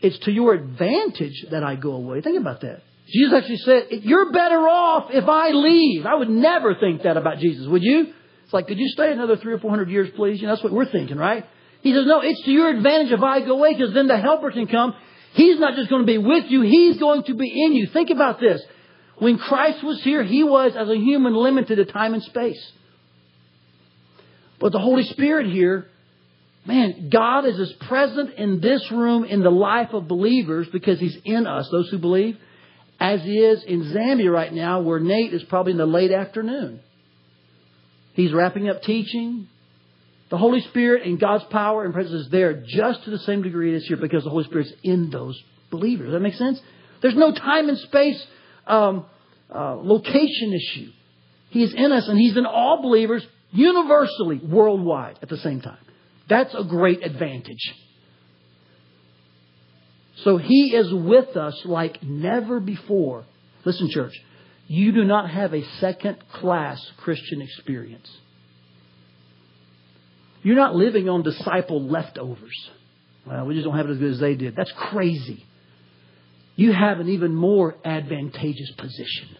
It's 0.00 0.18
to 0.20 0.32
your 0.32 0.54
advantage 0.54 1.46
that 1.50 1.62
I 1.62 1.76
go 1.76 1.92
away. 1.92 2.22
Think 2.22 2.40
about 2.40 2.62
that. 2.62 2.82
Jesus 3.06 3.34
actually 3.34 3.56
said, 3.58 3.86
You're 3.90 4.32
better 4.32 4.68
off 4.68 5.10
if 5.10 5.28
I 5.28 5.50
leave. 5.50 6.06
I 6.06 6.14
would 6.14 6.30
never 6.30 6.74
think 6.74 7.02
that 7.02 7.16
about 7.16 7.38
Jesus, 7.38 7.66
would 7.66 7.82
you? 7.82 8.14
It's 8.50 8.54
like, 8.54 8.66
Could 8.66 8.80
you 8.80 8.88
stay 8.88 9.12
another 9.12 9.36
three 9.36 9.52
or 9.52 9.60
four 9.60 9.70
hundred 9.70 9.90
years, 9.90 10.08
please? 10.16 10.40
You 10.40 10.48
know, 10.48 10.54
that's 10.54 10.64
what 10.64 10.72
we're 10.72 10.90
thinking, 10.90 11.16
right? 11.16 11.46
He 11.82 11.94
says, 11.94 12.04
No, 12.04 12.20
it's 12.20 12.42
to 12.42 12.50
your 12.50 12.68
advantage 12.68 13.12
if 13.12 13.22
I 13.22 13.40
go 13.42 13.52
away 13.58 13.74
because 13.74 13.94
then 13.94 14.08
the 14.08 14.18
helper 14.18 14.50
can 14.50 14.66
come. 14.66 14.92
He's 15.34 15.60
not 15.60 15.76
just 15.76 15.88
going 15.88 16.02
to 16.02 16.06
be 16.06 16.18
with 16.18 16.46
you, 16.48 16.62
he's 16.62 16.98
going 16.98 17.22
to 17.24 17.34
be 17.34 17.64
in 17.64 17.74
you. 17.74 17.86
Think 17.86 18.10
about 18.10 18.40
this. 18.40 18.60
When 19.18 19.38
Christ 19.38 19.84
was 19.84 20.02
here, 20.02 20.24
he 20.24 20.42
was, 20.42 20.72
as 20.74 20.88
a 20.88 20.96
human, 20.96 21.32
limited 21.32 21.76
to 21.76 21.84
time 21.84 22.14
and 22.14 22.22
space. 22.24 22.72
But 24.58 24.72
the 24.72 24.80
Holy 24.80 25.04
Spirit 25.04 25.46
here 25.46 25.86
Man, 26.66 27.08
God 27.08 27.46
is 27.46 27.58
as 27.58 27.72
present 27.88 28.34
in 28.34 28.60
this 28.60 28.90
room 28.90 29.24
in 29.24 29.40
the 29.42 29.50
life 29.50 29.90
of 29.92 30.06
believers 30.06 30.68
because 30.70 31.00
He's 31.00 31.16
in 31.24 31.46
us, 31.46 31.68
those 31.70 31.88
who 31.88 31.98
believe, 31.98 32.36
as 32.98 33.22
He 33.22 33.38
is 33.38 33.64
in 33.64 33.84
Zambia 33.84 34.30
right 34.30 34.52
now, 34.52 34.80
where 34.80 35.00
Nate 35.00 35.32
is 35.32 35.42
probably 35.44 35.72
in 35.72 35.78
the 35.78 35.86
late 35.86 36.12
afternoon. 36.12 36.80
He's 38.20 38.32
wrapping 38.32 38.68
up 38.68 38.82
teaching. 38.82 39.48
The 40.28 40.36
Holy 40.36 40.60
Spirit 40.60 41.06
and 41.06 41.18
God's 41.18 41.44
power 41.44 41.84
and 41.84 41.94
presence 41.94 42.26
is 42.26 42.30
there 42.30 42.62
just 42.66 43.04
to 43.04 43.10
the 43.10 43.18
same 43.20 43.42
degree 43.42 43.72
this 43.72 43.88
year 43.88 43.98
because 43.98 44.24
the 44.24 44.30
Holy 44.30 44.44
Spirit's 44.44 44.72
in 44.82 45.10
those 45.10 45.42
believers. 45.70 46.06
Does 46.06 46.12
that 46.12 46.20
make 46.20 46.34
sense? 46.34 46.60
There's 47.00 47.16
no 47.16 47.32
time 47.32 47.68
and 47.68 47.78
space 47.78 48.24
um, 48.66 49.06
uh, 49.52 49.76
location 49.76 50.52
issue. 50.52 50.90
He 51.48 51.62
is 51.62 51.74
in 51.74 51.92
us 51.92 52.08
and 52.08 52.18
He's 52.18 52.36
in 52.36 52.44
all 52.46 52.82
believers 52.82 53.26
universally, 53.52 54.38
worldwide 54.38 55.18
at 55.22 55.28
the 55.28 55.38
same 55.38 55.60
time. 55.62 55.78
That's 56.28 56.54
a 56.54 56.62
great 56.62 57.02
advantage. 57.02 57.74
So 60.24 60.36
he 60.36 60.76
is 60.76 60.92
with 60.92 61.36
us 61.36 61.60
like 61.64 62.02
never 62.02 62.60
before. 62.60 63.24
Listen, 63.64 63.88
church, 63.90 64.12
you 64.70 64.92
do 64.92 65.02
not 65.02 65.28
have 65.28 65.52
a 65.52 65.64
second 65.80 66.16
class 66.32 66.80
Christian 66.98 67.42
experience. 67.42 68.08
You're 70.44 70.54
not 70.54 70.76
living 70.76 71.08
on 71.08 71.24
disciple 71.24 71.82
leftovers. 71.82 72.70
Well, 73.26 73.46
we 73.46 73.54
just 73.54 73.64
don't 73.64 73.76
have 73.76 73.86
it 73.86 73.90
as 73.90 73.98
good 73.98 74.12
as 74.12 74.20
they 74.20 74.36
did. 74.36 74.54
That's 74.54 74.70
crazy. 74.76 75.44
You 76.54 76.72
have 76.72 77.00
an 77.00 77.08
even 77.08 77.34
more 77.34 77.74
advantageous 77.84 78.70
position. 78.78 79.36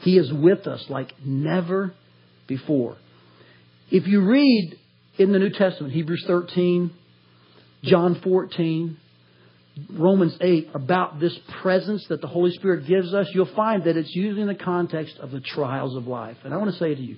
He 0.00 0.18
is 0.18 0.32
with 0.32 0.66
us 0.66 0.84
like 0.88 1.14
never 1.24 1.94
before. 2.48 2.96
If 3.92 4.08
you 4.08 4.22
read 4.22 4.76
in 5.18 5.30
the 5.30 5.38
New 5.38 5.50
Testament, 5.50 5.94
Hebrews 5.94 6.24
13, 6.26 6.90
John 7.84 8.20
14, 8.24 8.98
Romans 9.90 10.36
8, 10.40 10.70
about 10.74 11.18
this 11.18 11.36
presence 11.62 12.06
that 12.08 12.20
the 12.20 12.26
Holy 12.26 12.50
Spirit 12.52 12.86
gives 12.86 13.14
us, 13.14 13.26
you'll 13.32 13.46
find 13.54 13.84
that 13.84 13.96
it's 13.96 14.14
usually 14.14 14.42
in 14.42 14.48
the 14.48 14.54
context 14.54 15.16
of 15.18 15.30
the 15.30 15.40
trials 15.40 15.96
of 15.96 16.06
life. 16.06 16.36
And 16.44 16.52
I 16.52 16.58
want 16.58 16.72
to 16.72 16.78
say 16.78 16.94
to 16.94 17.00
you, 17.00 17.16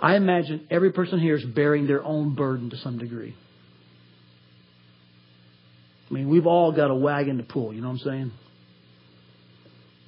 I 0.00 0.16
imagine 0.16 0.66
every 0.70 0.92
person 0.92 1.20
here 1.20 1.36
is 1.36 1.44
bearing 1.44 1.86
their 1.86 2.02
own 2.02 2.34
burden 2.34 2.70
to 2.70 2.76
some 2.78 2.98
degree. 2.98 3.34
I 6.10 6.14
mean, 6.14 6.28
we've 6.28 6.46
all 6.46 6.72
got 6.72 6.90
a 6.90 6.94
wagon 6.94 7.38
to 7.38 7.44
pull, 7.44 7.72
you 7.72 7.80
know 7.80 7.88
what 7.88 8.00
I'm 8.00 8.06
saying? 8.06 8.32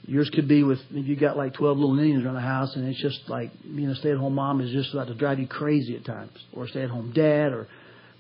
Yours 0.07 0.31
could 0.31 0.49
be 0.49 0.63
with 0.63 0.81
if 0.91 1.07
you 1.07 1.17
got 1.17 1.37
like 1.37 1.53
twelve 1.53 1.77
little 1.77 1.95
minions 1.95 2.25
around 2.25 2.37
the 2.37 2.41
house, 2.41 2.75
and 2.77 2.89
it's 2.89 3.01
just 3.01 3.29
like 3.29 3.51
being 3.63 3.91
a 3.91 3.95
stay-at-home 3.95 4.35
mom 4.35 4.63
is 4.63 4.71
just 4.71 4.95
about 4.95 5.09
to 5.09 5.15
drive 5.15 5.39
you 5.39 5.47
crazy 5.47 5.97
at 5.97 6.05
times, 6.05 6.33
or 6.55 6.65
a 6.65 6.69
stay-at-home 6.69 7.13
dad, 7.13 7.53
or 7.53 7.69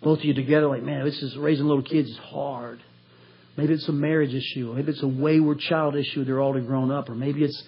both 0.02 0.20
of 0.20 0.24
you 0.24 0.34
together. 0.34 0.68
Like, 0.68 0.82
man, 0.82 1.04
this 1.04 1.22
is 1.22 1.36
raising 1.36 1.66
little 1.66 1.82
kids 1.82 2.08
is 2.08 2.18
hard. 2.18 2.82
Maybe 3.56 3.74
it's 3.74 3.88
a 3.88 3.92
marriage 3.92 4.34
issue, 4.34 4.72
maybe 4.72 4.92
it's 4.92 5.02
a 5.02 5.08
wayward 5.08 5.58
child 5.58 5.96
issue. 5.96 6.24
They're 6.24 6.40
already 6.40 6.64
grown 6.64 6.92
up, 6.92 7.08
or 7.08 7.16
maybe 7.16 7.42
it's 7.42 7.60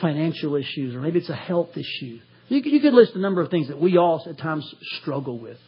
financial 0.00 0.54
issues, 0.54 0.94
or 0.94 1.00
maybe 1.00 1.18
it's 1.18 1.28
a 1.28 1.34
health 1.34 1.76
issue. 1.76 2.20
You, 2.48 2.60
you 2.64 2.80
could 2.80 2.94
list 2.94 3.14
a 3.14 3.18
number 3.18 3.40
of 3.40 3.50
things 3.50 3.68
that 3.68 3.80
we 3.80 3.96
all 3.96 4.22
at 4.24 4.38
times 4.38 4.72
struggle 5.00 5.38
with. 5.38 5.58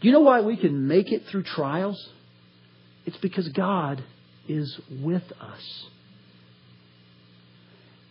Do 0.00 0.06
you 0.06 0.12
know 0.12 0.20
why 0.20 0.42
we 0.42 0.56
can 0.56 0.86
make 0.86 1.10
it 1.10 1.26
through 1.26 1.44
trials? 1.44 2.10
It's 3.06 3.16
because 3.16 3.48
God 3.48 4.04
is 4.48 4.78
with 5.02 5.24
us. 5.40 5.84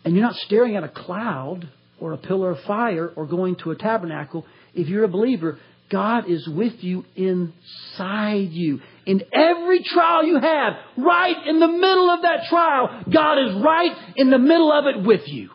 And 0.03 0.15
you're 0.15 0.25
not 0.25 0.35
staring 0.37 0.75
at 0.75 0.83
a 0.83 0.89
cloud 0.89 1.69
or 1.99 2.13
a 2.13 2.17
pillar 2.17 2.51
of 2.51 2.61
fire 2.61 3.11
or 3.15 3.25
going 3.25 3.57
to 3.57 3.71
a 3.71 3.75
tabernacle. 3.75 4.45
If 4.73 4.87
you're 4.87 5.03
a 5.03 5.09
believer, 5.09 5.59
God 5.89 6.29
is 6.29 6.47
with 6.47 6.83
you 6.83 7.05
inside 7.15 8.51
you. 8.51 8.81
In 9.05 9.23
every 9.31 9.83
trial 9.83 10.25
you 10.25 10.39
have, 10.39 10.73
right 10.97 11.47
in 11.47 11.59
the 11.59 11.67
middle 11.67 12.09
of 12.09 12.23
that 12.23 12.47
trial, 12.49 13.03
God 13.09 13.37
is 13.39 13.55
right 13.63 13.95
in 14.17 14.29
the 14.29 14.37
middle 14.37 14.71
of 14.71 14.85
it 14.85 15.05
with 15.05 15.27
you. 15.27 15.49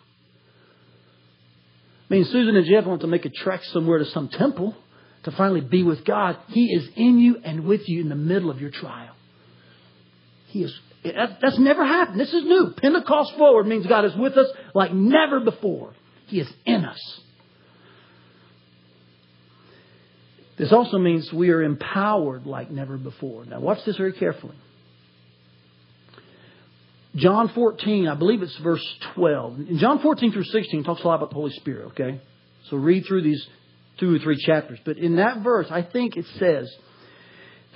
I 2.09 2.15
mean, 2.15 2.25
Susan 2.25 2.57
and 2.57 2.67
Jeff 2.67 2.87
want 2.87 3.03
to 3.03 3.07
make 3.07 3.25
a 3.25 3.31
trek 3.31 3.63
somewhere 3.65 3.99
to 3.99 4.07
some 4.07 4.29
temple 4.29 4.75
to 5.25 5.31
finally 5.33 5.61
be 5.61 5.83
with 5.83 6.05
God. 6.05 6.37
He 6.49 6.67
is 6.73 6.89
in 6.97 7.19
you 7.19 7.39
and 7.45 7.65
with 7.65 7.89
you 7.89 8.01
in 8.01 8.09
the 8.09 8.15
middle 8.15 8.51
of 8.51 8.61
your 8.61 8.71
trial. 8.71 9.15
He 10.49 10.63
is 10.63 10.79
that's 11.05 11.59
never 11.59 11.85
happened. 11.85 12.21
This 12.21 12.33
is 12.33 12.45
new. 12.45 12.75
Pentecost 12.77 13.35
forward 13.37 13.67
means 13.67 13.87
God 13.87 14.05
is 14.05 14.15
with 14.15 14.37
us 14.37 14.47
like 14.75 14.93
never 14.93 15.41
before. 15.41 15.95
He 16.27 16.39
is 16.39 16.53
in 16.65 16.85
us. 16.85 17.21
This 20.59 20.73
also 20.73 20.99
means 20.99 21.33
we 21.33 21.51
are 21.51 21.63
empowered 21.63 22.47
like 22.47 22.71
never 22.71 22.97
before. 22.97 23.45
Now, 23.45 23.61
watch 23.61 23.79
this 23.87 23.97
very 23.97 24.13
carefully. 24.13 24.55
John 27.17 27.51
14, 27.55 28.09
I 28.09 28.15
believe 28.15 28.43
it's 28.43 28.57
verse 28.59 28.87
12. 29.15 29.59
In 29.69 29.79
John 29.79 30.01
14 30.01 30.33
through 30.33 30.45
16 30.45 30.85
talks 30.85 31.03
a 31.03 31.07
lot 31.07 31.17
about 31.17 31.31
the 31.31 31.35
Holy 31.35 31.53
Spirit, 31.53 31.87
okay? 31.89 32.21
So 32.71 32.77
read 32.77 33.05
through 33.07 33.23
these 33.23 33.47
two 33.99 34.15
or 34.15 34.19
three 34.19 34.43
chapters. 34.43 34.79
But 34.85 34.97
in 34.99 35.17
that 35.17 35.43
verse, 35.43 35.67
I 35.71 35.83
think 35.83 36.17
it 36.17 36.27
says, 36.39 36.75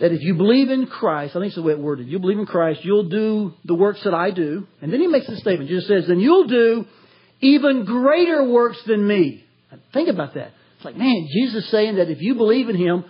that 0.01 0.13
if 0.13 0.21
you 0.21 0.35
believe 0.35 0.69
in 0.69 0.87
Christ, 0.87 1.35
I 1.35 1.41
think 1.41 1.47
it's 1.47 1.57
the 1.57 1.63
way 1.63 1.73
it 1.73 1.79
worded, 1.79 2.09
you 2.09 2.19
believe 2.19 2.39
in 2.39 2.47
Christ, 2.47 2.81
you'll 2.85 3.09
do 3.09 3.55
the 3.65 3.75
works 3.75 4.03
that 4.05 4.15
I 4.15 4.31
do. 4.31 4.67
And 4.83 4.93
then 4.93 5.01
he 5.01 5.07
makes 5.07 5.29
a 5.29 5.37
statement. 5.37 5.71
Jesus 5.71 5.89
says, 5.89 6.07
then 6.07 6.21
you'll 6.21 6.47
do 6.47 6.85
even 7.41 7.85
greater 7.85 8.45
works 8.45 8.79
than 8.87 9.07
me. 9.07 9.45
Think 9.93 10.09
about 10.09 10.35
that. 10.35 10.53
It's 10.77 10.85
like, 10.85 10.97
man, 10.97 11.29
Jesus 11.31 11.65
is 11.65 11.71
saying 11.71 11.97
that 11.97 12.11
if 12.11 12.21
you 12.21 12.35
believe 12.35 12.69
in 12.69 12.77
him, 12.77 13.05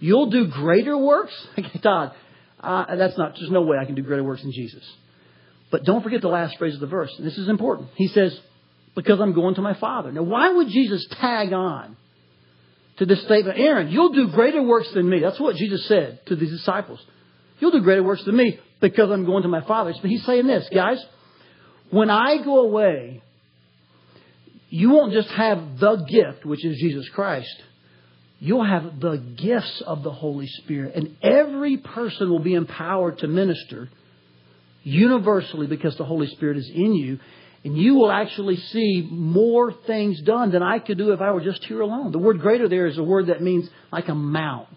you'll 0.00 0.30
do 0.30 0.48
greater 0.48 0.96
works? 0.96 1.34
Todd, 1.82 2.12
uh, 2.60 2.96
that's 2.96 3.16
not, 3.16 3.34
there's 3.38 3.50
no 3.50 3.62
way 3.62 3.78
I 3.80 3.84
can 3.84 3.94
do 3.94 4.02
greater 4.02 4.24
works 4.24 4.42
than 4.42 4.52
Jesus. 4.52 4.84
But 5.70 5.84
don't 5.84 6.02
forget 6.02 6.20
the 6.20 6.28
last 6.28 6.58
phrase 6.58 6.74
of 6.74 6.80
the 6.80 6.86
verse. 6.86 7.12
And 7.16 7.26
this 7.26 7.38
is 7.38 7.48
important. 7.48 7.90
He 7.96 8.08
says, 8.08 8.38
because 8.94 9.20
I'm 9.20 9.32
going 9.32 9.54
to 9.54 9.62
my 9.62 9.74
Father. 9.74 10.12
Now, 10.12 10.22
why 10.22 10.52
would 10.52 10.68
Jesus 10.68 11.06
tag 11.20 11.52
on 11.52 11.96
to 12.98 13.06
this 13.06 13.22
statement 13.24 13.58
Aaron, 13.58 13.88
you'll 13.88 14.12
do 14.12 14.28
greater 14.28 14.62
works 14.62 14.92
than 14.92 15.08
me. 15.08 15.20
That's 15.20 15.40
what 15.40 15.56
Jesus 15.56 15.86
said 15.86 16.20
to 16.26 16.36
these 16.36 16.50
disciples. 16.50 17.00
You'll 17.58 17.70
do 17.70 17.80
greater 17.80 18.02
works 18.02 18.24
than 18.24 18.36
me 18.36 18.58
because 18.80 19.10
I'm 19.10 19.24
going 19.24 19.42
to 19.42 19.48
my 19.48 19.62
Father. 19.62 19.94
But 20.00 20.10
he's 20.10 20.24
saying 20.24 20.46
this, 20.46 20.68
guys, 20.72 21.04
when 21.90 22.10
I 22.10 22.42
go 22.44 22.60
away, 22.60 23.22
you 24.72 24.88
won't 24.88 25.12
just 25.12 25.28
have 25.28 25.78
the 25.78 25.96
gift, 25.96 26.46
which 26.46 26.64
is 26.64 26.78
Jesus 26.78 27.06
Christ. 27.10 27.62
You'll 28.38 28.64
have 28.64 28.98
the 28.98 29.18
gifts 29.18 29.82
of 29.86 30.02
the 30.02 30.10
Holy 30.10 30.46
Spirit. 30.46 30.94
And 30.94 31.14
every 31.22 31.76
person 31.76 32.30
will 32.30 32.38
be 32.38 32.54
empowered 32.54 33.18
to 33.18 33.28
minister 33.28 33.90
universally 34.82 35.66
because 35.66 35.98
the 35.98 36.06
Holy 36.06 36.26
Spirit 36.28 36.56
is 36.56 36.70
in 36.74 36.94
you. 36.94 37.20
And 37.64 37.76
you 37.76 37.96
will 37.96 38.10
actually 38.10 38.56
see 38.56 39.06
more 39.10 39.74
things 39.86 40.22
done 40.22 40.52
than 40.52 40.62
I 40.62 40.78
could 40.78 40.96
do 40.96 41.12
if 41.12 41.20
I 41.20 41.32
were 41.32 41.44
just 41.44 41.62
here 41.64 41.82
alone. 41.82 42.10
The 42.10 42.18
word 42.18 42.40
greater 42.40 42.66
there 42.66 42.86
is 42.86 42.96
a 42.96 43.02
word 43.02 43.26
that 43.26 43.42
means 43.42 43.68
like 43.92 44.08
amount 44.08 44.68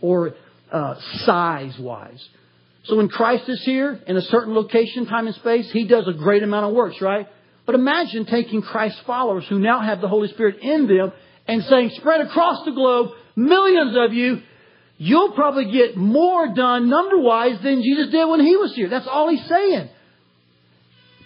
or 0.00 0.34
uh, 0.70 0.94
size 1.24 1.76
wise. 1.80 2.24
So 2.84 2.96
when 2.96 3.08
Christ 3.08 3.48
is 3.48 3.60
here 3.64 4.00
in 4.06 4.16
a 4.16 4.22
certain 4.22 4.54
location, 4.54 5.06
time, 5.06 5.26
and 5.26 5.34
space, 5.34 5.68
He 5.72 5.88
does 5.88 6.06
a 6.06 6.12
great 6.12 6.44
amount 6.44 6.66
of 6.66 6.74
works, 6.74 7.00
right? 7.00 7.26
But 7.70 7.78
imagine 7.78 8.26
taking 8.26 8.62
Christ's 8.62 9.00
followers 9.06 9.46
who 9.48 9.60
now 9.60 9.80
have 9.80 10.00
the 10.00 10.08
Holy 10.08 10.26
Spirit 10.26 10.56
in 10.60 10.88
them 10.88 11.12
and 11.46 11.62
saying, 11.62 11.90
spread 11.94 12.20
across 12.20 12.64
the 12.64 12.72
globe, 12.72 13.12
millions 13.36 13.96
of 13.96 14.12
you, 14.12 14.42
you'll 14.98 15.30
probably 15.34 15.70
get 15.70 15.96
more 15.96 16.52
done 16.52 16.90
number 16.90 17.16
wise 17.20 17.62
than 17.62 17.80
Jesus 17.80 18.10
did 18.10 18.24
when 18.24 18.40
He 18.40 18.56
was 18.56 18.74
here. 18.74 18.88
That's 18.88 19.06
all 19.06 19.28
He's 19.30 19.46
saying. 19.46 19.88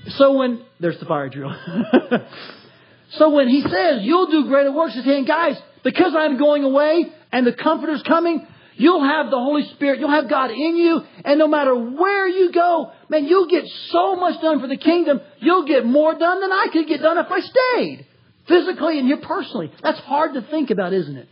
So 0.09 0.36
when, 0.36 0.62
there's 0.80 0.99
the 0.99 1.07
fire 1.07 1.30
drill. 1.30 1.51
so 3.12 3.30
when 3.30 3.49
He 3.49 3.62
says, 3.62 4.01
you'll 4.03 4.30
do 4.30 4.47
greater 4.47 4.70
works, 4.70 4.92
He's 4.92 5.05
saying, 5.07 5.24
guys, 5.24 5.59
because 5.82 6.12
I'm 6.14 6.36
going 6.36 6.62
away 6.62 7.07
and 7.32 7.47
the 7.47 7.55
Comforter's 7.55 8.03
coming, 8.03 8.47
You'll 8.77 9.05
have 9.05 9.31
the 9.31 9.39
Holy 9.39 9.64
Spirit. 9.75 10.01
You'll 10.01 10.11
have 10.11 10.29
God 10.29 10.51
in 10.51 10.77
you. 10.77 11.03
And 11.25 11.39
no 11.39 11.47
matter 11.47 11.75
where 11.75 12.27
you 12.27 12.51
go, 12.53 12.93
man, 13.09 13.27
you'll 13.27 13.49
get 13.49 13.64
so 13.91 14.16
much 14.16 14.41
done 14.41 14.61
for 14.61 14.66
the 14.66 14.77
kingdom. 14.77 15.20
You'll 15.39 15.66
get 15.66 15.87
more 15.87 16.14
done 16.14 16.41
than 16.41 16.53
I 16.53 16.66
could 16.72 16.89
get 16.89 17.01
done 17.01 17.18
if 17.18 17.27
I 17.31 17.41
stayed. 17.41 18.07
Physically 18.49 18.99
and 18.99 19.07
here 19.07 19.18
personally. 19.18 19.72
That's 19.83 20.01
hard 20.01 20.35
to 20.35 20.43
think 20.43 20.70
about, 20.70 20.93
isn't 20.93 21.16
it? 21.16 21.29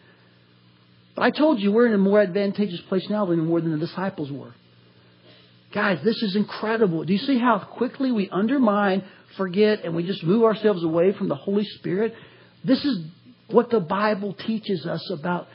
But 1.14 1.22
I 1.22 1.30
told 1.30 1.60
you 1.60 1.72
we're 1.72 1.86
in 1.86 1.94
a 1.94 1.98
more 1.98 2.20
advantageous 2.20 2.80
place 2.82 3.08
now 3.10 3.26
than 3.26 3.44
more 3.44 3.60
than 3.60 3.72
the 3.72 3.86
disciples 3.86 4.30
were. 4.30 4.54
Guys, 5.72 5.98
this 6.04 6.22
is 6.22 6.36
incredible. 6.36 7.04
Do 7.04 7.12
you 7.12 7.18
see 7.18 7.38
how 7.38 7.58
quickly 7.58 8.12
we 8.12 8.28
undermine, 8.30 9.04
forget, 9.36 9.84
and 9.84 9.96
we 9.96 10.06
just 10.06 10.22
move 10.22 10.44
ourselves 10.44 10.84
away 10.84 11.12
from 11.12 11.28
the 11.28 11.34
Holy 11.34 11.64
Spirit? 11.64 12.14
This 12.64 12.84
is 12.84 13.04
what 13.48 13.70
the 13.70 13.80
Bible 13.80 14.34
teaches 14.34 14.86
us 14.86 15.10
about 15.10 15.48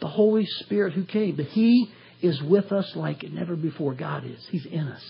the 0.00 0.08
Holy 0.08 0.46
Spirit 0.46 0.92
who 0.92 1.04
came. 1.04 1.36
But 1.36 1.46
He 1.46 1.90
is 2.22 2.42
with 2.42 2.72
us 2.72 2.94
like 2.96 3.22
never 3.22 3.56
before. 3.56 3.94
God 3.94 4.24
is. 4.24 4.44
He's 4.50 4.66
in 4.66 4.88
us. 4.88 5.04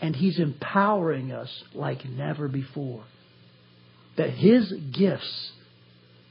And 0.00 0.14
He's 0.14 0.38
empowering 0.38 1.32
us 1.32 1.50
like 1.74 2.04
never 2.04 2.48
before. 2.48 3.04
That 4.16 4.30
His 4.30 4.72
gifts 4.92 5.52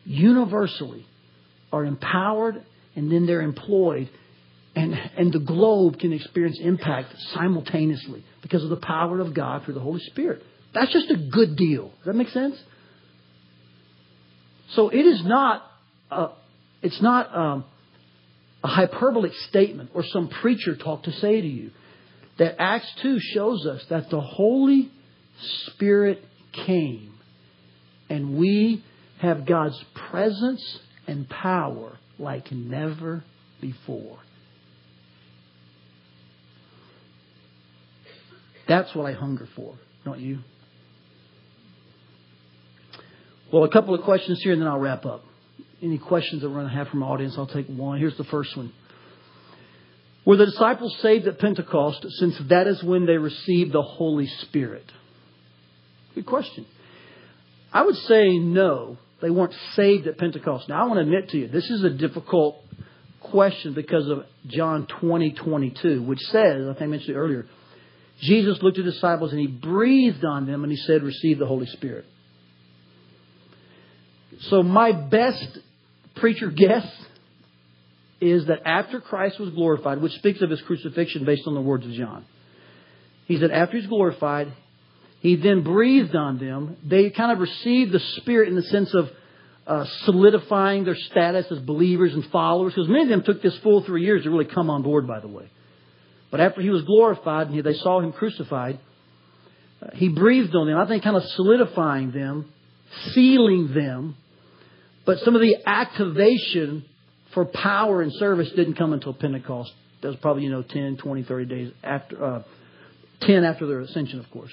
universally 0.05 1.05
are 1.71 1.85
empowered 1.85 2.63
and 2.95 3.11
then 3.11 3.25
they're 3.25 3.41
employed. 3.41 4.09
And, 4.75 4.93
and 4.93 5.33
the 5.33 5.39
globe 5.39 5.99
can 5.99 6.13
experience 6.13 6.59
impact 6.61 7.15
simultaneously 7.33 8.23
because 8.41 8.63
of 8.63 8.69
the 8.69 8.77
power 8.77 9.19
of 9.19 9.33
God 9.33 9.63
through 9.63 9.73
the 9.73 9.79
Holy 9.79 10.01
Spirit. 10.01 10.43
That's 10.73 10.91
just 10.93 11.09
a 11.09 11.15
good 11.15 11.55
deal. 11.55 11.89
Does 11.97 12.05
that 12.05 12.15
make 12.15 12.29
sense? 12.29 12.55
So 14.73 14.89
it 14.89 15.05
is 15.05 15.23
not, 15.23 15.63
uh, 16.11 16.27
it's 16.81 17.01
not 17.01 17.35
um, 17.35 17.65
a 18.63 18.67
hyperbolic 18.67 19.33
statement 19.49 19.91
or 19.93 20.03
some 20.03 20.27
preacher 20.27 20.75
talk 20.75 21.03
to 21.03 21.11
say 21.11 21.41
to 21.41 21.47
you. 21.47 21.71
That 22.37 22.55
Acts 22.59 22.91
2 23.01 23.19
shows 23.19 23.65
us 23.65 23.83
that 23.89 24.11
the 24.11 24.21
Holy 24.21 24.91
Spirit 25.65 26.23
came 26.51 27.13
and 28.09 28.37
we 28.37 28.83
have 29.19 29.45
God's 29.45 29.83
presence 30.09 30.79
and 31.07 31.27
power 31.27 31.97
like 32.19 32.51
never 32.51 33.23
before. 33.59 34.19
That's 38.67 38.93
what 38.93 39.07
I 39.07 39.13
hunger 39.13 39.47
for, 39.55 39.75
don't 40.05 40.19
you? 40.19 40.39
Well, 43.51 43.63
a 43.63 43.69
couple 43.69 43.95
of 43.95 44.01
questions 44.03 44.41
here 44.43 44.53
and 44.53 44.61
then 44.61 44.67
I'll 44.67 44.79
wrap 44.79 45.05
up 45.05 45.23
any 45.81 45.97
questions 45.97 46.41
that 46.41 46.49
we're 46.49 46.55
going 46.55 46.69
to 46.69 46.75
have 46.75 46.87
from 46.87 47.03
our 47.03 47.13
audience, 47.13 47.35
I'll 47.37 47.47
take 47.47 47.67
one. 47.67 47.99
Here's 47.99 48.17
the 48.17 48.23
first 48.25 48.55
one. 48.57 48.73
Were 50.25 50.35
the 50.35 50.45
disciples 50.45 50.95
saved 51.01 51.27
at 51.27 51.39
Pentecost 51.39 52.05
since 52.19 52.37
that 52.49 52.67
is 52.67 52.83
when 52.83 53.05
they 53.05 53.17
received 53.17 53.71
the 53.71 53.81
Holy 53.81 54.27
Spirit? 54.27 54.91
Good 56.15 56.25
question. 56.25 56.65
I 57.71 57.83
would 57.83 57.95
say 57.95 58.37
no, 58.37 58.97
they 59.21 59.29
weren't 59.29 59.53
saved 59.73 60.07
at 60.07 60.17
Pentecost. 60.17 60.67
Now, 60.67 60.83
I 60.83 60.87
want 60.87 60.97
to 60.97 61.01
admit 61.01 61.29
to 61.29 61.37
you, 61.37 61.47
this 61.47 61.69
is 61.69 61.83
a 61.83 61.89
difficult 61.89 62.61
question 63.21 63.73
because 63.73 64.09
of 64.09 64.25
John 64.47 64.87
20, 64.99 65.31
22, 65.31 66.03
which 66.03 66.19
says, 66.19 66.67
I 66.67 66.73
think 66.73 66.81
I 66.81 66.87
mentioned 66.87 67.15
it 67.15 67.19
earlier, 67.19 67.45
Jesus 68.19 68.61
looked 68.61 68.79
at 68.79 68.85
the 68.85 68.91
disciples 68.91 69.31
and 69.31 69.39
he 69.39 69.47
breathed 69.47 70.25
on 70.25 70.45
them 70.45 70.63
and 70.63 70.71
he 70.71 70.77
said, 70.77 71.03
Receive 71.03 71.39
the 71.39 71.45
Holy 71.45 71.67
Spirit. 71.67 72.05
So, 74.41 74.61
my 74.63 74.91
best 74.91 75.59
preacher 76.19 76.49
guess 76.49 76.85
is 78.19 78.47
that 78.47 78.67
after 78.67 78.99
Christ 78.99 79.39
was 79.39 79.49
glorified, 79.51 80.01
which 80.01 80.13
speaks 80.13 80.41
of 80.41 80.49
his 80.49 80.61
crucifixion 80.61 81.25
based 81.25 81.43
on 81.47 81.53
the 81.53 81.61
words 81.61 81.85
of 81.85 81.91
John, 81.91 82.25
he 83.25 83.39
said 83.39 83.51
after 83.51 83.77
he's 83.77 83.87
glorified, 83.87 84.51
he 85.19 85.35
then 85.35 85.63
breathed 85.63 86.15
on 86.15 86.39
them. 86.39 86.77
They 86.83 87.09
kind 87.09 87.31
of 87.31 87.39
received 87.39 87.91
the 87.91 87.99
Spirit 87.99 88.49
in 88.49 88.55
the 88.55 88.63
sense 88.63 88.93
of 88.93 89.09
uh, 89.65 89.85
solidifying 90.05 90.85
their 90.85 90.95
status 90.95 91.45
as 91.51 91.59
believers 91.59 92.13
and 92.13 92.25
followers, 92.27 92.73
because 92.73 92.87
many 92.87 93.03
of 93.03 93.09
them 93.09 93.23
took 93.23 93.41
this 93.41 93.57
full 93.59 93.83
three 93.83 94.03
years 94.03 94.23
to 94.23 94.29
really 94.29 94.45
come 94.45 94.69
on 94.69 94.81
board, 94.81 95.07
by 95.07 95.19
the 95.19 95.27
way. 95.27 95.49
But 96.31 96.39
after 96.39 96.61
he 96.61 96.69
was 96.69 96.83
glorified 96.83 97.49
and 97.49 97.63
they 97.63 97.73
saw 97.73 97.99
him 97.99 98.13
crucified, 98.13 98.79
uh, 99.81 99.87
he 99.93 100.09
breathed 100.09 100.55
on 100.55 100.67
them, 100.67 100.77
I 100.77 100.87
think 100.87 101.03
kind 101.03 101.17
of 101.17 101.23
solidifying 101.23 102.11
them, 102.11 102.51
sealing 103.13 103.73
them, 103.73 104.15
but 105.07 105.19
some 105.19 105.35
of 105.35 105.41
the 105.41 105.55
activation 105.65 106.83
for 107.33 107.45
power 107.45 108.01
and 108.01 108.11
service 108.13 108.51
didn't 108.51 108.75
come 108.75 108.91
until 108.91 109.13
Pentecost. 109.13 109.71
That 110.01 110.09
was 110.09 110.17
probably, 110.17 110.43
you 110.43 110.49
know, 110.49 110.63
10, 110.63 110.97
20, 110.97 111.23
30 111.23 111.45
days 111.45 111.71
after, 111.81 112.23
uh, 112.23 112.43
10 113.21 113.45
after 113.45 113.65
their 113.67 113.79
ascension, 113.79 114.19
of 114.19 114.29
course. 114.31 114.51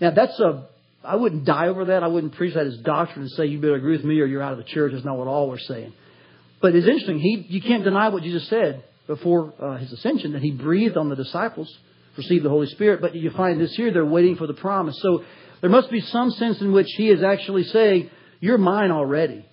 Now, 0.00 0.10
that's 0.12 0.40
a, 0.40 0.66
I 1.04 1.16
wouldn't 1.16 1.44
die 1.44 1.68
over 1.68 1.84
that. 1.86 2.02
I 2.02 2.06
wouldn't 2.06 2.34
preach 2.34 2.54
that 2.54 2.66
as 2.66 2.78
doctrine 2.78 3.24
and 3.24 3.30
say 3.32 3.44
you 3.44 3.60
better 3.60 3.74
agree 3.74 3.94
with 3.94 4.04
me 4.06 4.18
or 4.20 4.24
you're 4.24 4.42
out 4.42 4.52
of 4.52 4.58
the 4.58 4.64
church. 4.64 4.92
That's 4.94 5.04
not 5.04 5.18
what 5.18 5.28
all 5.28 5.50
we're 5.50 5.58
saying. 5.58 5.92
But 6.62 6.74
it's 6.74 6.86
interesting. 6.86 7.20
He, 7.20 7.44
you 7.50 7.60
can't 7.60 7.84
deny 7.84 8.08
what 8.08 8.22
Jesus 8.22 8.48
said 8.48 8.82
before 9.06 9.52
uh, 9.60 9.76
his 9.76 9.92
ascension 9.92 10.32
that 10.32 10.40
he 10.40 10.50
breathed 10.50 10.96
on 10.96 11.10
the 11.10 11.16
disciples, 11.16 11.70
received 12.16 12.42
the 12.42 12.48
Holy 12.48 12.68
Spirit. 12.68 13.02
But 13.02 13.14
you 13.14 13.30
find 13.32 13.60
this 13.60 13.76
here, 13.76 13.92
they're 13.92 14.06
waiting 14.06 14.36
for 14.36 14.46
the 14.46 14.54
promise. 14.54 14.98
So 15.02 15.24
there 15.60 15.68
must 15.68 15.90
be 15.90 16.00
some 16.00 16.30
sense 16.30 16.62
in 16.62 16.72
which 16.72 16.88
he 16.96 17.10
is 17.10 17.22
actually 17.22 17.64
saying, 17.64 18.08
You're 18.40 18.56
mine 18.56 18.92
already. 18.92 19.44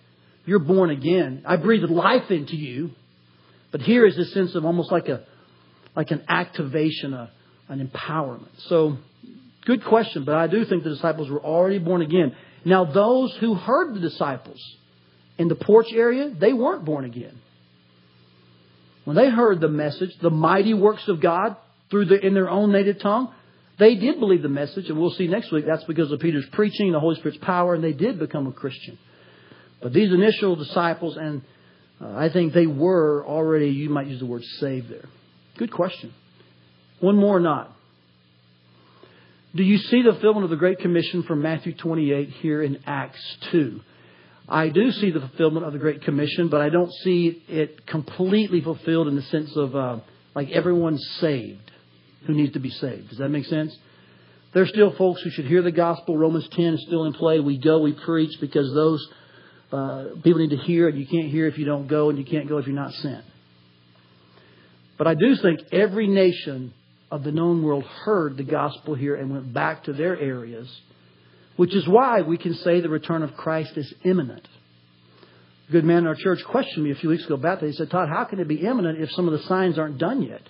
You're 0.48 0.60
born 0.60 0.90
again. 0.90 1.44
I 1.46 1.58
breathed 1.58 1.92
life 1.92 2.32
into 2.32 2.56
you. 2.56 2.92
But 3.72 3.82
here 3.82 4.06
is 4.06 4.16
this 4.16 4.34
sense 4.34 4.56
of 4.56 4.66
almost 4.66 4.92
like 4.92 5.10
a 5.10 5.26
like 5.94 6.12
an 6.12 6.24
activation, 6.30 7.14
a, 7.14 7.32
an 7.68 7.86
empowerment. 7.86 8.50
So, 8.68 8.98
good 9.66 9.84
question, 9.84 10.24
but 10.24 10.36
I 10.36 10.48
do 10.48 10.64
think 10.64 10.84
the 10.84 10.92
disciples 10.92 11.30
were 11.30 11.44
already 11.44 11.80
born 11.80 12.02
again. 12.02 12.36
Now, 12.64 12.86
those 12.86 13.36
who 13.38 13.56
heard 13.56 13.96
the 13.96 14.00
disciples 14.00 14.62
in 15.38 15.48
the 15.48 15.56
porch 15.56 15.88
area, 15.92 16.30
they 16.30 16.54
weren't 16.54 16.86
born 16.86 17.04
again. 17.04 17.40
When 19.06 19.16
they 19.16 19.30
heard 19.30 19.60
the 19.60 19.70
message, 19.70 20.12
the 20.22 20.30
mighty 20.30 20.76
works 20.76 21.08
of 21.08 21.20
God 21.20 21.58
through 21.90 22.06
the, 22.06 22.26
in 22.26 22.36
their 22.36 22.50
own 22.50 22.72
native 22.72 23.00
tongue, 23.00 23.34
they 23.80 23.96
did 23.96 24.20
believe 24.20 24.44
the 24.44 24.50
message, 24.50 24.90
and 24.90 25.00
we'll 25.00 25.12
see 25.12 25.28
next 25.28 25.52
week 25.52 25.66
that's 25.66 25.84
because 25.86 26.12
of 26.12 26.20
Peter's 26.20 26.48
preaching, 26.52 26.92
the 26.92 27.00
Holy 27.00 27.16
Spirit's 27.16 27.40
power, 27.42 27.74
and 27.74 27.84
they 27.84 27.94
did 27.94 28.20
become 28.20 28.48
a 28.48 28.52
Christian. 28.52 29.00
But 29.82 29.94
these 29.94 30.12
initial 30.12 30.56
disciples, 30.56 31.18
and 31.18 31.42
uh, 32.02 32.16
I 32.16 32.30
think 32.30 32.54
they 32.54 32.68
were 32.68 33.26
already, 33.26 33.70
you 33.70 33.90
might 33.90 34.08
use 34.08 34.20
the 34.20 34.26
word 34.26 34.44
saved 34.60 34.90
there. 34.90 35.06
Good 35.58 35.72
question. 35.72 36.14
One 37.00 37.16
more 37.16 37.38
or 37.38 37.42
not. 37.42 37.74
Do 39.56 39.64
you 39.64 39.78
see 39.78 40.02
the 40.02 40.12
fulfillment 40.12 40.44
of 40.44 40.50
the 40.50 40.56
Great 40.56 40.80
Commission 40.80 41.24
from 41.24 41.42
Matthew 41.42 41.74
28 41.74 42.30
here 42.30 42.62
in 42.62 42.80
Acts 42.86 43.38
2? 43.52 43.80
I 44.50 44.70
do 44.70 44.92
see 44.92 45.12
the 45.12 45.20
fulfillment 45.20 45.66
of 45.66 45.74
the 45.74 45.80
Great 45.80 46.04
Commission, 46.04 46.48
but 46.48 46.62
I 46.62 46.70
don't 46.70 46.92
see 47.04 47.44
it 47.48 47.86
completely 47.86 48.62
fulfilled 48.62 49.08
in 49.08 49.16
the 49.16 49.22
sense 49.24 49.56
of 49.56 49.76
uh, 49.76 50.00
like 50.36 50.50
everyone's 50.52 51.06
saved 51.20 51.72
who 52.26 52.34
needs 52.34 52.54
to 52.54 52.60
be 52.60 52.70
saved. 52.70 53.10
Does 53.10 53.18
that 53.18 53.30
make 53.30 53.46
sense? 53.46 53.76
There's 54.54 54.70
still 54.70 54.94
folks 54.96 55.22
who 55.22 55.30
should 55.32 55.46
hear 55.46 55.62
the 55.62 55.72
gospel. 55.72 56.18
Romans 56.18 56.48
10 56.52 56.76
is 56.76 56.84
still 56.84 57.06
in 57.06 57.14
play. 57.14 57.40
We 57.40 57.58
go, 57.58 57.80
we 57.80 57.94
preach 57.94 58.40
because 58.40 58.74
those 58.74 59.06
uh, 59.72 60.06
people 60.24 60.40
need 60.40 60.52
to 60.52 60.58
hear, 60.58 60.88
and 60.88 60.98
you 60.98 61.06
can't 61.06 61.30
hear 61.30 61.48
if 61.48 61.58
you 61.58 61.66
don't 61.66 61.88
go, 61.88 62.10
and 62.10 62.18
you 62.18 62.26
can't 62.26 62.48
go 62.48 62.58
if 62.58 62.66
you're 62.66 62.76
not 62.76 62.94
sent. 62.94 63.26
But 64.98 65.08
I 65.08 65.14
do 65.14 65.36
think 65.36 65.60
every 65.72 66.08
nation 66.08 66.74
of 67.12 67.24
the 67.24 67.32
known 67.32 67.64
world 67.64 67.84
heard 67.84 68.38
the 68.38 68.44
gospel 68.44 68.96
here 68.96 69.16
and 69.16 69.32
went 69.32 69.54
back 69.54 69.84
to 69.86 69.94
their 69.94 70.18
areas, 70.18 70.70
which 71.56 71.76
is 71.76 71.88
why 71.88 72.22
we 72.22 72.38
can 72.38 72.54
say 72.56 72.82
the 72.82 72.90
return 72.90 73.24
of 73.24 73.36
Christ 73.36 73.78
is 73.78 73.94
imminent. 74.04 74.48
A 75.70 75.72
good 75.72 75.86
man 75.86 76.00
in 76.00 76.08
our 76.08 76.16
church 76.16 76.40
questioned 76.46 76.84
me 76.84 76.92
a 76.92 76.96
few 76.96 77.10
weeks 77.10 77.26
ago 77.26 77.36
about 77.36 77.60
that. 77.60 77.68
He 77.68 77.74
said, 77.74 77.90
Todd, 77.90 78.10
how 78.10 78.26
can 78.26 78.40
it 78.40 78.48
be 78.48 78.66
imminent 78.66 79.02
if 79.02 79.12
some 79.12 79.28
of 79.28 79.34
the 79.34 79.46
signs 79.48 79.78
aren't 79.78 79.98
done 79.98 80.24
yet? 80.24 80.42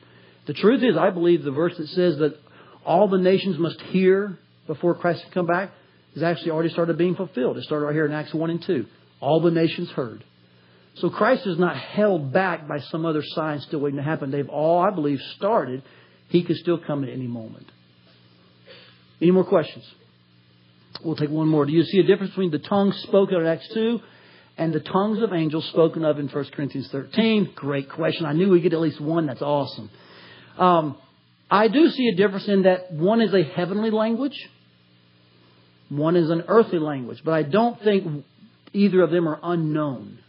The 0.45 0.53
truth 0.53 0.83
is, 0.83 0.95
I 0.95 1.09
believe 1.09 1.43
the 1.43 1.51
verse 1.51 1.75
that 1.77 1.87
says 1.89 2.17
that 2.19 2.37
all 2.85 3.07
the 3.09 3.17
nations 3.17 3.57
must 3.57 3.81
hear 3.81 4.37
before 4.65 4.95
Christ 4.95 5.23
can 5.23 5.31
come 5.31 5.47
back 5.47 5.71
has 6.13 6.23
actually 6.23 6.51
already 6.51 6.69
started 6.69 6.97
being 6.97 7.15
fulfilled. 7.15 7.57
It 7.57 7.63
started 7.63 7.85
right 7.85 7.93
here 7.93 8.05
in 8.05 8.11
Acts 8.11 8.33
1 8.33 8.49
and 8.49 8.63
2. 8.63 8.85
All 9.19 9.41
the 9.41 9.51
nations 9.51 9.89
heard. 9.89 10.23
So 10.95 11.09
Christ 11.09 11.45
is 11.45 11.59
not 11.59 11.75
held 11.75 12.33
back 12.33 12.67
by 12.67 12.79
some 12.79 13.05
other 13.05 13.23
sign 13.23 13.61
still 13.61 13.79
waiting 13.79 13.97
to 13.97 14.03
happen. 14.03 14.31
They've 14.31 14.49
all, 14.49 14.81
I 14.81 14.89
believe, 14.89 15.21
started. 15.35 15.83
He 16.29 16.43
could 16.43 16.57
still 16.57 16.79
come 16.79 17.03
at 17.03 17.09
any 17.09 17.27
moment. 17.27 17.67
Any 19.21 19.31
more 19.31 19.43
questions? 19.43 19.85
We'll 21.03 21.15
take 21.15 21.29
one 21.29 21.47
more. 21.47 21.65
Do 21.65 21.71
you 21.71 21.83
see 21.83 21.99
a 21.99 22.03
difference 22.03 22.31
between 22.31 22.51
the 22.51 22.59
tongues 22.59 22.95
spoken 23.03 23.37
in 23.37 23.45
Acts 23.45 23.67
2 23.73 23.99
and 24.57 24.73
the 24.73 24.79
tongues 24.79 25.21
of 25.21 25.33
angels 25.33 25.65
spoken 25.67 26.03
of 26.03 26.17
in 26.17 26.27
1 26.27 26.45
Corinthians 26.45 26.87
13? 26.91 27.51
Great 27.55 27.89
question. 27.89 28.25
I 28.25 28.33
knew 28.33 28.49
we'd 28.49 28.63
get 28.63 28.73
at 28.73 28.79
least 28.79 28.99
one. 28.99 29.27
That's 29.27 29.41
awesome. 29.41 29.91
Um, 30.57 30.97
I 31.49 31.67
do 31.67 31.89
see 31.89 32.07
a 32.07 32.15
difference 32.15 32.47
in 32.47 32.63
that 32.63 32.91
one 32.91 33.21
is 33.21 33.33
a 33.33 33.43
heavenly 33.43 33.91
language, 33.91 34.49
one 35.89 36.15
is 36.15 36.29
an 36.29 36.43
earthly 36.47 36.79
language, 36.79 37.21
but 37.23 37.33
I 37.33 37.43
don't 37.43 37.81
think 37.81 38.25
either 38.73 39.01
of 39.01 39.11
them 39.11 39.27
are 39.27 39.39
unknown. 39.41 40.19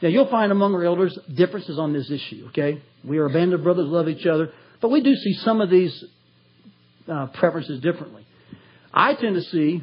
Now, 0.00 0.08
you'll 0.08 0.30
find 0.30 0.52
among 0.52 0.74
our 0.74 0.84
elders 0.84 1.18
differences 1.34 1.78
on 1.78 1.92
this 1.92 2.10
issue, 2.10 2.46
okay? 2.48 2.82
We 3.04 3.18
are 3.18 3.26
a 3.26 3.30
band 3.30 3.52
of 3.52 3.62
brothers, 3.64 3.86
love 3.88 4.08
each 4.08 4.26
other, 4.26 4.52
but 4.80 4.90
we 4.90 5.02
do 5.02 5.14
see 5.14 5.34
some 5.34 5.60
of 5.60 5.70
these 5.70 6.04
uh, 7.08 7.26
preferences 7.28 7.80
differently. 7.80 8.24
I 8.92 9.14
tend 9.14 9.34
to 9.34 9.42
see 9.42 9.82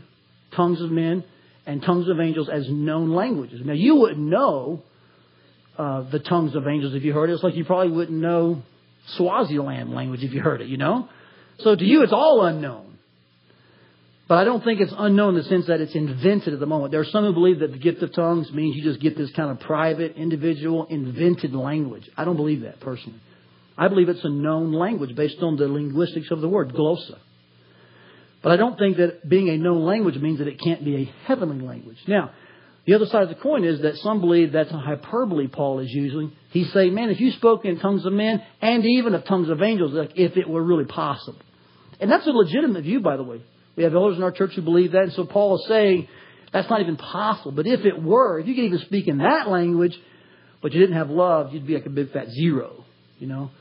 tongues 0.56 0.82
of 0.82 0.90
men 0.90 1.24
and 1.66 1.82
tongues 1.82 2.08
of 2.08 2.20
angels 2.20 2.50
as 2.50 2.70
known 2.70 3.12
languages. 3.12 3.62
Now, 3.64 3.74
you 3.74 3.96
wouldn't 3.96 4.20
know 4.20 4.84
uh, 5.78 6.10
the 6.10 6.20
tongues 6.20 6.56
of 6.56 6.68
angels 6.68 6.94
if 6.96 7.04
you 7.04 7.12
heard 7.12 7.30
it. 7.30 7.34
It's 7.34 7.44
like 7.44 7.56
you 7.56 7.66
probably 7.66 7.92
wouldn't 7.92 8.18
know 8.18 8.64
Swaziland 9.18 9.94
language 9.94 10.24
if 10.24 10.32
you 10.32 10.42
heard 10.42 10.62
it, 10.62 10.68
you 10.68 10.78
know? 10.78 11.10
So 11.60 11.76
to 11.76 11.84
you, 11.84 12.04
it's 12.04 12.14
all 12.14 12.46
unknown. 12.46 12.95
But 14.28 14.40
I 14.40 14.44
don't 14.44 14.64
think 14.64 14.82
it's 14.82 14.94
unknown 14.98 15.36
in 15.36 15.44
the 15.44 15.50
sense 15.50 15.68
that 15.68 15.82
it's 15.82 15.94
invented 15.94 16.54
at 16.54 16.60
the 16.60 16.66
moment. 16.66 16.92
There 16.92 17.00
are 17.00 17.06
some 17.06 17.26
who 17.26 17.34
believe 17.34 17.60
that 17.60 17.72
the 17.72 17.78
gift 17.78 18.02
of 18.02 18.12
tongues 18.12 18.52
means 18.52 18.76
you 18.76 18.82
just 18.82 19.00
get 19.00 19.16
this 19.16 19.32
kind 19.32 19.52
of 19.52 19.60
private, 19.60 20.16
individual, 20.16 20.88
invented 20.90 21.54
language. 21.54 22.10
I 22.18 22.26
don't 22.26 22.36
believe 22.36 22.62
that 22.62 22.80
personally. 22.80 23.20
I 23.78 23.88
believe 23.88 24.10
it's 24.10 24.24
a 24.24 24.30
known 24.30 24.72
language 24.72 25.16
based 25.16 25.44
on 25.44 25.58
the 25.58 25.68
linguistics 25.68 26.32
of 26.32 26.42
the 26.42 26.48
word, 26.48 26.74
glossa. 26.74 27.20
But 28.42 28.52
I 28.52 28.58
don't 28.58 28.80
think 28.80 28.98
that 28.98 29.28
being 29.28 29.50
a 29.50 29.58
known 29.58 29.86
language 29.86 30.16
means 30.16 30.40
that 30.40 30.48
it 30.48 30.60
can't 30.60 30.84
be 30.84 30.96
a 30.96 31.14
heavenly 31.26 31.66
language. 31.66 31.98
Now, 32.08 32.32
the 32.86 32.94
other 32.94 33.08
side 33.08 33.24
of 33.24 33.30
the 33.30 33.36
coin 33.36 33.64
is 33.64 33.82
that 33.82 33.98
some 33.98 34.22
believe 34.22 34.52
that's 34.52 34.72
a 34.72 34.78
hyperbole 34.78 35.48
Paul 35.48 35.80
is 35.80 35.92
using. 35.92 36.32
He's 36.52 36.72
saying, 36.72 36.94
man, 36.94 37.10
if 37.10 37.20
you 37.20 37.32
spoke 37.32 37.66
in 37.66 37.80
tongues 37.80 38.06
of 38.06 38.14
men 38.14 38.44
and 38.62 38.86
even 38.86 39.14
of 39.14 39.26
tongues 39.26 39.50
of 39.50 39.62
angels, 39.62 39.94
like 39.94 40.14
if 40.16 40.38
it 40.38 40.48
were 40.48 40.64
really 40.64 40.86
possible. 40.86 41.40
And 42.00 42.12
that's 42.12 42.28
a 42.28 42.32
legitimate 42.32 42.84
view, 42.84 43.02
by 43.02 43.18
the 43.18 43.24
way. 43.24 43.42
We 43.76 43.84
have 43.84 43.94
elders 43.94 44.18
in 44.18 44.24
our 44.24 44.32
church 44.32 44.54
who 44.56 44.62
believe 44.62 44.94
that. 44.94 45.04
And 45.04 45.14
so 45.14 45.26
Paul 45.26 45.56
is 45.56 45.68
saying 45.68 46.08
that's 46.52 46.70
not 46.70 46.82
even 46.82 46.96
possible. 46.96 47.52
But 47.52 47.68
if 47.68 47.86
it 47.86 48.02
were, 48.02 48.40
if 48.40 48.48
you 48.48 48.56
could 48.56 48.64
even 48.64 48.80
speak 48.80 49.08
in 49.08 49.18
that 49.18 49.50
language, 49.50 49.98
but 50.62 50.74
you 50.74 50.80
didn't 50.80 50.96
have 50.96 51.10
love, 51.10 51.54
you'd 51.54 51.68
be 51.68 51.74
like 51.74 51.86
a 51.86 51.90
big 51.90 52.12
fat 52.12 52.30
zero, 52.30 52.86
you 53.20 53.28
know. 53.28 53.52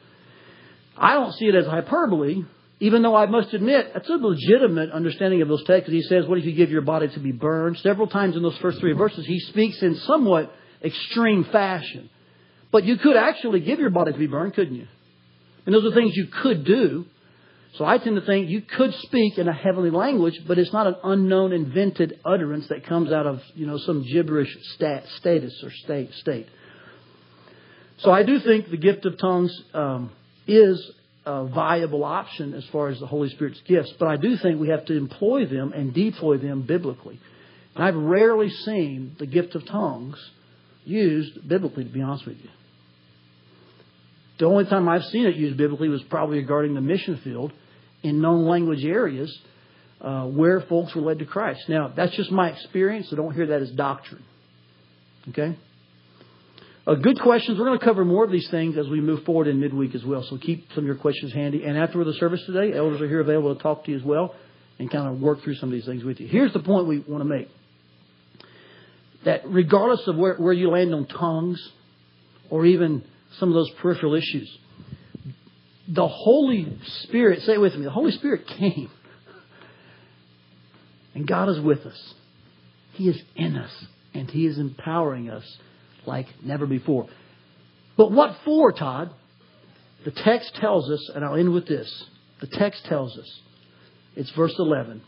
I 0.96 1.14
don't 1.14 1.32
see 1.32 1.46
it 1.46 1.54
as 1.54 1.66
hyperbole, 1.66 2.44
even 2.80 3.02
though 3.02 3.16
I 3.16 3.26
must 3.26 3.52
admit, 3.52 3.92
it's 3.94 4.08
a 4.08 4.12
legitimate 4.12 4.90
understanding 4.90 5.42
of 5.42 5.48
those 5.48 5.64
texts. 5.64 5.90
He 5.90 6.02
says, 6.02 6.26
What 6.26 6.38
if 6.38 6.44
you 6.44 6.52
give 6.52 6.70
your 6.70 6.82
body 6.82 7.08
to 7.08 7.20
be 7.20 7.32
burned? 7.32 7.78
Several 7.78 8.06
times 8.06 8.36
in 8.36 8.42
those 8.42 8.58
first 8.58 8.78
three 8.78 8.92
verses, 8.92 9.26
he 9.26 9.40
speaks 9.40 9.82
in 9.82 9.96
somewhat 9.96 10.52
extreme 10.82 11.44
fashion. 11.44 12.10
But 12.70 12.84
you 12.84 12.96
could 12.96 13.16
actually 13.16 13.60
give 13.60 13.78
your 13.78 13.90
body 13.90 14.12
to 14.12 14.18
be 14.18 14.26
burned, 14.26 14.54
couldn't 14.54 14.74
you? 14.74 14.86
And 15.66 15.74
those 15.74 15.84
are 15.84 15.94
things 15.94 16.16
you 16.16 16.26
could 16.26 16.64
do. 16.64 17.06
So 17.76 17.84
I 17.84 17.98
tend 17.98 18.14
to 18.14 18.22
think 18.24 18.48
you 18.48 18.60
could 18.60 18.94
speak 18.94 19.36
in 19.36 19.48
a 19.48 19.52
heavenly 19.52 19.90
language, 19.90 20.40
but 20.46 20.58
it's 20.58 20.72
not 20.72 20.86
an 20.86 20.94
unknown, 21.02 21.52
invented 21.52 22.20
utterance 22.24 22.68
that 22.68 22.86
comes 22.86 23.10
out 23.10 23.26
of 23.26 23.42
you 23.54 23.66
know 23.66 23.78
some 23.78 24.04
gibberish 24.04 24.56
stat, 24.74 25.04
status 25.16 25.60
or 25.62 25.70
state 25.70 26.12
state. 26.14 26.46
So 27.98 28.12
I 28.12 28.22
do 28.22 28.38
think 28.38 28.70
the 28.70 28.76
gift 28.76 29.06
of 29.06 29.18
tongues 29.18 29.52
um, 29.72 30.12
is 30.46 30.88
a 31.26 31.46
viable 31.46 32.04
option 32.04 32.54
as 32.54 32.64
far 32.66 32.88
as 32.88 33.00
the 33.00 33.06
Holy 33.06 33.28
Spirit's 33.30 33.60
gifts, 33.62 33.92
but 33.98 34.06
I 34.06 34.16
do 34.18 34.36
think 34.36 34.60
we 34.60 34.68
have 34.68 34.84
to 34.86 34.96
employ 34.96 35.46
them 35.46 35.72
and 35.72 35.92
deploy 35.92 36.38
them 36.38 36.62
biblically. 36.62 37.18
And 37.74 37.82
I've 37.82 37.96
rarely 37.96 38.50
seen 38.50 39.16
the 39.18 39.26
gift 39.26 39.54
of 39.56 39.66
tongues 39.66 40.16
used 40.84 41.48
biblically, 41.48 41.84
to 41.84 41.90
be 41.90 42.02
honest 42.02 42.26
with 42.26 42.36
you. 42.36 42.50
The 44.38 44.46
only 44.46 44.64
time 44.64 44.88
I've 44.88 45.04
seen 45.04 45.26
it 45.26 45.36
used 45.36 45.56
biblically 45.56 45.88
was 45.88 46.02
probably 46.04 46.38
regarding 46.38 46.74
the 46.74 46.80
mission 46.80 47.16
field 47.24 47.52
in 48.04 48.20
known 48.20 48.44
language 48.44 48.84
areas 48.84 49.36
uh, 50.00 50.26
where 50.26 50.60
folks 50.60 50.94
were 50.94 51.02
led 51.02 51.18
to 51.18 51.24
Christ. 51.24 51.68
Now, 51.68 51.92
that's 51.94 52.14
just 52.14 52.30
my 52.30 52.50
experience, 52.50 53.10
so 53.10 53.16
don't 53.16 53.34
hear 53.34 53.46
that 53.48 53.62
as 53.62 53.70
doctrine. 53.70 54.22
Okay? 55.30 55.56
Uh, 56.86 56.94
good 56.94 57.18
questions. 57.20 57.58
We're 57.58 57.64
going 57.64 57.78
to 57.78 57.84
cover 57.84 58.04
more 58.04 58.24
of 58.24 58.30
these 58.30 58.48
things 58.50 58.76
as 58.76 58.86
we 58.88 59.00
move 59.00 59.24
forward 59.24 59.48
in 59.48 59.58
midweek 59.58 59.94
as 59.94 60.04
well. 60.04 60.22
So 60.22 60.36
keep 60.36 60.68
some 60.74 60.84
of 60.84 60.86
your 60.86 60.96
questions 60.96 61.32
handy. 61.32 61.64
And 61.64 61.78
after 61.78 62.04
the 62.04 62.12
service 62.14 62.42
today, 62.44 62.76
elders 62.76 63.00
are 63.00 63.08
here 63.08 63.20
available 63.20 63.56
to 63.56 63.62
talk 63.62 63.84
to 63.86 63.90
you 63.90 63.96
as 63.96 64.04
well 64.04 64.34
and 64.78 64.90
kind 64.90 65.08
of 65.08 65.20
work 65.20 65.42
through 65.42 65.54
some 65.54 65.70
of 65.70 65.72
these 65.72 65.86
things 65.86 66.04
with 66.04 66.20
you. 66.20 66.28
Here's 66.28 66.52
the 66.52 66.60
point 66.60 66.86
we 66.86 66.98
want 66.98 67.22
to 67.22 67.28
make 67.28 67.48
that 69.24 69.40
regardless 69.46 70.06
of 70.06 70.16
where, 70.16 70.34
where 70.36 70.52
you 70.52 70.68
land 70.68 70.94
on 70.94 71.06
tongues 71.06 71.72
or 72.50 72.66
even 72.66 73.02
some 73.38 73.48
of 73.48 73.54
those 73.54 73.70
peripheral 73.80 74.14
issues, 74.14 74.54
the 75.88 76.08
Holy 76.08 76.78
Spirit, 77.02 77.42
say 77.42 77.54
it 77.54 77.60
with 77.60 77.74
me, 77.74 77.84
the 77.84 77.90
Holy 77.90 78.12
Spirit 78.12 78.46
came. 78.46 78.90
And 81.14 81.26
God 81.26 81.48
is 81.48 81.60
with 81.60 81.80
us. 81.80 82.14
He 82.92 83.08
is 83.08 83.20
in 83.36 83.56
us. 83.56 83.70
And 84.14 84.30
He 84.30 84.46
is 84.46 84.58
empowering 84.58 85.30
us 85.30 85.44
like 86.06 86.26
never 86.42 86.66
before. 86.66 87.08
But 87.96 88.10
what 88.10 88.36
for, 88.44 88.72
Todd? 88.72 89.10
The 90.04 90.10
text 90.10 90.54
tells 90.56 90.90
us, 90.90 91.10
and 91.14 91.24
I'll 91.24 91.36
end 91.36 91.52
with 91.52 91.66
this. 91.66 92.04
The 92.40 92.46
text 92.46 92.84
tells 92.86 93.16
us. 93.16 93.40
It's 94.16 94.30
verse 94.32 94.54
11. 94.58 95.02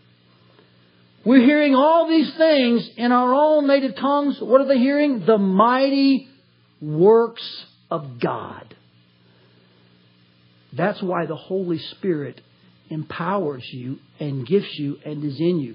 We're 1.24 1.44
hearing 1.44 1.74
all 1.74 2.08
these 2.08 2.32
things 2.36 2.88
in 2.96 3.10
our 3.12 3.34
own 3.34 3.66
native 3.66 3.96
tongues. 3.96 4.38
What 4.40 4.60
are 4.60 4.68
they 4.68 4.78
hearing? 4.78 5.26
The 5.26 5.38
mighty 5.38 6.28
works 6.80 7.64
of 7.90 8.20
God. 8.20 8.74
That's 10.76 11.02
why 11.02 11.26
the 11.26 11.36
Holy 11.36 11.78
Spirit 11.78 12.40
empowers 12.90 13.64
you 13.72 13.98
and 14.20 14.46
gives 14.46 14.68
you 14.78 14.98
and 15.04 15.24
is 15.24 15.40
in 15.40 15.58
you. 15.58 15.74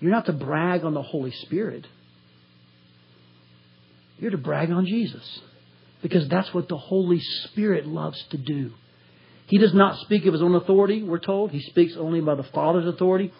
You're 0.00 0.10
not 0.10 0.26
to 0.26 0.32
brag 0.32 0.84
on 0.84 0.94
the 0.94 1.02
Holy 1.02 1.30
Spirit. 1.30 1.86
You're 4.18 4.30
to 4.30 4.38
brag 4.38 4.70
on 4.70 4.86
Jesus 4.86 5.40
because 6.02 6.28
that's 6.28 6.52
what 6.52 6.68
the 6.68 6.76
Holy 6.76 7.20
Spirit 7.20 7.86
loves 7.86 8.22
to 8.30 8.36
do. 8.36 8.72
He 9.46 9.58
does 9.58 9.74
not 9.74 9.98
speak 10.00 10.26
of 10.26 10.32
his 10.32 10.42
own 10.42 10.54
authority, 10.54 11.02
we're 11.02 11.18
told. 11.18 11.50
He 11.50 11.60
speaks 11.60 11.94
only 11.96 12.20
by 12.20 12.34
the 12.34 12.42
Father's 12.42 12.86
authority. 12.86 13.32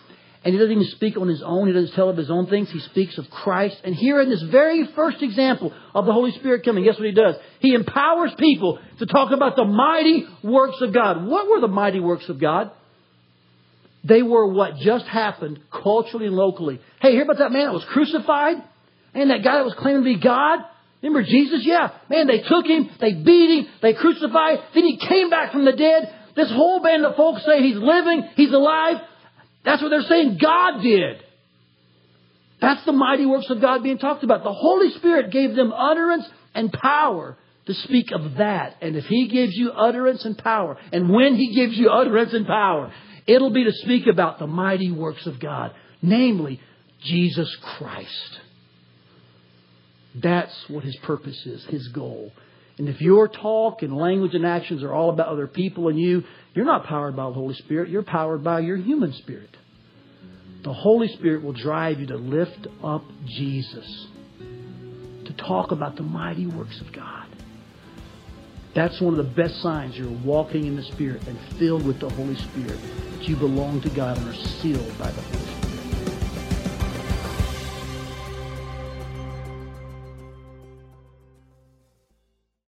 And 0.45 0.53
he 0.53 0.59
doesn't 0.59 0.72
even 0.72 0.90
speak 0.97 1.16
on 1.16 1.28
his 1.28 1.43
own. 1.45 1.68
He 1.68 1.72
doesn't 1.72 1.95
tell 1.95 2.09
of 2.09 2.16
his 2.16 2.30
own 2.30 2.49
things. 2.49 2.68
He 2.70 2.80
speaks 2.80 3.16
of 3.16 3.30
Christ. 3.30 3.76
And 3.84 3.95
here 3.95 4.20
in 4.20 4.28
this 4.28 4.43
very 4.43 4.88
first 4.97 5.22
example 5.22 5.72
of 5.95 6.05
the 6.05 6.12
Holy 6.12 6.32
Spirit 6.32 6.64
coming, 6.64 6.84
guess 6.84 6.99
what 6.99 7.07
he 7.07 7.14
does? 7.14 7.36
He 7.61 7.74
empowers 7.74 8.32
people 8.36 8.80
to 8.99 9.07
talk 9.07 9.32
about 9.32 9.55
the 9.55 9.64
mighty 9.64 10.26
works 10.43 10.80
of 10.80 10.93
God. 10.93 11.26
What 11.26 11.49
were 11.49 11.61
the 11.61 11.68
mighty 11.68 12.01
works 12.01 12.28
of 12.28 12.40
God? 12.40 12.72
They 14.03 14.22
were 14.22 14.53
what 14.53 14.78
just 14.78 15.05
happened 15.07 15.61
culturally 15.70 16.26
and 16.26 16.34
locally. 16.34 16.80
Hey, 17.01 17.12
hear 17.12 17.22
about 17.22 17.38
that 17.38 17.53
man 17.53 17.66
that 17.66 17.72
was 17.72 17.84
crucified? 17.84 18.57
And 19.14 19.30
that 19.30 19.45
guy 19.45 19.59
that 19.59 19.64
was 19.64 19.76
claiming 19.78 20.03
to 20.03 20.05
be 20.05 20.18
God? 20.18 20.59
Remember 21.03 21.22
Jesus? 21.22 21.61
Yeah. 21.62 21.90
Man, 22.09 22.26
they 22.26 22.40
took 22.40 22.66
him, 22.66 22.90
they 23.01 23.12
beat 23.14 23.59
him, 23.59 23.68
they 23.80 23.93
crucified, 23.93 24.59
then 24.74 24.84
he 24.84 24.99
came 24.99 25.30
back 25.30 25.53
from 25.53 25.64
the 25.64 25.72
dead. 25.72 26.14
This 26.34 26.51
whole 26.51 26.82
band 26.82 27.05
of 27.05 27.16
folks 27.16 27.45
say 27.45 27.61
he's 27.61 27.76
living, 27.76 28.28
he's 28.34 28.53
alive. 28.53 28.97
That's 29.65 29.83
what 29.83 29.91
they're 29.91 30.03
saying 30.03 30.39
God 30.41 30.83
did. 30.83 31.23
That's 32.61 32.85
the 32.85 32.93
mighty 32.93 33.27
works 33.27 33.51
of 33.51 33.61
God 33.61 33.83
being 33.83 33.99
talked 33.99 34.23
about. 34.23 34.45
The 34.45 34.53
Holy 34.53 34.91
Spirit 34.93 35.31
gave 35.31 35.55
them 35.55 35.73
utterance 35.73 36.25
and 36.55 36.73
power 36.73 37.37
to 37.67 37.75
speak 37.75 38.13
of 38.13 38.37
that. 38.37 38.77
And 38.81 38.97
if 38.97 39.05
He 39.05 39.29
gives 39.29 39.57
you 39.57 39.71
utterance 39.71 40.25
and 40.25 40.39
power, 40.39 40.77
and 40.93 41.11
when 41.11 41.35
He 41.35 41.55
gives 41.55 41.77
you 41.77 41.91
utterance 41.91 42.33
and 42.33 42.47
power, 42.47 42.93
it'll 43.27 43.51
be 43.51 43.65
to 43.65 43.73
speak 43.73 44.07
about 44.07 44.39
the 44.39 44.47
mighty 44.47 44.91
works 44.91 45.27
of 45.27 45.41
God, 45.41 45.73
namely 46.01 46.61
Jesus 47.03 47.55
Christ. 47.77 48.41
That's 50.15 50.55
what 50.69 50.85
his 50.85 50.97
purpose 50.97 51.47
is, 51.47 51.65
his 51.65 51.89
goal. 51.89 52.33
And 52.79 52.89
if 52.89 53.01
your 53.01 53.29
talk 53.29 53.83
and 53.83 53.97
language 53.97 54.35
and 54.35 54.47
actions 54.47 54.83
are 54.83 54.93
all 54.93 55.11
about 55.11 55.29
other 55.29 55.47
people 55.47 55.89
and 55.89 55.99
you, 55.99 56.25
you're 56.55 56.65
not 56.65 56.85
powered 56.85 57.17
by 57.17 57.27
the 57.27 57.33
Holy 57.33 57.55
Spirit. 57.55 57.89
You're 57.89 58.03
powered 58.03 58.45
by 58.45 58.61
your 58.61 58.77
human 58.77 59.13
spirit. 59.13 59.57
The 60.65 60.73
Holy 60.73 61.09
Spirit 61.09 61.43
will 61.43 61.55
drive 61.55 61.99
you 61.99 62.07
to 62.07 62.17
lift 62.17 62.67
up 62.85 63.05
Jesus, 63.27 64.07
to 65.25 65.33
talk 65.33 65.73
about 65.73 65.97
the 65.97 66.03
mighty 66.03 66.47
works 66.47 66.81
of 66.81 66.93
God. 66.93 67.27
That's 68.75 69.01
one 69.01 69.19
of 69.19 69.27
the 69.27 69.43
best 69.43 69.61
signs 69.61 69.97
you're 69.97 70.11
walking 70.25 70.67
in 70.67 70.77
the 70.77 70.83
Spirit 70.83 71.27
and 71.27 71.39
filled 71.59 71.87
with 71.87 72.01
the 72.01 72.09
Holy 72.09 72.37
Spirit, 72.37 72.79
that 73.13 73.29
you 73.29 73.37
belong 73.37 73.81
to 73.83 73.91
God 73.91 74.17
and 74.19 74.29
are 74.29 74.35
sealed 74.35 74.99
by 74.99 75.11
the 75.11 75.21
Holy 75.21 75.39
Spirit. 75.39 75.62